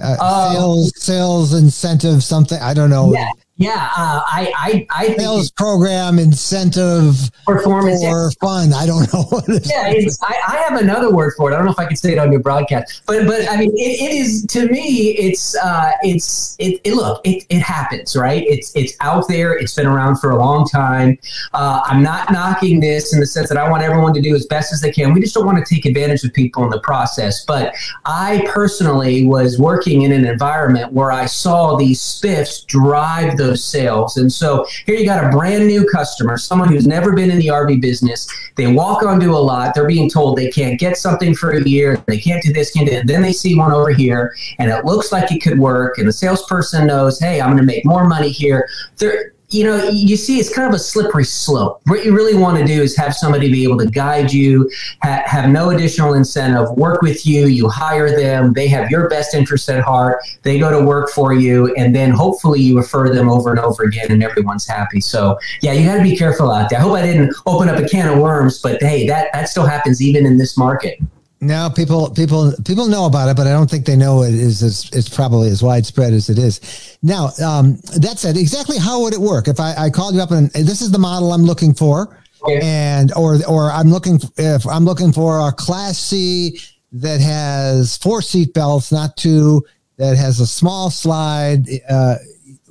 uh, 0.00 0.16
uh 0.20 0.52
sales 0.52 0.92
sales 1.02 1.54
incentive 1.54 2.22
something? 2.22 2.58
I 2.60 2.74
don't 2.74 2.90
know. 2.90 3.12
Yeah 3.14 3.30
yeah, 3.60 3.90
uh, 3.94 4.22
I, 4.24 4.50
I, 4.56 4.86
I 4.90 5.06
think 5.08 5.20
sales 5.20 5.50
program 5.50 6.18
incentive 6.18 7.30
performance 7.44 8.02
or 8.02 8.30
fun. 8.40 8.72
I 8.72 8.86
don't 8.86 9.00
know 9.12 9.24
what 9.24 9.46
it 9.50 9.68
yeah, 9.68 9.88
is. 9.88 10.18
I, 10.22 10.40
I, 10.48 10.56
have 10.66 10.80
another 10.80 11.14
word 11.14 11.34
for 11.36 11.50
it. 11.50 11.54
I 11.54 11.58
don't 11.58 11.66
know 11.66 11.72
if 11.72 11.78
I 11.78 11.84
can 11.84 11.94
say 11.94 12.12
it 12.12 12.18
on 12.18 12.32
your 12.32 12.40
broadcast, 12.40 13.02
but 13.06 13.26
but 13.26 13.46
I 13.50 13.58
mean, 13.58 13.70
it, 13.72 14.00
it 14.00 14.12
is 14.14 14.46
to 14.46 14.66
me. 14.66 15.10
It's 15.10 15.54
uh, 15.58 15.90
it's 16.02 16.56
it, 16.58 16.80
it, 16.84 16.94
Look, 16.94 17.20
it, 17.26 17.44
it 17.50 17.60
happens, 17.60 18.16
right? 18.16 18.42
It's 18.46 18.74
it's 18.74 18.96
out 19.00 19.28
there. 19.28 19.52
It's 19.52 19.74
been 19.74 19.86
around 19.86 20.16
for 20.20 20.30
a 20.30 20.36
long 20.36 20.66
time. 20.66 21.18
Uh, 21.52 21.82
I'm 21.84 22.02
not 22.02 22.32
knocking 22.32 22.80
this 22.80 23.12
in 23.12 23.20
the 23.20 23.26
sense 23.26 23.50
that 23.50 23.58
I 23.58 23.68
want 23.68 23.82
everyone 23.82 24.14
to 24.14 24.22
do 24.22 24.34
as 24.34 24.46
best 24.46 24.72
as 24.72 24.80
they 24.80 24.90
can. 24.90 25.12
We 25.12 25.20
just 25.20 25.34
don't 25.34 25.44
want 25.44 25.62
to 25.62 25.74
take 25.74 25.84
advantage 25.84 26.24
of 26.24 26.32
people 26.32 26.64
in 26.64 26.70
the 26.70 26.80
process. 26.80 27.44
But 27.44 27.74
I 28.06 28.42
personally 28.48 29.26
was 29.26 29.58
working 29.58 30.00
in 30.00 30.12
an 30.12 30.24
environment 30.24 30.94
where 30.94 31.12
I 31.12 31.26
saw 31.26 31.76
these 31.76 32.00
spiffs 32.00 32.66
drive 32.66 33.36
the 33.36 33.49
those 33.50 33.64
sales. 33.64 34.16
And 34.16 34.32
so 34.32 34.66
here 34.86 34.94
you 34.94 35.04
got 35.04 35.24
a 35.24 35.28
brand 35.28 35.66
new 35.66 35.84
customer, 35.84 36.38
someone 36.38 36.68
who's 36.68 36.86
never 36.86 37.12
been 37.12 37.30
in 37.30 37.38
the 37.38 37.48
RV 37.48 37.80
business. 37.80 38.28
They 38.56 38.72
walk 38.72 39.02
onto 39.02 39.32
a 39.32 39.38
lot. 39.38 39.74
They're 39.74 39.86
being 39.86 40.08
told 40.08 40.36
they 40.36 40.50
can't 40.50 40.78
get 40.78 40.96
something 40.96 41.34
for 41.34 41.50
a 41.50 41.62
year. 41.62 42.02
They 42.06 42.18
can't 42.18 42.42
do 42.42 42.52
this, 42.52 42.72
can't 42.72 42.88
do 42.88 42.94
that. 42.94 43.06
Then 43.06 43.22
they 43.22 43.32
see 43.32 43.56
one 43.56 43.72
over 43.72 43.90
here 43.90 44.34
and 44.58 44.70
it 44.70 44.84
looks 44.84 45.12
like 45.12 45.30
it 45.32 45.40
could 45.40 45.58
work. 45.58 45.98
And 45.98 46.08
the 46.08 46.12
salesperson 46.12 46.86
knows, 46.86 47.18
hey, 47.18 47.40
I'm 47.40 47.48
going 47.48 47.58
to 47.58 47.64
make 47.64 47.84
more 47.84 48.06
money 48.06 48.30
here. 48.30 48.68
They're, 48.96 49.32
you 49.50 49.64
know, 49.64 49.88
you 49.88 50.16
see, 50.16 50.38
it's 50.38 50.54
kind 50.54 50.68
of 50.68 50.74
a 50.74 50.78
slippery 50.78 51.24
slope. 51.24 51.80
What 51.86 52.04
you 52.04 52.14
really 52.14 52.34
want 52.34 52.58
to 52.58 52.64
do 52.64 52.82
is 52.82 52.96
have 52.96 53.14
somebody 53.14 53.50
be 53.50 53.64
able 53.64 53.78
to 53.78 53.86
guide 53.86 54.32
you, 54.32 54.70
ha- 55.02 55.22
have 55.26 55.50
no 55.50 55.70
additional 55.70 56.14
incentive, 56.14 56.70
work 56.76 57.02
with 57.02 57.26
you. 57.26 57.46
You 57.46 57.68
hire 57.68 58.16
them, 58.16 58.52
they 58.52 58.68
have 58.68 58.90
your 58.90 59.08
best 59.08 59.34
interest 59.34 59.68
at 59.68 59.82
heart. 59.82 60.22
They 60.42 60.58
go 60.58 60.70
to 60.70 60.86
work 60.86 61.10
for 61.10 61.32
you, 61.32 61.74
and 61.74 61.94
then 61.94 62.10
hopefully 62.10 62.60
you 62.60 62.76
refer 62.76 63.12
them 63.12 63.28
over 63.28 63.50
and 63.50 63.58
over 63.58 63.82
again, 63.82 64.06
and 64.10 64.22
everyone's 64.22 64.66
happy. 64.66 65.00
So, 65.00 65.38
yeah, 65.62 65.72
you 65.72 65.84
got 65.84 65.96
to 65.96 66.02
be 66.02 66.16
careful 66.16 66.50
out 66.52 66.70
there. 66.70 66.78
I 66.78 66.82
hope 66.82 66.92
I 66.92 67.02
didn't 67.02 67.34
open 67.46 67.68
up 67.68 67.78
a 67.78 67.88
can 67.88 68.08
of 68.08 68.18
worms, 68.18 68.60
but 68.60 68.80
hey, 68.80 69.06
that 69.08 69.32
that 69.32 69.48
still 69.48 69.66
happens 69.66 70.00
even 70.00 70.26
in 70.26 70.38
this 70.38 70.56
market. 70.56 71.00
Now 71.42 71.70
people 71.70 72.10
people 72.10 72.52
people 72.66 72.86
know 72.86 73.06
about 73.06 73.30
it, 73.30 73.36
but 73.36 73.46
I 73.46 73.52
don't 73.52 73.70
think 73.70 73.86
they 73.86 73.96
know 73.96 74.22
it 74.22 74.34
is 74.34 74.62
as 74.62 74.90
it's 74.92 75.08
probably 75.08 75.48
as 75.48 75.62
widespread 75.62 76.12
as 76.12 76.28
it 76.28 76.38
is. 76.38 76.98
Now 77.02 77.30
um, 77.42 77.76
that 77.96 78.18
said, 78.18 78.36
exactly 78.36 78.76
how 78.76 79.00
would 79.00 79.14
it 79.14 79.20
work 79.20 79.48
if 79.48 79.58
I, 79.58 79.74
I 79.76 79.90
called 79.90 80.14
you 80.14 80.20
up 80.20 80.32
and 80.32 80.50
this 80.50 80.82
is 80.82 80.90
the 80.90 80.98
model 80.98 81.32
I'm 81.32 81.44
looking 81.44 81.72
for, 81.72 82.20
okay. 82.42 82.60
and 82.62 83.10
or 83.14 83.38
or 83.48 83.70
I'm 83.72 83.90
looking 83.90 84.20
if 84.36 84.66
I'm 84.66 84.84
looking 84.84 85.12
for 85.12 85.48
a 85.48 85.50
Class 85.50 85.98
C 85.98 86.60
that 86.92 87.22
has 87.22 87.96
four 87.96 88.20
seat 88.20 88.52
belts, 88.52 88.92
not 88.92 89.16
two, 89.16 89.64
that 89.96 90.18
has 90.18 90.40
a 90.40 90.46
small 90.46 90.90
slide. 90.90 91.66
Uh, 91.88 92.16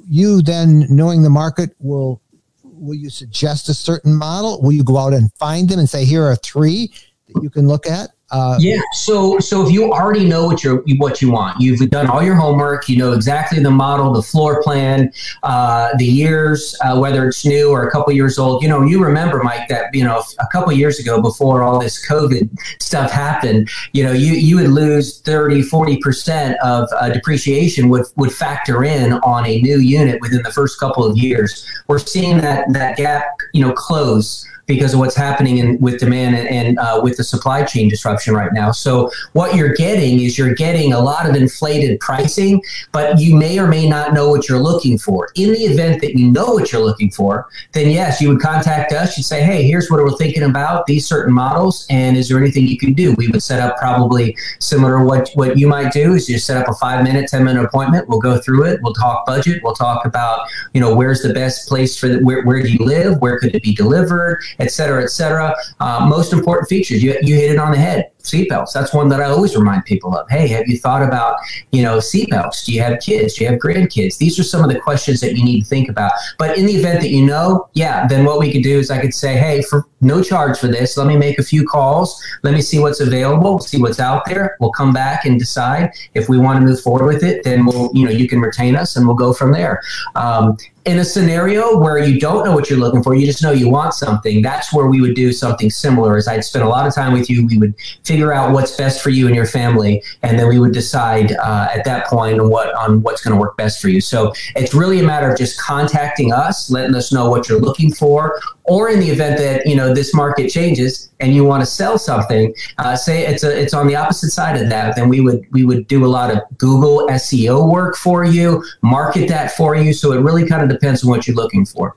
you 0.07 0.43
then 0.43 0.85
knowing 0.89 1.23
the 1.23 1.29
market 1.31 1.75
will 1.79 2.21
will 2.63 2.95
you 2.95 3.09
suggest 3.09 3.67
a 3.67 3.73
certain 3.73 4.13
model? 4.13 4.61
Will 4.61 4.73
you 4.73 4.83
go 4.83 4.97
out 4.97 5.13
and 5.13 5.33
find 5.33 5.67
them 5.67 5.79
and 5.79 5.89
say 5.89 6.05
here 6.05 6.23
are 6.23 6.35
three 6.35 6.93
that 7.27 7.41
you 7.41 7.49
can 7.49 7.67
look 7.67 7.87
at? 7.87 8.11
Uh, 8.31 8.57
yeah. 8.59 8.79
So 8.93 9.39
so 9.39 9.65
if 9.65 9.71
you 9.71 9.91
already 9.91 10.25
know 10.25 10.45
what 10.45 10.63
you 10.63 10.83
what 10.97 11.21
you 11.21 11.31
want, 11.31 11.59
you've 11.59 11.89
done 11.89 12.07
all 12.07 12.21
your 12.21 12.35
homework. 12.35 12.87
You 12.87 12.97
know 12.97 13.13
exactly 13.13 13.61
the 13.61 13.71
model, 13.71 14.13
the 14.13 14.21
floor 14.21 14.61
plan, 14.61 15.11
uh, 15.43 15.89
the 15.97 16.05
years, 16.05 16.75
uh, 16.83 16.99
whether 16.99 17.27
it's 17.27 17.43
new 17.43 17.71
or 17.71 17.87
a 17.87 17.91
couple 17.91 18.13
years 18.13 18.37
old. 18.37 18.61
You 18.61 18.69
know, 18.69 18.83
you 18.83 19.03
remember 19.03 19.41
Mike 19.43 19.67
that 19.69 19.93
you 19.93 20.03
know 20.03 20.21
a 20.39 20.47
couple 20.51 20.71
years 20.73 20.99
ago 20.99 21.21
before 21.21 21.63
all 21.63 21.79
this 21.79 22.07
COVID 22.07 22.49
stuff 22.79 23.11
happened. 23.11 23.69
You 23.93 24.03
know, 24.03 24.11
you 24.11 24.33
you 24.33 24.57
would 24.57 24.69
lose 24.69 25.21
30, 25.21 25.63
40 25.63 25.97
percent 25.97 26.57
of 26.63 26.87
uh, 26.99 27.09
depreciation 27.09 27.89
would 27.89 28.05
would 28.15 28.31
factor 28.31 28.83
in 28.83 29.13
on 29.13 29.45
a 29.47 29.59
new 29.61 29.79
unit 29.79 30.21
within 30.21 30.43
the 30.43 30.51
first 30.51 30.79
couple 30.79 31.03
of 31.03 31.17
years. 31.17 31.65
We're 31.87 31.99
seeing 31.99 32.37
that 32.41 32.71
that 32.73 32.97
gap 32.97 33.25
you 33.53 33.65
know 33.65 33.73
close 33.73 34.45
because 34.69 34.93
of 34.93 34.99
what's 34.99 35.15
happening 35.15 35.57
in, 35.57 35.79
with 35.79 35.99
demand 35.99 36.35
and, 36.35 36.47
and 36.47 36.79
uh, 36.79 37.01
with 37.03 37.17
the 37.17 37.23
supply 37.23 37.63
chain 37.63 37.89
disruption 37.89 38.35
right 38.35 38.53
now. 38.53 38.71
So 38.71 39.11
what 39.33 39.55
you're 39.55 39.73
getting 39.73 40.19
is 40.19 40.37
you're 40.37 40.53
getting 40.53 40.93
a 40.93 40.99
lot 40.99 41.27
of 41.27 41.35
inflated 41.35 41.99
pricing, 41.99 42.61
but 42.91 43.19
you 43.19 43.35
may 43.35 43.57
or 43.57 43.67
may 43.67 43.89
not 43.89 44.13
know 44.13 44.29
what 44.29 44.47
you're 44.47 44.59
looking 44.59 44.99
for. 44.99 45.29
In 45.35 45.51
the 45.53 45.61
event 45.61 46.01
that 46.01 46.15
you 46.17 46.31
know 46.31 46.53
what 46.53 46.71
you're 46.71 46.83
looking 46.83 47.09
for, 47.09 47.49
then 47.71 47.89
yes, 47.89 48.21
you 48.21 48.29
would 48.29 48.39
contact 48.39 48.93
us. 48.93 49.17
You'd 49.17 49.23
say, 49.23 49.41
hey, 49.41 49.63
here's 49.63 49.89
what 49.89 50.01
we're 50.01 50.15
thinking 50.17 50.43
about 50.43 50.85
these 50.85 51.07
certain 51.07 51.33
models, 51.33 51.87
and 51.89 52.15
is 52.15 52.29
there 52.29 52.37
anything 52.37 52.67
you 52.67 52.77
can 52.77 52.93
do? 52.93 53.15
We 53.17 53.27
would 53.29 53.41
set 53.41 53.59
up 53.59 53.77
probably 53.77 54.37
similar 54.59 55.03
what 55.03 55.31
what 55.33 55.57
you 55.57 55.67
might 55.67 55.91
do 55.91 56.13
is 56.13 56.29
you 56.29 56.37
set 56.37 56.57
up 56.57 56.69
a 56.69 56.73
five 56.75 57.03
minute, 57.03 57.27
ten 57.27 57.43
minute 57.43 57.65
appointment. 57.65 58.07
We'll 58.07 58.19
go 58.19 58.37
through 58.37 58.65
it. 58.65 58.81
We'll 58.83 58.93
talk 58.93 59.25
budget. 59.25 59.63
We'll 59.63 59.73
talk 59.73 60.05
about 60.05 60.47
you 60.73 60.81
know 60.81 60.93
where's 60.93 61.23
the 61.23 61.33
best 61.33 61.67
place 61.67 61.97
for 61.97 62.07
the, 62.07 62.19
where 62.19 62.43
where 62.43 62.61
do 62.61 62.71
you 62.71 62.85
live? 62.85 63.19
Where 63.19 63.39
could 63.39 63.55
it 63.55 63.63
be 63.63 63.73
delivered? 63.73 64.43
Et 64.59 64.71
cetera, 64.71 65.03
et 65.03 65.09
cetera. 65.09 65.55
Uh, 65.79 66.05
most 66.07 66.33
important 66.33 66.67
features, 66.69 67.03
you, 67.03 67.17
you 67.21 67.35
hit 67.35 67.51
it 67.51 67.57
on 67.57 67.71
the 67.71 67.77
head. 67.77 68.11
Seatbelts. 68.23 68.73
That's 68.73 68.93
one 68.93 69.09
that 69.09 69.21
I 69.21 69.25
always 69.25 69.55
remind 69.55 69.85
people 69.85 70.15
of. 70.15 70.29
Hey, 70.29 70.47
have 70.49 70.67
you 70.67 70.77
thought 70.77 71.01
about, 71.01 71.37
you 71.71 71.81
know, 71.81 71.97
seatbelts? 71.97 72.65
Do 72.65 72.73
you 72.73 72.81
have 72.81 72.99
kids? 72.99 73.35
Do 73.35 73.43
you 73.43 73.49
have 73.49 73.59
grandkids? 73.59 74.17
These 74.17 74.39
are 74.39 74.43
some 74.43 74.63
of 74.63 74.69
the 74.69 74.79
questions 74.79 75.21
that 75.21 75.35
you 75.35 75.43
need 75.43 75.61
to 75.61 75.67
think 75.67 75.89
about. 75.89 76.11
But 76.37 76.57
in 76.57 76.65
the 76.65 76.73
event 76.73 77.01
that 77.01 77.09
you 77.09 77.25
know, 77.25 77.69
yeah, 77.73 78.07
then 78.07 78.25
what 78.25 78.39
we 78.39 78.51
could 78.51 78.63
do 78.63 78.77
is 78.79 78.91
I 78.91 78.99
could 78.99 79.13
say, 79.13 79.37
hey, 79.37 79.61
for 79.61 79.87
no 80.01 80.23
charge 80.23 80.57
for 80.57 80.67
this, 80.67 80.97
let 80.97 81.07
me 81.07 81.17
make 81.17 81.39
a 81.39 81.43
few 81.43 81.65
calls. 81.65 82.21
Let 82.43 82.53
me 82.53 82.61
see 82.61 82.79
what's 82.79 82.99
available, 82.99 83.59
see 83.59 83.81
what's 83.81 83.99
out 83.99 84.25
there. 84.25 84.57
We'll 84.59 84.71
come 84.71 84.93
back 84.93 85.25
and 85.25 85.39
decide 85.39 85.91
if 86.13 86.29
we 86.29 86.37
want 86.37 86.59
to 86.59 86.65
move 86.65 86.81
forward 86.81 87.05
with 87.05 87.23
it. 87.23 87.43
Then 87.43 87.65
we'll, 87.65 87.89
you 87.93 88.05
know, 88.05 88.11
you 88.11 88.27
can 88.27 88.39
retain 88.39 88.75
us 88.75 88.95
and 88.95 89.05
we'll 89.05 89.15
go 89.15 89.33
from 89.33 89.51
there. 89.51 89.81
Um, 90.15 90.57
in 90.85 90.99
a 90.99 91.05
scenario 91.05 91.77
where 91.77 91.99
you 91.99 92.19
don't 92.19 92.45
know 92.45 92.53
what 92.53 92.69
you're 92.69 92.79
looking 92.79 93.03
for, 93.03 93.13
you 93.13 93.25
just 93.25 93.43
know 93.43 93.51
you 93.51 93.69
want 93.69 93.93
something, 93.93 94.41
that's 94.41 94.73
where 94.73 94.87
we 94.87 95.01
would 95.01 95.13
do 95.13 95.31
something 95.31 95.69
similar. 95.69 96.17
As 96.17 96.27
I'd 96.27 96.43
spend 96.43 96.65
a 96.65 96.69
lot 96.69 96.87
of 96.87 96.95
time 96.95 97.13
with 97.13 97.29
you, 97.29 97.45
we 97.45 97.57
would 97.57 97.75
figure 98.09 98.33
out 98.33 98.51
what's 98.51 98.75
best 98.75 99.03
for 99.03 99.11
you 99.11 99.27
and 99.27 99.35
your 99.35 99.45
family, 99.45 100.01
and 100.23 100.39
then 100.39 100.47
we 100.47 100.57
would 100.59 100.73
decide 100.73 101.33
uh, 101.33 101.67
at 101.71 101.85
that 101.85 102.07
point 102.07 102.39
on 102.39 102.49
what 102.49 102.73
on 102.73 103.03
what's 103.03 103.21
going 103.21 103.35
to 103.35 103.39
work 103.39 103.55
best 103.55 103.79
for 103.79 103.87
you. 103.87 104.01
So 104.01 104.33
it's 104.55 104.73
really 104.73 104.99
a 104.99 105.03
matter 105.03 105.29
of 105.29 105.37
just 105.37 105.61
contacting 105.61 106.33
us, 106.33 106.71
letting 106.71 106.95
us 106.95 107.13
know 107.13 107.29
what 107.29 107.47
you're 107.47 107.59
looking 107.59 107.93
for, 107.93 108.41
or 108.63 108.89
in 108.89 108.99
the 108.99 109.11
event 109.11 109.37
that 109.37 109.67
you 109.67 109.75
know 109.75 109.93
this 109.93 110.11
market 110.15 110.49
changes 110.49 111.11
and 111.19 111.35
you 111.35 111.43
want 111.43 111.61
to 111.61 111.67
sell 111.67 111.99
something, 111.99 112.51
uh, 112.79 112.95
say 112.95 113.27
it's 113.27 113.43
a 113.43 113.61
it's 113.61 113.75
on 113.75 113.85
the 113.85 113.95
opposite 113.95 114.31
side 114.31 114.59
of 114.59 114.69
that, 114.69 114.95
then 114.95 115.07
we 115.07 115.19
would 115.19 115.45
we 115.51 115.63
would 115.63 115.85
do 115.87 116.03
a 116.03 116.11
lot 116.17 116.31
of 116.31 116.39
Google 116.57 117.07
SEO 117.09 117.71
work 117.71 117.95
for 117.95 118.25
you, 118.25 118.63
market 118.81 119.27
that 119.29 119.51
for 119.51 119.75
you. 119.75 119.93
So 119.93 120.13
it 120.13 120.21
really 120.21 120.47
kind 120.47 120.63
of 120.63 120.69
depends 120.69 121.03
on 121.03 121.11
what 121.11 121.27
you're 121.27 121.35
looking 121.35 121.63
for. 121.63 121.95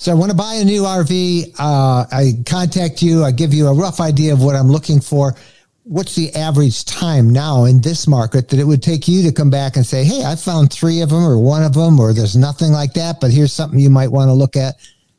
So 0.00 0.10
I 0.10 0.14
want 0.14 0.30
to 0.30 0.36
buy 0.36 0.54
a 0.54 0.64
new 0.64 0.84
RV. 0.84 1.56
Uh, 1.58 2.06
I 2.10 2.32
contact 2.46 3.02
you. 3.02 3.22
I 3.22 3.32
give 3.32 3.52
you 3.52 3.66
a 3.66 3.74
rough 3.74 4.00
idea 4.00 4.32
of 4.32 4.42
what 4.42 4.56
I'm 4.56 4.68
looking 4.68 4.98
for. 4.98 5.36
What's 5.82 6.14
the 6.14 6.34
average 6.34 6.86
time 6.86 7.28
now 7.28 7.66
in 7.66 7.82
this 7.82 8.08
market 8.08 8.48
that 8.48 8.58
it 8.58 8.64
would 8.64 8.82
take 8.82 9.06
you 9.06 9.22
to 9.24 9.30
come 9.30 9.50
back 9.50 9.76
and 9.76 9.84
say, 9.84 10.02
"Hey, 10.02 10.24
I 10.24 10.36
found 10.36 10.72
three 10.72 11.02
of 11.02 11.10
them, 11.10 11.22
or 11.22 11.36
one 11.36 11.62
of 11.62 11.74
them, 11.74 12.00
or 12.00 12.14
there's 12.14 12.34
nothing 12.34 12.72
like 12.72 12.94
that, 12.94 13.20
but 13.20 13.30
here's 13.30 13.52
something 13.52 13.78
you 13.78 13.90
might 13.90 14.10
want 14.10 14.30
to 14.30 14.32
look 14.32 14.56
at." 14.56 14.76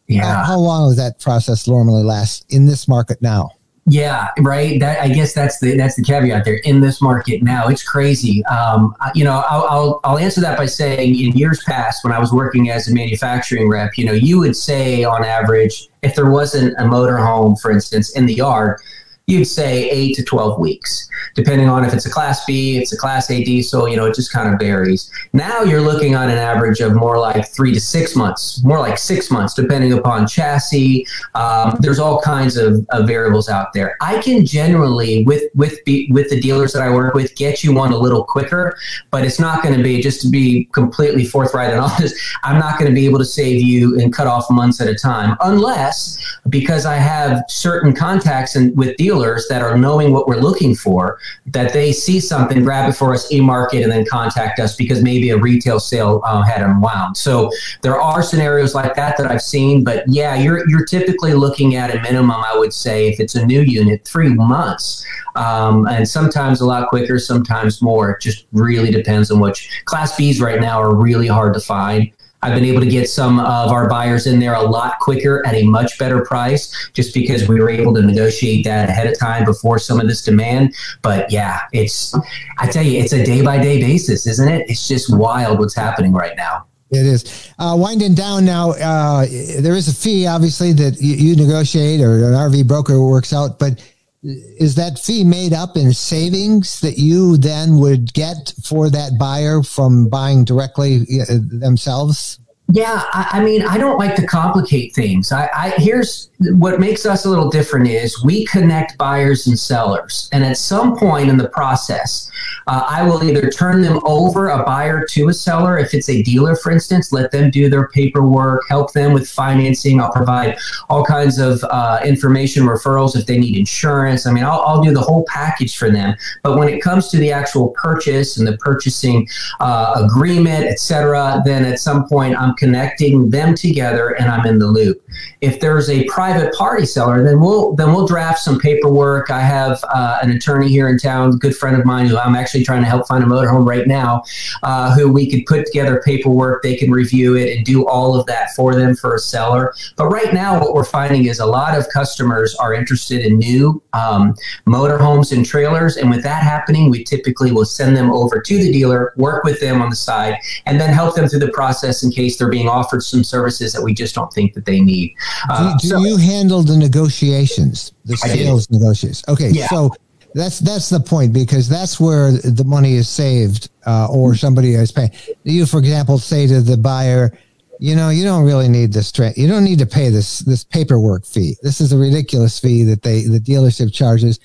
Yeah. 0.08 0.24
How, 0.24 0.44
how 0.46 0.58
long 0.58 0.90
does 0.90 0.98
that 0.98 1.20
process 1.20 1.68
normally 1.68 2.02
last 2.02 2.52
in 2.52 2.66
this 2.66 2.88
market 2.88 3.22
now? 3.22 3.52
Yeah, 3.88 4.30
right. 4.40 4.80
That 4.80 5.02
I 5.02 5.08
guess 5.08 5.34
that's 5.34 5.60
the 5.60 5.76
that's 5.76 5.96
the 5.96 6.04
caveat 6.04 6.46
there. 6.46 6.62
In 6.66 6.82
this 6.82 7.02
market 7.02 7.42
now, 7.42 7.68
it's 7.68 7.84
crazy. 7.84 8.46
Um, 8.46 8.96
you 9.16 9.24
know, 9.24 9.44
I'll, 9.50 9.66
I'll 9.70 10.00
I'll 10.04 10.18
answer 10.20 10.40
that 10.42 10.56
by 10.56 10.68
saying, 10.68 11.20
in 11.20 11.32
years 11.36 11.64
past, 11.64 12.04
when 12.04 12.14
I 12.14 12.20
was 12.20 12.32
working 12.32 12.70
as 12.70 12.88
a 12.88 12.94
manufacturing 12.94 13.68
rep, 13.68 13.98
you 13.98 14.06
know, 14.06 14.12
you 14.12 14.40
would 14.40 14.56
say 14.56 15.04
on 15.04 15.26
average, 15.26 15.90
if 16.04 16.16
there 16.16 16.30
wasn't 16.30 16.76
a 16.78 16.84
motorhome, 16.84 17.60
for 17.60 17.72
instance, 17.72 18.16
in 18.16 18.28
the 18.28 18.36
yard, 18.36 18.80
you'd 19.28 19.46
say 19.46 19.90
eight 19.90 20.16
to 20.16 20.24
12 20.24 20.60
weeks, 20.60 21.10
depending 21.36 21.70
on 21.70 21.86
if 21.86 21.94
it's 21.94 22.06
a 22.06 22.10
class 22.10 22.44
B, 22.46 22.78
it's 22.78 22.92
a 22.92 22.98
class 22.98 23.30
A 23.32 23.44
diesel, 23.44 23.88
you 23.88 23.96
know, 23.96 24.06
it 24.06 24.16
just 24.16 24.34
kind 24.34 24.54
of 24.54 24.60
varies. 24.60 25.10
Now 25.34 25.62
you're 25.62 25.82
looking 25.82 26.16
on 26.16 26.30
an 26.30 26.38
average 26.38 26.82
of 26.82 26.96
more 26.96 27.18
like 27.18 27.48
three 27.48 27.74
to 27.74 27.80
six 27.80 28.16
months, 28.16 28.64
more 28.64 28.80
like 28.80 28.98
six 28.98 29.32
months, 29.32 29.54
depending 29.54 29.94
upon 29.94 30.28
chassis. 30.28 31.06
Um, 31.36 31.78
there's 31.80 32.00
all 32.00 32.22
kinds 32.22 32.58
of, 32.58 32.86
of, 32.90 33.08
variables 33.12 33.50
out 33.50 33.74
there. 33.74 33.98
I 34.00 34.22
can 34.22 34.46
generally, 34.46 35.24
with, 35.26 35.44
with, 35.56 35.80
with 36.10 36.30
the 36.30 36.40
dealers 36.40 36.72
that 36.74 36.82
I 36.82 36.90
work 36.90 37.14
with, 37.14 37.36
get 37.36 37.64
you 37.64 37.74
one 37.74 37.92
a 37.92 37.98
little 37.98 38.24
quicker, 38.24 38.78
but 39.10 39.26
it's 39.26 39.40
not 39.40 39.64
going 39.64 39.76
to 39.76 39.84
be, 39.84 40.02
just 40.02 40.22
to 40.22 40.30
be 40.30 40.66
completely 40.72 41.26
forthright 41.26 41.72
and 41.72 41.80
honest, 41.82 42.16
I'm 42.44 42.60
not 42.60 42.80
going 42.80 42.90
to 42.90 42.96
be 42.96 43.06
able 43.06 43.20
to 43.20 43.26
save 43.26 43.62
you 43.62 44.00
and 44.00 44.14
cut 44.14 44.28
off 44.28 44.50
months 44.50 44.80
at 44.82 44.88
a 44.88 44.96
time, 44.96 45.36
unless 45.42 46.20
because 46.50 46.86
I 46.86 46.96
have 46.96 47.44
certain 47.48 47.94
contacts 47.94 48.56
and 48.56 48.76
with 48.78 48.96
dealers 48.98 49.11
dealers 49.12 49.48
that 49.50 49.62
are 49.62 49.78
knowing 49.78 50.12
what 50.14 50.28
we're 50.28 50.40
looking 50.40 50.76
for, 50.76 51.20
that 51.48 51.74
they 51.74 51.92
see 51.92 52.20
something, 52.20 52.64
grab 52.64 52.90
it 52.90 52.94
for 52.94 53.14
us, 53.14 53.32
e-market, 53.32 53.84
and 53.84 53.92
then 53.92 54.06
contact 54.06 54.60
us 54.60 54.76
because 54.76 55.04
maybe 55.04 55.30
a 55.32 55.38
retail 55.38 55.80
sale 55.80 56.22
uh, 56.24 56.42
had 56.42 56.62
unwound. 56.62 57.18
So 57.18 57.52
there 57.82 58.00
are 58.00 58.24
scenarios 58.24 58.74
like 58.74 58.96
that 58.96 59.18
that 59.18 59.30
I've 59.30 59.42
seen, 59.42 59.84
but 59.84 60.04
yeah, 60.08 60.36
you're 60.36 60.68
you're 60.70 60.86
typically 60.86 61.34
looking 61.34 61.76
at 61.76 61.94
a 61.94 62.02
minimum, 62.02 62.32
I 62.32 62.58
would 62.58 62.74
say, 62.74 63.10
if 63.10 63.20
it's 63.20 63.36
a 63.36 63.46
new 63.46 63.62
unit, 63.62 64.06
three 64.06 64.30
months, 64.30 65.06
um, 65.36 65.88
and 65.88 66.08
sometimes 66.08 66.62
a 66.62 66.66
lot 66.66 66.88
quicker, 66.90 67.20
sometimes 67.20 67.82
more. 67.82 68.12
It 68.12 68.22
just 68.22 68.48
really 68.54 68.92
depends 68.92 69.32
on 69.32 69.40
which 69.40 69.84
class 69.86 70.16
Bs 70.18 70.42
right 70.42 70.62
now 70.62 70.82
are 70.82 70.96
really 70.96 71.28
hard 71.28 71.54
to 71.54 71.60
find. 71.60 72.12
I've 72.44 72.56
been 72.56 72.66
able 72.66 72.82
to 72.82 72.88
get 72.88 73.10
some 73.10 73.40
of 73.40 73.72
our 73.72 73.88
buyers 73.88 74.28
in 74.28 74.40
there 74.40 74.54
a 74.54 74.62
lot 74.62 75.00
quicker 75.00 75.46
at 75.46 75.54
a 75.54 75.64
much 75.64 75.98
better 76.00 76.24
price 76.26 76.90
just 76.94 77.14
because 77.14 77.48
we 77.48 77.60
were 77.60 77.70
able 77.70 77.94
to 77.94 78.02
negotiate 78.02 78.64
that 78.66 78.90
ahead 78.90 79.08
of 79.08 79.18
time 79.18 79.46
before 79.46 79.78
some 79.78 80.00
of 80.00 80.08
this 80.08 80.24
demand. 80.24 80.74
But 81.02 81.32
yeah, 81.32 81.62
it's, 81.72 82.16
I 82.58 82.68
tell 82.68 82.84
you, 82.84 83.00
it's 83.00 83.14
a 83.14 83.24
day 83.24 83.42
by 83.42 83.60
day 83.60 83.80
basis, 83.80 84.26
isn't 84.26 84.48
it? 84.48 84.70
It's 84.70 84.88
just 84.88 85.16
wild 85.16 85.60
what's 85.60 85.76
happening 85.76 86.14
right 86.14 86.36
now. 86.36 86.66
It 86.92 87.06
is. 87.06 87.54
Uh, 87.58 87.76
winding 87.78 88.16
down 88.16 88.44
now, 88.44 88.72
uh, 88.72 89.26
there 89.60 89.76
is 89.76 89.88
a 89.88 89.96
fee, 89.96 90.28
obviously, 90.28 90.74
that 90.74 91.02
you, 91.02 91.16
you 91.16 91.36
negotiate 91.38 92.02
or 92.02 92.16
an 92.16 92.34
RV 92.34 92.68
broker 92.68 93.02
works 93.02 93.32
out, 93.32 93.60
but 93.60 93.82
is 94.24 94.76
that 94.76 95.00
fee 95.00 95.24
made 95.24 95.54
up 95.54 95.76
in 95.76 95.94
savings 95.94 96.80
that 96.82 96.98
you 96.98 97.38
then 97.38 97.80
would 97.80 98.14
get 98.14 98.54
for 98.64 98.90
that 98.90 99.18
buyer 99.20 99.64
from 99.64 100.10
buying 100.10 100.46
directly 100.46 101.06
uh, 101.22 101.38
themselves? 101.42 102.41
Yeah, 102.74 103.04
I, 103.12 103.30
I, 103.34 103.44
mean, 103.44 103.64
I 103.64 103.78
don't 103.78 103.98
like 103.98 104.16
to 104.16 104.26
complicate 104.26 104.94
things. 104.96 105.32
I, 105.32 105.50
I, 105.54 105.70
here's 105.78 106.30
what 106.40 106.80
makes 106.80 107.06
us 107.06 107.26
a 107.26 107.30
little 107.30 107.50
different 107.50 107.88
is 107.88 108.24
we 108.24 108.46
connect 108.46 108.98
buyers 108.98 109.48
and 109.48 109.60
sellers, 109.60 110.30
and 110.32 110.44
at 110.44 110.58
some 110.58 110.98
point 110.98 111.30
in 111.30 111.38
the 111.38 111.50
process, 111.50 112.32
uh, 112.68 112.86
I 112.88 113.04
will 113.04 113.24
either 113.24 113.50
turn 113.50 113.82
them 113.82 114.00
over 114.06 114.50
a 114.50 114.64
buyer 114.64 115.06
to 115.08 115.30
a 115.30 115.34
seller. 115.34 115.78
If 115.78 115.94
it's 115.94 116.10
a 116.10 116.22
dealer, 116.24 116.56
for 116.56 116.72
instance, 116.72 117.12
let 117.12 117.32
them 117.32 117.52
do 117.52 117.70
their 117.70 117.90
paperwork, 117.90 118.68
help 118.70 118.94
them 118.94 119.14
with 119.14 119.30
financing. 119.30 120.00
I'll 120.00 120.12
provide 120.12 120.58
all 120.90 121.04
kinds 121.04 121.40
of 121.40 121.64
uh, 121.66 122.00
information 122.06 122.64
referrals 122.64 123.16
if 123.16 123.26
they 123.26 123.38
need 123.38 123.58
insurance. 123.58 124.26
I 124.26 124.32
mean, 124.32 124.44
I'll, 124.44 124.62
I'll, 124.62 124.82
do 124.82 124.92
the 124.92 125.02
whole 125.02 125.24
package 125.28 125.78
for 125.78 125.92
them. 125.92 126.16
But 126.42 126.58
when 126.58 126.68
it 126.68 126.82
comes 126.82 127.10
to 127.10 127.18
the 127.18 127.32
actual 127.32 127.70
purchase 127.70 128.38
and 128.38 128.48
the 128.48 128.58
purchasing 128.58 129.28
uh, 129.60 130.08
agreement, 130.10 130.66
etc., 130.66 131.40
then 131.46 131.66
at 131.66 131.80
some 131.80 132.08
point 132.08 132.36
I'm 132.36 132.56
connecting 132.62 133.32
them 133.32 133.56
together 133.56 134.10
and 134.20 134.30
I'm 134.30 134.46
in 134.46 134.60
the 134.60 134.68
loop. 134.68 135.04
If 135.42 135.60
there's 135.60 135.90
a 135.90 136.04
private 136.06 136.54
party 136.54 136.86
seller, 136.86 137.24
then 137.24 137.40
we'll 137.40 137.74
then 137.74 137.92
we'll 137.92 138.08
draft 138.08 138.38
some 138.38 138.60
paperwork. 138.60 139.32
I 139.32 139.42
have 139.42 139.84
uh, 139.90 140.20
an 140.22 140.30
attorney 140.30 140.70
here 140.70 140.88
in 140.88 141.00
town, 141.00 141.40
good 141.40 141.58
friend 141.58 141.76
of 141.76 141.86
mine, 141.86 142.06
who 142.06 142.20
I'm 142.20 142.36
actually 142.36 142.64
trying 142.64 142.84
to 142.84 142.88
help 142.88 143.08
find 143.08 143.24
a 143.24 143.28
motorhome 143.28 143.66
right 143.66 143.88
now, 143.88 144.24
uh, 144.62 144.94
who 144.94 145.12
we 145.12 145.28
could 145.30 145.48
put 145.48 145.66
together 145.66 146.04
paperwork. 146.06 146.62
They 146.62 146.76
can 146.76 146.92
review 146.92 147.36
it 147.36 147.58
and 147.58 147.66
do 147.66 147.88
all 147.88 148.20
of 148.20 148.28
that 148.28 148.52
for 148.56 148.76
them 148.76 148.96
for 148.96 149.16
a 149.16 149.20
seller. 149.20 149.74
But 149.96 150.10
right 150.10 150.32
now, 150.32 150.60
what 150.60 150.76
we're 150.76 150.84
finding 150.84 151.26
is 151.26 151.40
a 151.40 151.46
lot 151.48 151.76
of 151.76 151.90
customers 151.90 152.54
are 152.56 152.76
interested 152.76 153.26
in 153.26 153.40
new 153.40 153.82
um, 153.94 154.36
motorhomes 154.68 155.36
and 155.36 155.44
trailers, 155.44 155.98
and 155.98 156.12
with 156.12 156.22
that 156.22 156.44
happening, 156.44 156.92
we 156.92 157.04
typically 157.04 157.52
will 157.52 157.66
send 157.66 157.98
them 157.98 158.12
over 158.12 158.40
to 158.40 158.58
the 158.60 158.72
dealer, 158.72 159.14
work 159.18 159.44
with 159.44 159.60
them 159.60 159.82
on 159.82 159.90
the 159.90 159.96
side, 159.96 160.36
and 160.68 160.80
then 160.80 160.94
help 160.94 161.16
them 161.16 161.28
through 161.28 161.40
the 161.40 161.52
process 161.52 162.04
in 162.04 162.12
case 162.12 162.38
they're 162.38 162.51
being 162.52 162.68
offered 162.68 163.02
some 163.02 163.24
services 163.24 163.74
that 163.74 163.82
we 163.82 163.94
just 163.94 164.14
don't 164.14 164.32
think 164.32 164.54
that 164.54 164.66
they 164.66 164.80
need. 164.80 165.16
Uh, 165.50 165.74
do, 165.78 165.80
do 165.80 165.88
so, 165.88 166.00
you 166.06 166.18
handle 166.18 166.62
the 166.62 166.78
negotiations, 166.78 167.94
the 168.06 168.16
sales 168.18 168.70
negotiations? 168.70 169.24
Okay, 169.28 169.50
yeah. 169.50 169.68
so 169.68 169.90
that's 170.36 170.60
that's 170.60 170.90
the 170.90 171.00
point 171.00 171.34
because 171.34 171.68
that's 171.68 172.00
where 172.00 172.32
the 172.32 172.64
money 172.64 172.94
is 172.94 173.10
saved, 173.10 173.70
uh, 173.88 174.08
or 174.12 174.36
somebody 174.36 174.76
is 174.76 174.92
paying. 174.92 175.12
You, 175.44 175.66
for 175.66 175.80
example, 175.80 176.20
say 176.20 176.46
to 176.48 176.62
the 176.62 176.78
buyer, 176.78 177.32
you 177.80 177.96
know, 177.96 178.10
you 178.10 178.24
don't 178.24 178.46
really 178.46 178.70
need 178.70 178.94
this. 178.94 179.12
Tra- 179.12 179.34
you 179.36 179.48
don't 179.48 179.64
need 179.64 179.80
to 179.80 179.88
pay 179.88 180.10
this 180.10 180.40
this 180.40 180.64
paperwork 180.64 181.26
fee. 181.26 181.58
This 181.64 181.82
is 181.82 181.92
a 181.92 181.98
ridiculous 181.98 182.60
fee 182.60 182.84
that 182.84 183.02
they 183.02 183.24
the 183.24 183.40
dealership 183.40 183.94
charges. 183.94 184.38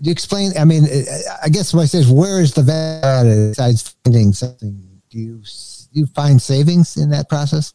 Do 0.00 0.08
you 0.08 0.12
explain? 0.12 0.52
I 0.58 0.64
mean, 0.64 0.84
I 1.42 1.48
guess 1.50 1.72
what 1.74 1.82
I 1.82 1.86
say 1.86 1.98
is, 1.98 2.10
where 2.10 2.40
is 2.40 2.54
the 2.54 2.62
value 2.62 3.50
besides 3.50 3.94
finding 4.04 4.32
something? 4.32 5.00
Do 5.10 5.18
you 5.18 5.42
you 5.92 6.06
find 6.06 6.40
savings 6.40 6.96
in 6.96 7.10
that 7.10 7.28
process? 7.28 7.74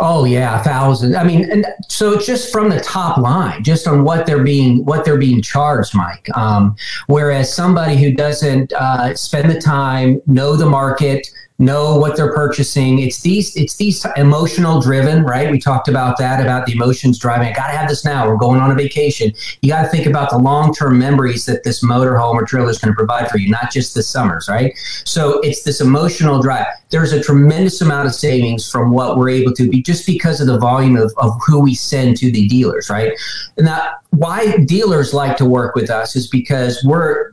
Oh 0.00 0.24
yeah, 0.24 0.62
thousands. 0.62 1.16
I 1.16 1.24
mean, 1.24 1.50
and 1.50 1.66
so 1.88 2.18
just 2.18 2.52
from 2.52 2.68
the 2.68 2.80
top 2.80 3.18
line, 3.18 3.64
just 3.64 3.88
on 3.88 4.04
what 4.04 4.26
they're 4.26 4.44
being 4.44 4.84
what 4.84 5.04
they're 5.04 5.18
being 5.18 5.40
charged, 5.40 5.94
Mike. 5.94 6.28
Um, 6.36 6.76
whereas 7.06 7.52
somebody 7.52 7.96
who 7.96 8.12
doesn't 8.12 8.72
uh, 8.74 9.14
spend 9.16 9.50
the 9.50 9.60
time, 9.60 10.20
know 10.26 10.56
the 10.56 10.66
market, 10.66 11.26
know 11.58 11.96
what 11.96 12.16
they're 12.16 12.32
purchasing. 12.32 13.00
It's 13.00 13.20
these 13.20 13.56
it's 13.56 13.76
these 13.76 14.06
emotional 14.16 14.80
driven, 14.80 15.24
right? 15.24 15.50
We 15.50 15.58
talked 15.58 15.88
about 15.88 16.16
that 16.18 16.40
about 16.40 16.66
the 16.66 16.72
emotions 16.72 17.18
driving. 17.18 17.48
I 17.48 17.52
got 17.52 17.66
to 17.68 17.76
have 17.76 17.88
this 17.88 18.04
now. 18.04 18.28
We're 18.28 18.36
going 18.36 18.60
on 18.60 18.70
a 18.70 18.74
vacation. 18.74 19.32
You 19.62 19.70
got 19.70 19.82
to 19.82 19.88
think 19.88 20.06
about 20.06 20.30
the 20.30 20.38
long 20.38 20.72
term 20.72 20.98
memories 20.98 21.46
that 21.46 21.64
this 21.64 21.84
motorhome 21.84 22.34
or 22.34 22.44
trailer 22.44 22.70
is 22.70 22.78
going 22.78 22.92
to 22.92 22.96
provide 22.96 23.28
for 23.28 23.38
you, 23.38 23.50
not 23.50 23.72
just 23.72 23.94
the 23.94 24.02
summers, 24.02 24.48
right? 24.48 24.72
So 25.04 25.40
it's 25.40 25.62
this 25.64 25.80
emotional 25.80 26.40
drive. 26.40 26.66
There's 26.90 27.12
a 27.12 27.22
tremendous 27.22 27.80
amount 27.80 28.06
of 28.06 28.14
savings 28.14 28.70
from 28.70 28.92
what 28.92 29.18
we're 29.18 29.30
able 29.30 29.52
to 29.54 29.68
be 29.68 29.82
just 29.82 30.06
because 30.06 30.40
of 30.40 30.46
the 30.46 30.58
volume 30.58 30.96
of, 30.96 31.12
of 31.16 31.32
who 31.44 31.60
we 31.60 31.74
send 31.74 32.16
to 32.18 32.30
the 32.30 32.46
dealers, 32.46 32.88
right? 32.88 33.12
And 33.56 33.66
that 33.66 33.94
why 34.10 34.56
dealers 34.64 35.12
like 35.14 35.36
to 35.36 35.44
work 35.44 35.74
with 35.74 35.90
us 35.90 36.16
is 36.16 36.28
because 36.28 36.82
we're 36.84 37.32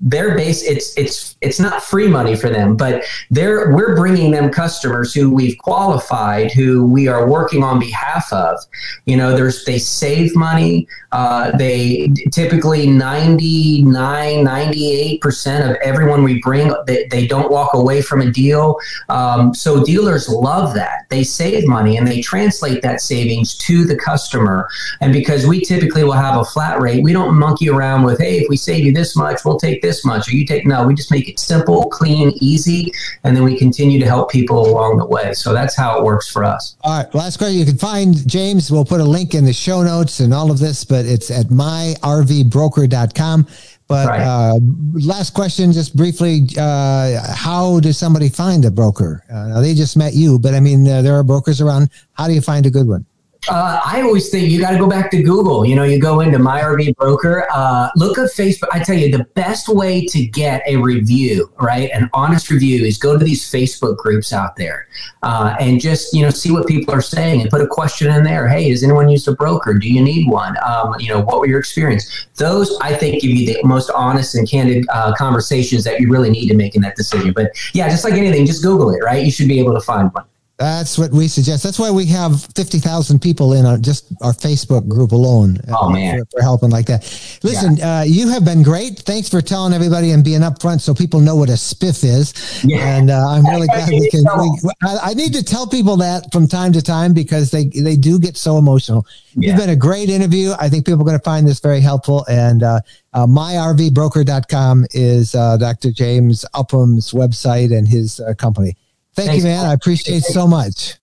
their 0.00 0.36
base 0.36 0.62
it's 0.62 0.96
it's 0.96 1.36
it's 1.40 1.60
not 1.60 1.82
free 1.82 2.08
money 2.08 2.34
for 2.34 2.48
them 2.48 2.76
but 2.76 3.04
they're 3.30 3.72
we're 3.74 3.94
bringing 3.94 4.30
them 4.30 4.50
customers 4.50 5.12
who 5.12 5.30
we've 5.30 5.58
qualified 5.58 6.50
who 6.52 6.84
we 6.84 7.08
are 7.08 7.28
working 7.28 7.62
on 7.62 7.78
behalf 7.78 8.32
of. 8.32 8.58
You 9.04 9.16
know 9.16 9.36
there's 9.36 9.64
they 9.64 9.78
save 9.78 10.34
money 10.34 10.88
uh, 11.12 11.56
they 11.56 12.08
typically 12.32 12.86
99 12.86 14.44
98% 14.44 15.70
of 15.70 15.76
everyone 15.76 16.22
we 16.22 16.40
bring 16.42 16.74
they, 16.86 17.06
they 17.10 17.26
don't 17.26 17.50
walk 17.50 17.74
away 17.74 18.02
from 18.02 18.20
a 18.20 18.30
deal. 18.30 18.76
Um, 19.08 19.54
so 19.54 19.82
dealers 19.82 20.28
love 20.28 20.74
that. 20.74 21.06
They 21.08 21.24
save 21.24 21.66
money 21.66 21.96
and 21.96 22.06
they 22.06 22.20
translate 22.20 22.82
that 22.82 23.00
savings 23.00 23.56
to 23.58 23.84
the 23.84 23.96
customer. 23.96 24.68
And 25.00 25.12
because 25.12 25.46
we 25.46 25.64
typically 25.64 25.95
will 26.04 26.12
have 26.12 26.40
a 26.40 26.44
flat 26.44 26.80
rate 26.80 27.02
we 27.02 27.12
don't 27.12 27.34
monkey 27.34 27.68
around 27.68 28.02
with 28.02 28.18
hey 28.18 28.38
if 28.38 28.48
we 28.48 28.56
save 28.56 28.84
you 28.84 28.92
this 28.92 29.16
much 29.16 29.44
we'll 29.44 29.58
take 29.58 29.82
this 29.82 30.04
much 30.04 30.28
or 30.28 30.36
you 30.36 30.46
take 30.46 30.66
no 30.66 30.86
we 30.86 30.94
just 30.94 31.10
make 31.10 31.28
it 31.28 31.38
simple 31.38 31.88
clean 31.90 32.32
easy 32.40 32.92
and 33.24 33.36
then 33.36 33.44
we 33.44 33.56
continue 33.56 33.98
to 33.98 34.06
help 34.06 34.30
people 34.30 34.66
along 34.66 34.98
the 34.98 35.06
way 35.06 35.32
so 35.32 35.52
that's 35.52 35.76
how 35.76 35.98
it 35.98 36.04
works 36.04 36.30
for 36.30 36.44
us 36.44 36.76
all 36.82 37.02
right 37.02 37.14
last 37.14 37.38
question 37.38 37.58
you 37.58 37.64
can 37.64 37.78
find 37.78 38.28
james 38.28 38.70
we'll 38.70 38.84
put 38.84 39.00
a 39.00 39.04
link 39.04 39.34
in 39.34 39.44
the 39.44 39.52
show 39.52 39.82
notes 39.82 40.20
and 40.20 40.32
all 40.32 40.50
of 40.50 40.58
this 40.58 40.84
but 40.84 41.04
it's 41.04 41.30
at 41.30 41.46
myrvbroker.com 41.46 43.46
but 43.88 44.08
right. 44.08 44.20
uh, 44.20 44.58
last 44.94 45.32
question, 45.32 45.72
just 45.72 45.94
briefly, 45.94 46.42
uh, 46.58 47.34
how 47.34 47.78
does 47.78 47.96
somebody 47.96 48.28
find 48.28 48.64
a 48.64 48.70
broker? 48.70 49.22
Uh, 49.32 49.60
they 49.60 49.74
just 49.74 49.96
met 49.96 50.14
you, 50.14 50.40
but 50.40 50.54
I 50.54 50.60
mean, 50.60 50.88
uh, 50.88 51.02
there 51.02 51.14
are 51.14 51.22
brokers 51.22 51.60
around. 51.60 51.90
How 52.14 52.26
do 52.26 52.34
you 52.34 52.40
find 52.40 52.66
a 52.66 52.70
good 52.70 52.88
one? 52.88 53.06
Uh, 53.48 53.80
I 53.84 54.02
always 54.02 54.28
think 54.28 54.50
you 54.50 54.60
got 54.60 54.72
to 54.72 54.78
go 54.78 54.88
back 54.88 55.10
to 55.12 55.22
Google. 55.22 55.64
You 55.64 55.76
know, 55.76 55.84
you 55.84 56.00
go 56.00 56.20
into 56.20 56.38
My 56.38 56.62
RV 56.62 56.96
Broker, 56.96 57.46
uh, 57.52 57.90
look 57.96 58.18
at 58.18 58.30
Facebook. 58.30 58.68
I 58.72 58.80
tell 58.80 58.96
you, 58.96 59.10
the 59.10 59.24
best 59.34 59.68
way 59.68 60.04
to 60.06 60.26
get 60.26 60.62
a 60.66 60.76
review, 60.76 61.52
right, 61.60 61.90
an 61.92 62.10
honest 62.12 62.50
review, 62.50 62.84
is 62.84 62.98
go 62.98 63.16
to 63.16 63.24
these 63.24 63.44
Facebook 63.44 63.96
groups 63.98 64.32
out 64.32 64.56
there 64.56 64.88
uh, 65.22 65.54
and 65.60 65.80
just 65.80 66.12
you 66.12 66.22
know 66.22 66.30
see 66.30 66.50
what 66.50 66.66
people 66.66 66.92
are 66.92 67.00
saying 67.00 67.40
and 67.40 67.50
put 67.50 67.60
a 67.60 67.66
question 67.66 68.12
in 68.12 68.24
there. 68.24 68.48
Hey, 68.48 68.68
has 68.70 68.82
anyone 68.82 69.08
used 69.08 69.28
a 69.28 69.32
broker? 69.32 69.74
Do 69.74 69.88
you 69.88 70.02
need 70.02 70.28
one? 70.28 70.56
Um, 70.66 70.94
you 70.98 71.08
know, 71.08 71.20
what 71.20 71.38
were 71.38 71.46
your 71.46 71.60
experience? 71.60 72.26
Those 72.36 72.76
I 72.80 72.94
think 72.94 73.22
give 73.22 73.30
you 73.30 73.46
the 73.46 73.62
most 73.62 73.90
honest 73.90 74.34
and 74.34 74.48
candid 74.48 74.86
uh, 74.92 75.14
conversations 75.14 75.84
that 75.84 76.00
you 76.00 76.10
really 76.10 76.30
need 76.30 76.48
to 76.48 76.54
make 76.54 76.74
in 76.74 76.82
that 76.82 76.96
decision. 76.96 77.32
But 77.32 77.52
yeah, 77.74 77.88
just 77.88 78.04
like 78.04 78.14
anything, 78.14 78.44
just 78.46 78.62
Google 78.62 78.90
it, 78.90 79.02
right? 79.04 79.24
You 79.24 79.30
should 79.30 79.48
be 79.48 79.60
able 79.60 79.74
to 79.74 79.80
find 79.80 80.12
one. 80.12 80.24
That's 80.58 80.96
what 80.96 81.12
we 81.12 81.28
suggest. 81.28 81.62
That's 81.62 81.78
why 81.78 81.90
we 81.90 82.06
have 82.06 82.42
50,000 82.54 83.20
people 83.20 83.52
in 83.52 83.66
our, 83.66 83.76
just 83.76 84.10
our 84.22 84.32
Facebook 84.32 84.88
group 84.88 85.12
alone. 85.12 85.58
Uh, 85.68 85.76
oh, 85.78 85.90
man. 85.90 86.18
For, 86.20 86.38
for 86.38 86.42
helping 86.42 86.70
like 86.70 86.86
that. 86.86 87.02
Listen, 87.42 87.76
yeah. 87.76 87.98
uh, 87.98 88.02
you 88.04 88.28
have 88.30 88.42
been 88.46 88.62
great. 88.62 89.00
Thanks 89.00 89.28
for 89.28 89.42
telling 89.42 89.74
everybody 89.74 90.12
and 90.12 90.24
being 90.24 90.40
upfront 90.40 90.80
so 90.80 90.94
people 90.94 91.20
know 91.20 91.36
what 91.36 91.50
a 91.50 91.54
spiff 91.54 92.02
is. 92.04 92.64
Yeah. 92.64 92.96
And 92.96 93.10
uh, 93.10 93.28
I'm 93.28 93.44
really 93.44 93.66
glad 93.66 93.88
we 93.90 94.08
can. 94.08 94.24
We, 94.38 94.70
I, 94.82 95.10
I, 95.10 95.14
need 95.14 95.34
to 95.34 95.44
tell 95.44 95.66
people 95.66 95.98
that 95.98 96.32
from 96.32 96.48
time 96.48 96.72
to 96.72 96.80
time 96.80 97.12
because 97.12 97.50
they, 97.50 97.66
they 97.66 97.96
do 97.96 98.18
get 98.18 98.38
so 98.38 98.56
emotional. 98.56 99.06
Yeah. 99.34 99.50
You've 99.50 99.58
been 99.58 99.70
a 99.70 99.76
great 99.76 100.08
interview. 100.08 100.54
I 100.58 100.70
think 100.70 100.86
people 100.86 101.02
are 101.02 101.04
going 101.04 101.18
to 101.18 101.24
find 101.24 101.46
this 101.46 101.60
very 101.60 101.82
helpful. 101.82 102.24
And 102.30 102.62
uh, 102.62 102.80
uh, 103.12 103.26
myrvbroker.com 103.26 104.86
is 104.92 105.34
uh, 105.34 105.58
Dr. 105.58 105.90
James 105.90 106.46
Upham's 106.54 107.12
website 107.12 107.76
and 107.76 107.86
his 107.86 108.20
uh, 108.20 108.32
company. 108.32 108.74
Thank 109.16 109.30
Thanks, 109.30 109.44
you, 109.44 109.50
man. 109.50 109.64
I 109.64 109.72
appreciate 109.72 110.24
so 110.24 110.46
much. 110.46 110.96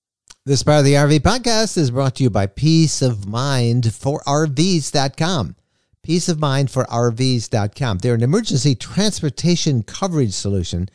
This 0.46 0.62
part 0.62 0.78
of 0.78 0.86
the 0.86 0.94
RV 0.94 1.22
podcast 1.22 1.78
is 1.78 1.90
brought 1.90 2.16
to 2.18 2.24
you 2.24 2.30
by 2.30 2.46
Peace 2.46 3.02
of 3.02 3.28
Mind 3.28 3.92
for 3.92 4.20
RVs.com. 4.28 5.56
Peace 6.04 6.30
of 6.30 6.40
Mind 6.40 6.70
for 6.70 6.84
RVs.com. 6.86 7.98
They're 7.98 8.14
an 8.14 8.22
emergency 8.22 8.76
transportation 8.76 9.82
coverage 9.82 10.34
solution 10.34 10.90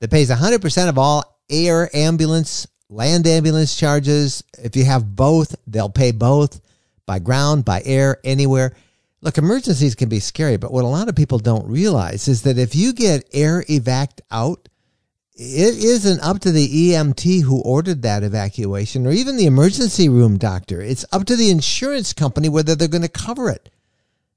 that 0.00 0.10
pays 0.10 0.28
100% 0.28 0.88
of 0.90 0.98
all 0.98 1.40
air 1.48 1.88
ambulance, 1.96 2.66
land 2.90 3.26
ambulance 3.26 3.74
charges. 3.74 4.44
If 4.58 4.76
you 4.76 4.84
have 4.84 5.16
both, 5.16 5.56
they'll 5.66 5.88
pay 5.88 6.12
both 6.12 6.60
by 7.06 7.18
ground, 7.18 7.64
by 7.64 7.80
air, 7.86 8.18
anywhere. 8.24 8.76
Look, 9.22 9.38
emergencies 9.38 9.94
can 9.94 10.10
be 10.10 10.20
scary, 10.20 10.58
but 10.58 10.70
what 10.70 10.84
a 10.84 10.88
lot 10.88 11.08
of 11.08 11.16
people 11.16 11.38
don't 11.38 11.66
realize 11.66 12.28
is 12.28 12.42
that 12.42 12.58
if 12.58 12.74
you 12.74 12.92
get 12.92 13.26
air 13.32 13.62
evac 13.70 14.20
out, 14.30 14.67
it 15.40 15.84
isn't 15.84 16.20
up 16.20 16.40
to 16.40 16.50
the 16.50 16.90
EMT 16.90 17.42
who 17.42 17.60
ordered 17.60 18.02
that 18.02 18.24
evacuation 18.24 19.06
or 19.06 19.12
even 19.12 19.36
the 19.36 19.46
emergency 19.46 20.08
room 20.08 20.36
doctor. 20.36 20.82
It's 20.82 21.04
up 21.12 21.26
to 21.26 21.36
the 21.36 21.50
insurance 21.50 22.12
company 22.12 22.48
whether 22.48 22.74
they're 22.74 22.88
going 22.88 23.02
to 23.02 23.08
cover 23.08 23.48
it. 23.48 23.70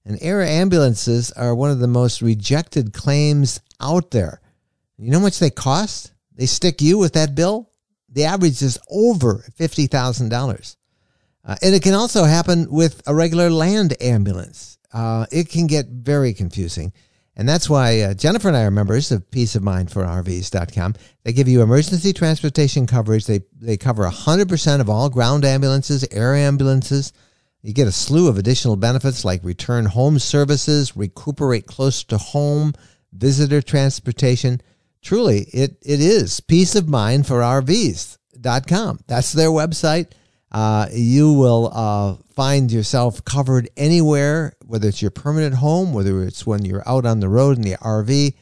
And 0.06 0.20
air 0.22 0.44
ambulances 0.44 1.32
are 1.32 1.56
one 1.56 1.72
of 1.72 1.80
the 1.80 1.88
most 1.88 2.22
rejected 2.22 2.94
claims 2.94 3.62
out 3.80 4.12
there. 4.12 4.42
You 5.00 5.10
know 5.10 5.18
how 5.18 5.24
much 5.24 5.40
they 5.40 5.50
cost? 5.50 6.14
They 6.36 6.46
stick 6.46 6.84
you 6.84 7.00
with 7.00 7.14
that 7.14 7.34
bill? 7.34 7.72
The 8.10 8.26
average 8.26 8.62
is 8.62 8.78
over 8.88 9.44
$50,000. 9.60 10.76
Uh, 11.44 11.56
and 11.64 11.74
it 11.74 11.82
can 11.82 11.96
also 11.96 12.26
happen 12.26 12.70
with 12.70 13.02
a 13.08 13.16
regular 13.16 13.50
land 13.50 13.96
ambulance. 14.02 14.78
Uh, 14.94 15.26
it 15.32 15.50
can 15.50 15.66
get 15.66 15.88
very 15.88 16.34
confusing. 16.36 16.94
And 17.42 17.50
that's 17.50 17.68
why 17.68 18.02
uh, 18.02 18.14
Jennifer 18.14 18.50
and 18.50 18.56
I 18.56 18.66
are 18.66 18.70
members 18.70 19.12
of 19.12 19.32
Peace 19.32 19.56
of 19.56 19.64
Mind 19.64 19.92
for 19.92 20.04
RVs.com. 20.04 20.94
They 21.24 21.34
give 21.34 21.48
you 21.48 21.64
emergency 21.64 22.14
transportation 22.14 22.86
coverage. 22.86 23.26
They, 23.26 23.40
they 23.60 23.78
cover 23.78 24.04
100% 24.04 24.80
of 24.80 24.92
all 24.92 25.10
ground 25.10 25.44
ambulances, 25.44 26.06
air 26.12 26.36
ambulances. 26.36 27.14
You 27.64 27.74
get 27.74 27.88
a 27.88 27.92
slew 27.92 28.28
of 28.28 28.38
additional 28.38 28.76
benefits 28.76 29.26
like 29.26 29.44
return 29.44 29.88
home 29.88 30.20
services, 30.20 30.96
recuperate 30.96 31.66
close 31.66 32.04
to 32.04 32.20
home, 32.20 32.74
visitor 33.12 33.64
transportation. 33.64 34.62
Truly, 35.02 35.48
it, 35.52 35.78
it 35.82 36.00
is 36.00 36.42
Peace 36.42 36.76
of 36.76 36.88
Mind 36.88 37.26
for 37.26 37.40
RVs.com. 37.40 39.00
That's 39.08 39.34
their 39.34 39.50
website. 39.50 40.12
Uh, 40.52 40.88
you 40.92 41.32
will 41.32 41.72
uh, 41.74 42.16
find 42.36 42.70
yourself 42.72 43.24
covered 43.24 43.70
anywhere, 43.78 44.54
whether 44.66 44.90
it's 44.90 45.02
your 45.02 45.12
permanent 45.12 45.56
home, 45.56 45.94
whether 45.94 46.22
it's 46.24 46.46
when 46.46 46.66
you're 46.66 46.84
out 46.88 47.06
on 47.06 47.22
the 47.22 47.30
road 47.30 47.56
in 47.58 47.64
the 47.64 47.78
RV. 47.78 48.34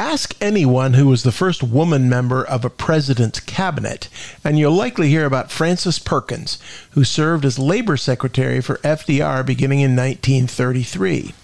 Ask 0.00 0.34
anyone 0.40 0.94
who 0.94 1.06
was 1.06 1.22
the 1.22 1.30
first 1.30 1.62
woman 1.62 2.08
member 2.08 2.44
of 2.44 2.64
a 2.64 2.70
president's 2.70 3.38
cabinet, 3.38 4.08
and 4.42 4.58
you'll 4.58 4.72
likely 4.72 5.08
hear 5.08 5.26
about 5.26 5.52
Frances 5.52 6.00
Perkins, 6.00 6.58
who 6.90 7.04
served 7.04 7.44
as 7.44 7.56
labor 7.56 7.96
secretary 7.96 8.60
for 8.60 8.78
FDR 8.78 9.46
beginning 9.46 9.78
in 9.78 9.94
1933. 9.94 11.34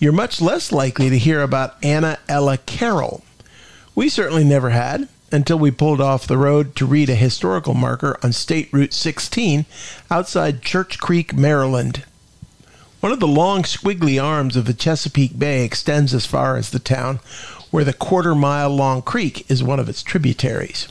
You're 0.00 0.10
much 0.10 0.40
less 0.40 0.72
likely 0.72 1.08
to 1.10 1.18
hear 1.18 1.42
about 1.42 1.76
Anna 1.80 2.18
Ella 2.28 2.58
Carroll. 2.58 3.22
We 3.94 4.08
certainly 4.08 4.42
never 4.42 4.70
had 4.70 5.08
until 5.30 5.58
we 5.58 5.70
pulled 5.70 6.00
off 6.00 6.26
the 6.26 6.38
road 6.38 6.74
to 6.76 6.86
read 6.86 7.10
a 7.10 7.14
historical 7.14 7.74
marker 7.74 8.18
on 8.22 8.32
State 8.32 8.68
Route 8.72 8.92
16 8.92 9.66
outside 10.10 10.62
Church 10.62 10.98
Creek, 10.98 11.34
Maryland. 11.34 12.04
One 13.00 13.12
of 13.12 13.20
the 13.20 13.28
long, 13.28 13.62
squiggly 13.62 14.22
arms 14.22 14.56
of 14.56 14.64
the 14.64 14.74
Chesapeake 14.74 15.38
Bay 15.38 15.64
extends 15.64 16.12
as 16.12 16.26
far 16.26 16.56
as 16.56 16.70
the 16.70 16.78
town, 16.78 17.20
where 17.70 17.84
the 17.84 17.92
quarter 17.92 18.34
mile 18.34 18.70
long 18.70 19.02
creek 19.02 19.48
is 19.50 19.62
one 19.62 19.78
of 19.78 19.88
its 19.88 20.02
tributaries. 20.02 20.88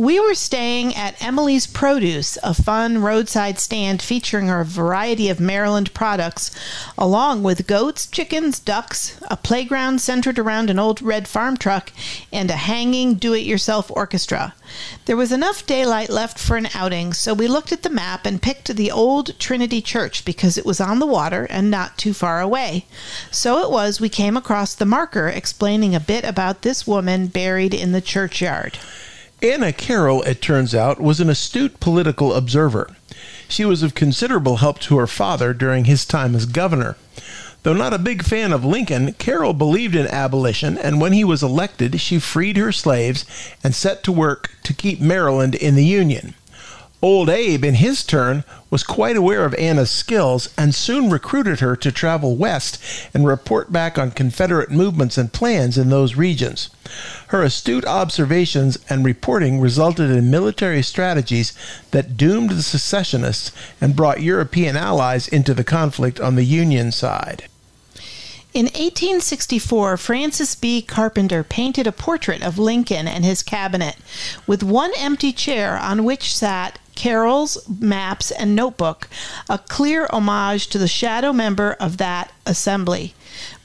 We 0.00 0.18
were 0.18 0.34
staying 0.34 0.96
at 0.96 1.22
Emily's 1.22 1.66
Produce, 1.66 2.38
a 2.42 2.54
fun 2.54 3.02
roadside 3.02 3.58
stand 3.58 4.00
featuring 4.00 4.48
a 4.48 4.64
variety 4.64 5.28
of 5.28 5.40
Maryland 5.40 5.92
products, 5.92 6.50
along 6.96 7.42
with 7.42 7.66
goats, 7.66 8.06
chickens, 8.06 8.58
ducks, 8.58 9.20
a 9.28 9.36
playground 9.36 10.00
centered 10.00 10.38
around 10.38 10.70
an 10.70 10.78
old 10.78 11.02
red 11.02 11.28
farm 11.28 11.58
truck, 11.58 11.92
and 12.32 12.50
a 12.50 12.56
hanging 12.56 13.16
do 13.16 13.34
it 13.34 13.40
yourself 13.40 13.90
orchestra. 13.90 14.54
There 15.04 15.18
was 15.18 15.32
enough 15.32 15.66
daylight 15.66 16.08
left 16.08 16.38
for 16.38 16.56
an 16.56 16.68
outing, 16.72 17.12
so 17.12 17.34
we 17.34 17.46
looked 17.46 17.70
at 17.70 17.82
the 17.82 17.90
map 17.90 18.24
and 18.24 18.40
picked 18.40 18.74
the 18.74 18.90
old 18.90 19.38
Trinity 19.38 19.82
Church 19.82 20.24
because 20.24 20.56
it 20.56 20.64
was 20.64 20.80
on 20.80 20.98
the 20.98 21.04
water 21.04 21.46
and 21.50 21.70
not 21.70 21.98
too 21.98 22.14
far 22.14 22.40
away. 22.40 22.86
So 23.30 23.58
it 23.58 23.70
was 23.70 24.00
we 24.00 24.08
came 24.08 24.38
across 24.38 24.74
the 24.74 24.86
marker 24.86 25.28
explaining 25.28 25.94
a 25.94 26.00
bit 26.00 26.24
about 26.24 26.62
this 26.62 26.86
woman 26.86 27.26
buried 27.26 27.74
in 27.74 27.92
the 27.92 28.00
churchyard. 28.00 28.78
Anna 29.42 29.72
Carroll, 29.72 30.22
it 30.24 30.42
turns 30.42 30.74
out, 30.74 31.00
was 31.00 31.18
an 31.18 31.30
astute 31.30 31.80
political 31.80 32.34
observer. 32.34 32.94
She 33.48 33.64
was 33.64 33.82
of 33.82 33.94
considerable 33.94 34.58
help 34.58 34.78
to 34.80 34.98
her 34.98 35.06
father 35.06 35.54
during 35.54 35.86
his 35.86 36.04
time 36.04 36.34
as 36.34 36.44
governor. 36.44 36.96
Though 37.62 37.72
not 37.72 37.94
a 37.94 37.98
big 37.98 38.22
fan 38.22 38.52
of 38.52 38.66
Lincoln, 38.66 39.14
Carroll 39.14 39.54
believed 39.54 39.94
in 39.94 40.06
abolition, 40.08 40.76
and 40.76 41.00
when 41.00 41.14
he 41.14 41.24
was 41.24 41.42
elected, 41.42 42.00
she 42.02 42.18
freed 42.18 42.58
her 42.58 42.70
slaves 42.70 43.24
and 43.64 43.74
set 43.74 44.02
to 44.04 44.12
work 44.12 44.50
to 44.64 44.74
keep 44.74 45.00
Maryland 45.00 45.54
in 45.54 45.74
the 45.74 45.86
Union. 45.86 46.34
Old 47.02 47.30
Abe, 47.30 47.64
in 47.64 47.76
his 47.76 48.04
turn, 48.04 48.44
was 48.68 48.82
quite 48.82 49.16
aware 49.16 49.46
of 49.46 49.54
Anna's 49.54 49.90
skills 49.90 50.50
and 50.58 50.74
soon 50.74 51.08
recruited 51.08 51.60
her 51.60 51.74
to 51.76 51.90
travel 51.90 52.36
west 52.36 52.78
and 53.14 53.26
report 53.26 53.72
back 53.72 53.96
on 53.96 54.10
Confederate 54.10 54.70
movements 54.70 55.16
and 55.16 55.32
plans 55.32 55.78
in 55.78 55.88
those 55.88 56.16
regions. 56.16 56.68
Her 57.28 57.42
astute 57.42 57.86
observations 57.86 58.78
and 58.90 59.02
reporting 59.02 59.60
resulted 59.60 60.10
in 60.10 60.30
military 60.30 60.82
strategies 60.82 61.54
that 61.90 62.18
doomed 62.18 62.50
the 62.50 62.62
secessionists 62.62 63.50
and 63.80 63.96
brought 63.96 64.20
European 64.20 64.76
allies 64.76 65.26
into 65.26 65.54
the 65.54 65.64
conflict 65.64 66.20
on 66.20 66.34
the 66.34 66.44
Union 66.44 66.92
side. 66.92 67.44
In 68.52 68.66
1864, 68.66 69.96
Francis 69.96 70.56
B. 70.56 70.82
Carpenter 70.82 71.44
painted 71.44 71.86
a 71.86 71.92
portrait 71.92 72.42
of 72.42 72.58
Lincoln 72.58 73.06
and 73.06 73.24
his 73.24 73.44
cabinet, 73.44 73.94
with 74.44 74.64
one 74.64 74.90
empty 74.98 75.32
chair 75.32 75.78
on 75.78 76.02
which 76.02 76.34
sat 76.34 76.80
Carroll's 76.96 77.56
maps 77.68 78.32
and 78.32 78.56
notebook, 78.56 79.08
a 79.48 79.56
clear 79.56 80.08
homage 80.12 80.66
to 80.66 80.78
the 80.78 80.88
shadow 80.88 81.32
member 81.32 81.74
of 81.74 81.98
that 81.98 82.32
assembly. 82.44 83.14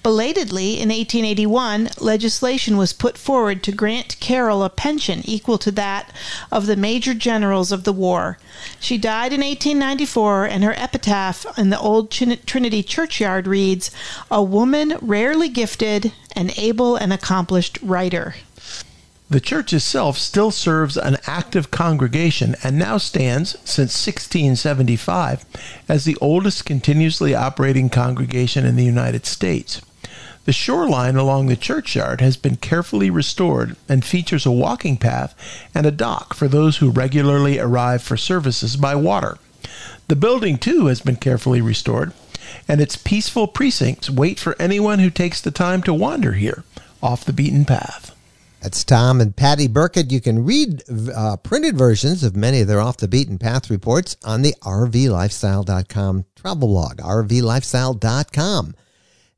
Belatedly, 0.06 0.74
in 0.74 0.90
1881, 0.90 1.90
legislation 2.00 2.78
was 2.78 2.94
put 2.94 3.18
forward 3.18 3.64
to 3.64 3.72
grant 3.72 4.20
Carroll 4.20 4.64
a 4.64 4.70
pension 4.70 5.24
equal 5.24 5.58
to 5.58 5.72
that 5.72 6.12
of 6.52 6.68
the 6.68 6.76
major 6.76 7.16
generals 7.16 7.72
of 7.72 7.86
the 7.86 7.92
war. 7.92 8.38
She 8.80 9.00
died 9.00 9.34
in 9.34 9.42
1894, 9.42 10.46
and 10.46 10.64
her 10.64 10.76
epitaph 10.78 11.48
in 11.58 11.72
the 11.72 11.80
old 11.80 12.12
Trinity 12.12 12.84
churchyard 12.84 13.48
reads, 13.48 13.90
A 14.30 14.44
woman 14.44 15.00
rarely 15.02 15.50
gifted, 15.50 16.14
an 16.36 16.52
able 16.56 16.96
and 16.96 17.12
accomplished 17.12 17.80
writer. 17.82 18.36
The 19.28 19.40
church 19.40 19.74
itself 19.74 20.20
still 20.20 20.52
serves 20.52 20.98
an 20.98 21.18
active 21.26 21.72
congregation 21.72 22.56
and 22.64 22.78
now 22.78 23.00
stands, 23.00 23.54
since 23.66 24.06
1675, 24.06 25.46
as 25.90 26.06
the 26.06 26.16
oldest 26.22 26.64
continuously 26.64 27.34
operating 27.34 27.90
congregation 27.90 28.68
in 28.68 28.76
the 28.76 28.86
United 28.86 29.26
States. 29.26 29.82
The 30.46 30.54
shoreline 30.54 31.16
along 31.16 31.48
the 31.48 31.56
churchyard 31.56 32.22
has 32.22 32.38
been 32.38 32.58
carefully 32.58 33.10
restored 33.10 33.76
and 33.90 34.06
features 34.06 34.46
a 34.46 34.52
walking 34.52 34.96
path 34.96 35.36
and 35.74 35.88
a 35.88 35.92
dock 35.92 36.36
for 36.36 36.48
those 36.48 36.78
who 36.78 36.92
regularly 36.92 37.58
arrive 37.58 38.04
for 38.04 38.16
services 38.16 38.78
by 38.78 38.94
water. 38.94 39.40
The 40.08 40.16
building, 40.16 40.60
too, 40.60 40.86
has 40.86 41.02
been 41.02 41.16
carefully 41.16 41.62
restored, 41.62 42.14
and 42.68 42.80
its 42.80 42.96
peaceful 42.96 43.48
precincts 43.48 44.08
wait 44.08 44.40
for 44.40 44.56
anyone 44.60 45.00
who 45.00 45.10
takes 45.10 45.42
the 45.42 45.50
time 45.50 45.82
to 45.82 45.94
wander 45.94 46.34
here 46.34 46.64
off 47.02 47.26
the 47.26 47.34
beaten 47.34 47.66
path. 47.66 48.16
That's 48.62 48.84
Tom 48.84 49.22
and 49.22 49.36
Patty 49.36 49.68
Burkett. 49.68 50.12
You 50.12 50.22
can 50.22 50.46
read 50.46 50.84
uh, 51.16 51.38
printed 51.38 51.76
versions 51.76 52.24
of 52.24 52.36
many 52.36 52.62
of 52.62 52.68
their 52.68 52.82
off 52.82 52.98
the 52.98 53.08
beaten 53.08 53.40
path 53.40 53.70
reports 53.70 54.16
on 54.24 54.44
the 54.44 54.54
RVLifestyle.com 54.62 56.26
travel 56.36 56.68
blog, 56.68 56.98
RVLifestyle.com. 56.98 58.76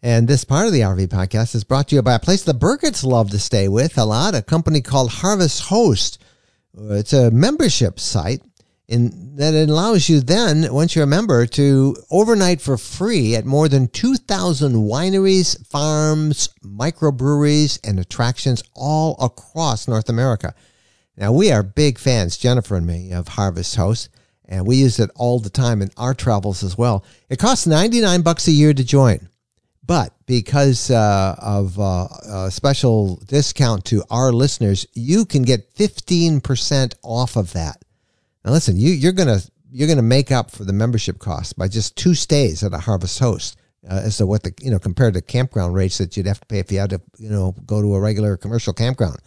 And 0.08 0.26
this 0.26 0.46
part 0.46 0.68
of 0.68 0.72
the 0.72 0.80
RV 0.80 1.10
podcast 1.10 1.54
is 1.54 1.66
brought 1.66 1.90
to 1.90 1.96
you 1.96 2.02
by 2.02 2.14
a 2.14 2.20
place 2.20 2.42
the 2.42 2.54
Burketts 2.54 3.04
love 3.04 3.30
to 3.32 3.38
stay 3.38 3.68
with 3.68 3.98
a 3.98 4.06
lot, 4.06 4.36
a 4.36 4.42
company 4.42 4.80
called 4.80 5.12
Harvest 5.12 5.64
Host. 5.64 6.24
Uh, 6.80 6.94
it's 6.94 7.12
a 7.12 7.30
membership 7.30 8.00
site 8.00 8.42
in 8.88 9.36
that 9.36 9.54
allows 9.54 10.08
you 10.08 10.22
then, 10.22 10.74
once 10.74 10.96
you're 10.96 11.04
a 11.04 11.08
member, 11.08 11.46
to 11.48 11.98
overnight 12.10 12.62
for 12.62 12.78
free 12.78 13.36
at 13.36 13.46
more 13.46 13.68
than 13.68 13.90
2,000 13.90 14.76
wineries, 14.76 15.68
farms, 15.68 16.52
microbreweries, 16.64 17.78
and 17.86 18.00
attractions 18.00 18.64
all 18.76 19.18
across 19.20 19.90
North 19.90 20.08
America. 20.08 20.56
Now, 21.18 21.34
we 21.34 21.52
are 21.52 21.64
big 21.64 22.00
fans, 22.00 22.38
Jennifer 22.38 22.78
and 22.78 22.88
me, 22.88 23.12
of 23.12 23.28
Harvest 23.28 23.76
Host, 23.76 24.08
and 24.46 24.66
we 24.66 24.78
use 24.78 25.00
it 25.00 25.12
all 25.16 25.42
the 25.42 25.50
time 25.50 25.82
in 25.82 25.92
our 25.98 26.14
travels 26.14 26.64
as 26.64 26.78
well. 26.78 27.04
It 27.28 27.40
costs 27.40 27.68
99 27.68 28.22
bucks 28.22 28.48
a 28.48 28.52
year 28.52 28.74
to 28.74 28.86
join. 28.86 29.28
But 29.88 30.14
because 30.26 30.92
uh, 30.92 31.36
of 31.40 31.80
uh, 31.80 32.08
a 32.30 32.52
special 32.52 33.16
discount 33.26 33.86
to 33.86 34.04
our 34.10 34.34
listeners, 34.34 34.86
you 34.94 35.26
can 35.26 35.44
get 35.44 35.74
15% 35.76 36.94
off 37.04 37.38
of 37.38 37.54
that. 37.54 37.84
Now 38.44 38.52
listen, 38.52 38.78
you, 38.78 38.92
you're 38.92 39.14
gonna 39.14 39.40
you're 39.72 39.88
gonna 39.88 40.02
make 40.02 40.32
up 40.32 40.52
for 40.52 40.66
the 40.66 40.74
membership 40.74 41.20
cost 41.20 41.58
by 41.58 41.70
just 41.70 41.96
two 41.96 42.14
stays 42.14 42.64
at 42.64 42.74
a 42.74 42.80
Harvest 42.80 43.20
Host. 43.20 43.58
Uh, 43.90 44.02
as 44.04 44.18
to 44.18 44.26
what 44.26 44.44
the 44.44 44.54
you 44.60 44.70
know 44.70 44.80
compared 44.80 45.14
to 45.14 45.22
campground 45.22 45.74
rates 45.74 45.98
that 46.00 46.18
you'd 46.18 46.26
have 46.26 46.40
to 46.42 46.46
pay 46.48 46.60
if 46.60 46.70
you 46.72 46.80
had 46.80 46.90
to 46.90 47.00
you 47.18 47.30
know 47.30 47.56
go 47.66 47.82
to 47.82 47.96
a 47.96 48.00
regular 48.00 48.36
commercial 48.36 48.74
campground. 48.74 49.18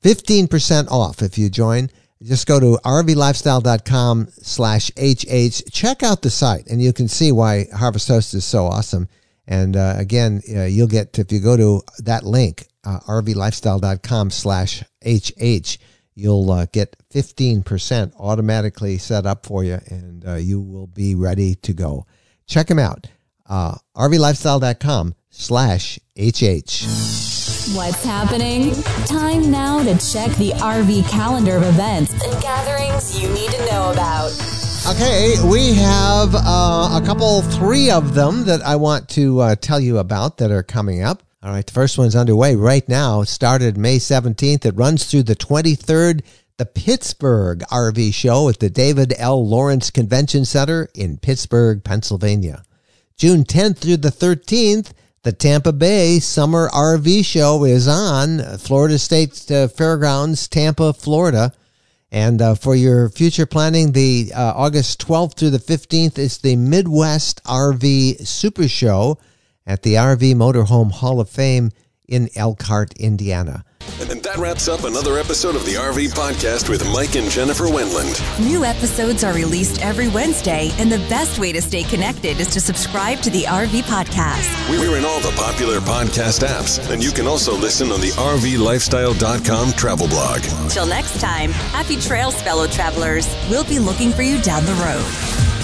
Fifteen 0.00 0.46
percent 0.46 0.88
off 0.90 1.22
if 1.22 1.36
you 1.36 1.48
join. 1.48 1.90
Just 2.22 2.46
go 2.46 2.60
to 2.60 2.78
rvlifestyle.com 2.84 4.28
slash 4.30 4.90
HH. 4.90 5.72
Check 5.72 6.04
out 6.04 6.22
the 6.22 6.30
site 6.30 6.68
and 6.68 6.80
you 6.80 6.92
can 6.92 7.08
see 7.08 7.32
why 7.32 7.66
Harvest 7.74 8.06
Host 8.06 8.34
is 8.34 8.44
so 8.44 8.66
awesome. 8.66 9.08
And 9.46 9.76
uh, 9.76 9.94
again, 9.96 10.40
uh, 10.54 10.64
you'll 10.64 10.88
get, 10.88 11.18
if 11.18 11.32
you 11.32 11.40
go 11.40 11.56
to 11.56 11.82
that 11.98 12.24
link, 12.24 12.66
uh, 12.84 13.00
rvlifestyle.com 13.00 14.30
slash 14.30 14.82
HH, 15.04 15.78
you'll 16.14 16.50
uh, 16.50 16.66
get 16.72 16.96
15% 17.12 18.12
automatically 18.18 18.98
set 18.98 19.26
up 19.26 19.46
for 19.46 19.64
you 19.64 19.78
and 19.88 20.26
uh, 20.26 20.34
you 20.34 20.60
will 20.60 20.86
be 20.86 21.14
ready 21.14 21.54
to 21.56 21.72
go. 21.72 22.06
Check 22.46 22.68
them 22.68 22.78
out. 22.78 23.08
Uh, 23.46 23.76
rvlifestyle.com 23.96 25.14
slash 25.30 25.98
HH. 26.16 26.86
What's 27.74 28.04
happening? 28.04 28.74
Time 29.06 29.50
now 29.50 29.82
to 29.82 29.92
check 29.98 30.30
the 30.36 30.50
RV 30.56 31.08
calendar 31.08 31.56
of 31.56 31.62
events 31.62 32.12
and 32.12 32.42
gatherings 32.42 33.20
you 33.20 33.28
need 33.28 33.50
to 33.50 33.66
know 33.66 33.92
about. 33.92 34.71
Okay, 34.84 35.36
we 35.44 35.74
have 35.74 36.34
uh, 36.34 37.00
a 37.00 37.02
couple, 37.06 37.40
three 37.42 37.88
of 37.88 38.14
them 38.14 38.44
that 38.46 38.62
I 38.62 38.74
want 38.74 39.08
to 39.10 39.38
uh, 39.38 39.54
tell 39.54 39.78
you 39.78 39.98
about 39.98 40.38
that 40.38 40.50
are 40.50 40.64
coming 40.64 41.04
up. 41.04 41.22
All 41.40 41.52
right, 41.52 41.64
the 41.64 41.72
first 41.72 41.98
one's 41.98 42.16
underway 42.16 42.56
right 42.56 42.86
now. 42.88 43.20
It 43.20 43.28
started 43.28 43.76
May 43.78 43.98
17th. 43.98 44.66
It 44.66 44.76
runs 44.76 45.04
through 45.08 45.22
the 45.22 45.36
23rd. 45.36 46.22
The 46.56 46.66
Pittsburgh 46.66 47.60
RV 47.70 48.12
Show 48.12 48.48
at 48.48 48.58
the 48.58 48.68
David 48.68 49.14
L. 49.18 49.46
Lawrence 49.46 49.92
Convention 49.92 50.44
Center 50.44 50.88
in 50.94 51.16
Pittsburgh, 51.16 51.84
Pennsylvania. 51.84 52.64
June 53.16 53.44
10th 53.44 53.78
through 53.78 53.98
the 53.98 54.10
13th, 54.10 54.92
the 55.22 55.32
Tampa 55.32 55.72
Bay 55.72 56.18
Summer 56.18 56.68
RV 56.70 57.24
Show 57.24 57.64
is 57.64 57.86
on 57.86 58.58
Florida 58.58 58.98
State 58.98 59.48
uh, 59.48 59.68
Fairgrounds, 59.68 60.48
Tampa, 60.48 60.92
Florida. 60.92 61.52
And 62.12 62.42
uh, 62.42 62.54
for 62.56 62.76
your 62.76 63.08
future 63.08 63.46
planning, 63.46 63.92
the 63.92 64.32
uh, 64.36 64.52
August 64.54 65.00
12th 65.06 65.34
through 65.34 65.48
the 65.48 65.58
15th 65.58 66.18
is 66.18 66.36
the 66.38 66.56
Midwest 66.56 67.42
RV 67.44 68.26
Super 68.26 68.68
Show 68.68 69.18
at 69.66 69.82
the 69.82 69.94
RV 69.94 70.34
Motorhome 70.34 70.92
Hall 70.92 71.20
of 71.20 71.30
Fame 71.30 71.70
in 72.06 72.28
Elkhart, 72.36 72.92
Indiana. 72.98 73.64
And 74.00 74.22
that 74.22 74.36
wraps 74.36 74.68
up 74.68 74.84
another 74.84 75.18
episode 75.18 75.54
of 75.54 75.64
the 75.64 75.74
RV 75.74 76.12
Podcast 76.12 76.68
with 76.68 76.84
Mike 76.92 77.14
and 77.14 77.30
Jennifer 77.30 77.64
Wendland. 77.64 78.20
New 78.40 78.64
episodes 78.64 79.22
are 79.22 79.32
released 79.32 79.80
every 79.80 80.08
Wednesday, 80.08 80.70
and 80.78 80.90
the 80.90 80.98
best 81.08 81.38
way 81.38 81.52
to 81.52 81.62
stay 81.62 81.84
connected 81.84 82.40
is 82.40 82.48
to 82.48 82.60
subscribe 82.60 83.18
to 83.20 83.30
the 83.30 83.44
RV 83.44 83.82
Podcast. 83.82 84.70
We're 84.70 84.96
in 84.96 85.04
all 85.04 85.20
the 85.20 85.32
popular 85.36 85.80
podcast 85.80 86.46
apps, 86.46 86.78
and 86.90 87.02
you 87.02 87.12
can 87.12 87.26
also 87.26 87.56
listen 87.56 87.92
on 87.92 88.00
the 88.00 88.10
RVLifestyle.com 88.10 89.72
travel 89.72 90.08
blog. 90.08 90.40
Till 90.70 90.86
next 90.86 91.20
time, 91.20 91.50
happy 91.50 91.96
trails, 91.96 92.40
fellow 92.42 92.66
travelers. 92.66 93.26
We'll 93.48 93.64
be 93.64 93.78
looking 93.78 94.10
for 94.10 94.22
you 94.22 94.40
down 94.42 94.64
the 94.64 94.74
road. 94.74 95.61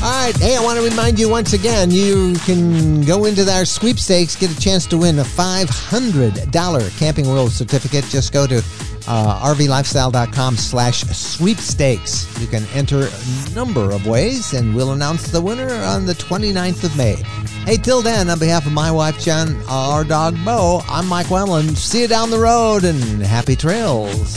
All 0.00 0.24
right. 0.24 0.36
Hey, 0.36 0.56
I 0.56 0.60
want 0.62 0.78
to 0.78 0.84
remind 0.88 1.18
you 1.18 1.28
once 1.28 1.54
again, 1.54 1.90
you 1.90 2.34
can 2.44 3.02
go 3.02 3.24
into 3.24 3.50
our 3.50 3.64
sweepstakes, 3.64 4.36
get 4.36 4.56
a 4.56 4.60
chance 4.60 4.86
to 4.86 4.96
win 4.96 5.18
a 5.18 5.24
$500 5.24 6.98
Camping 6.98 7.28
World 7.28 7.50
certificate. 7.50 8.04
Just 8.04 8.32
go 8.32 8.46
to 8.46 8.62
uh, 9.08 9.54
rvlifestyle.com 9.54 10.56
slash 10.56 11.00
sweepstakes. 11.02 12.40
You 12.40 12.46
can 12.46 12.64
enter 12.74 13.08
a 13.08 13.54
number 13.54 13.90
of 13.90 14.06
ways, 14.06 14.52
and 14.52 14.72
we'll 14.72 14.92
announce 14.92 15.32
the 15.32 15.40
winner 15.40 15.74
on 15.74 16.06
the 16.06 16.14
29th 16.14 16.84
of 16.84 16.96
May. 16.96 17.16
Hey, 17.64 17.76
till 17.76 18.00
then, 18.00 18.30
on 18.30 18.38
behalf 18.38 18.66
of 18.66 18.72
my 18.72 18.92
wife, 18.92 19.18
Jen, 19.18 19.60
our 19.68 20.04
dog, 20.04 20.36
Bo, 20.44 20.80
I'm 20.88 21.08
Mike 21.08 21.28
Wendland. 21.28 21.76
See 21.76 22.02
you 22.02 22.08
down 22.08 22.30
the 22.30 22.38
road, 22.38 22.84
and 22.84 23.20
happy 23.20 23.56
trails. 23.56 24.36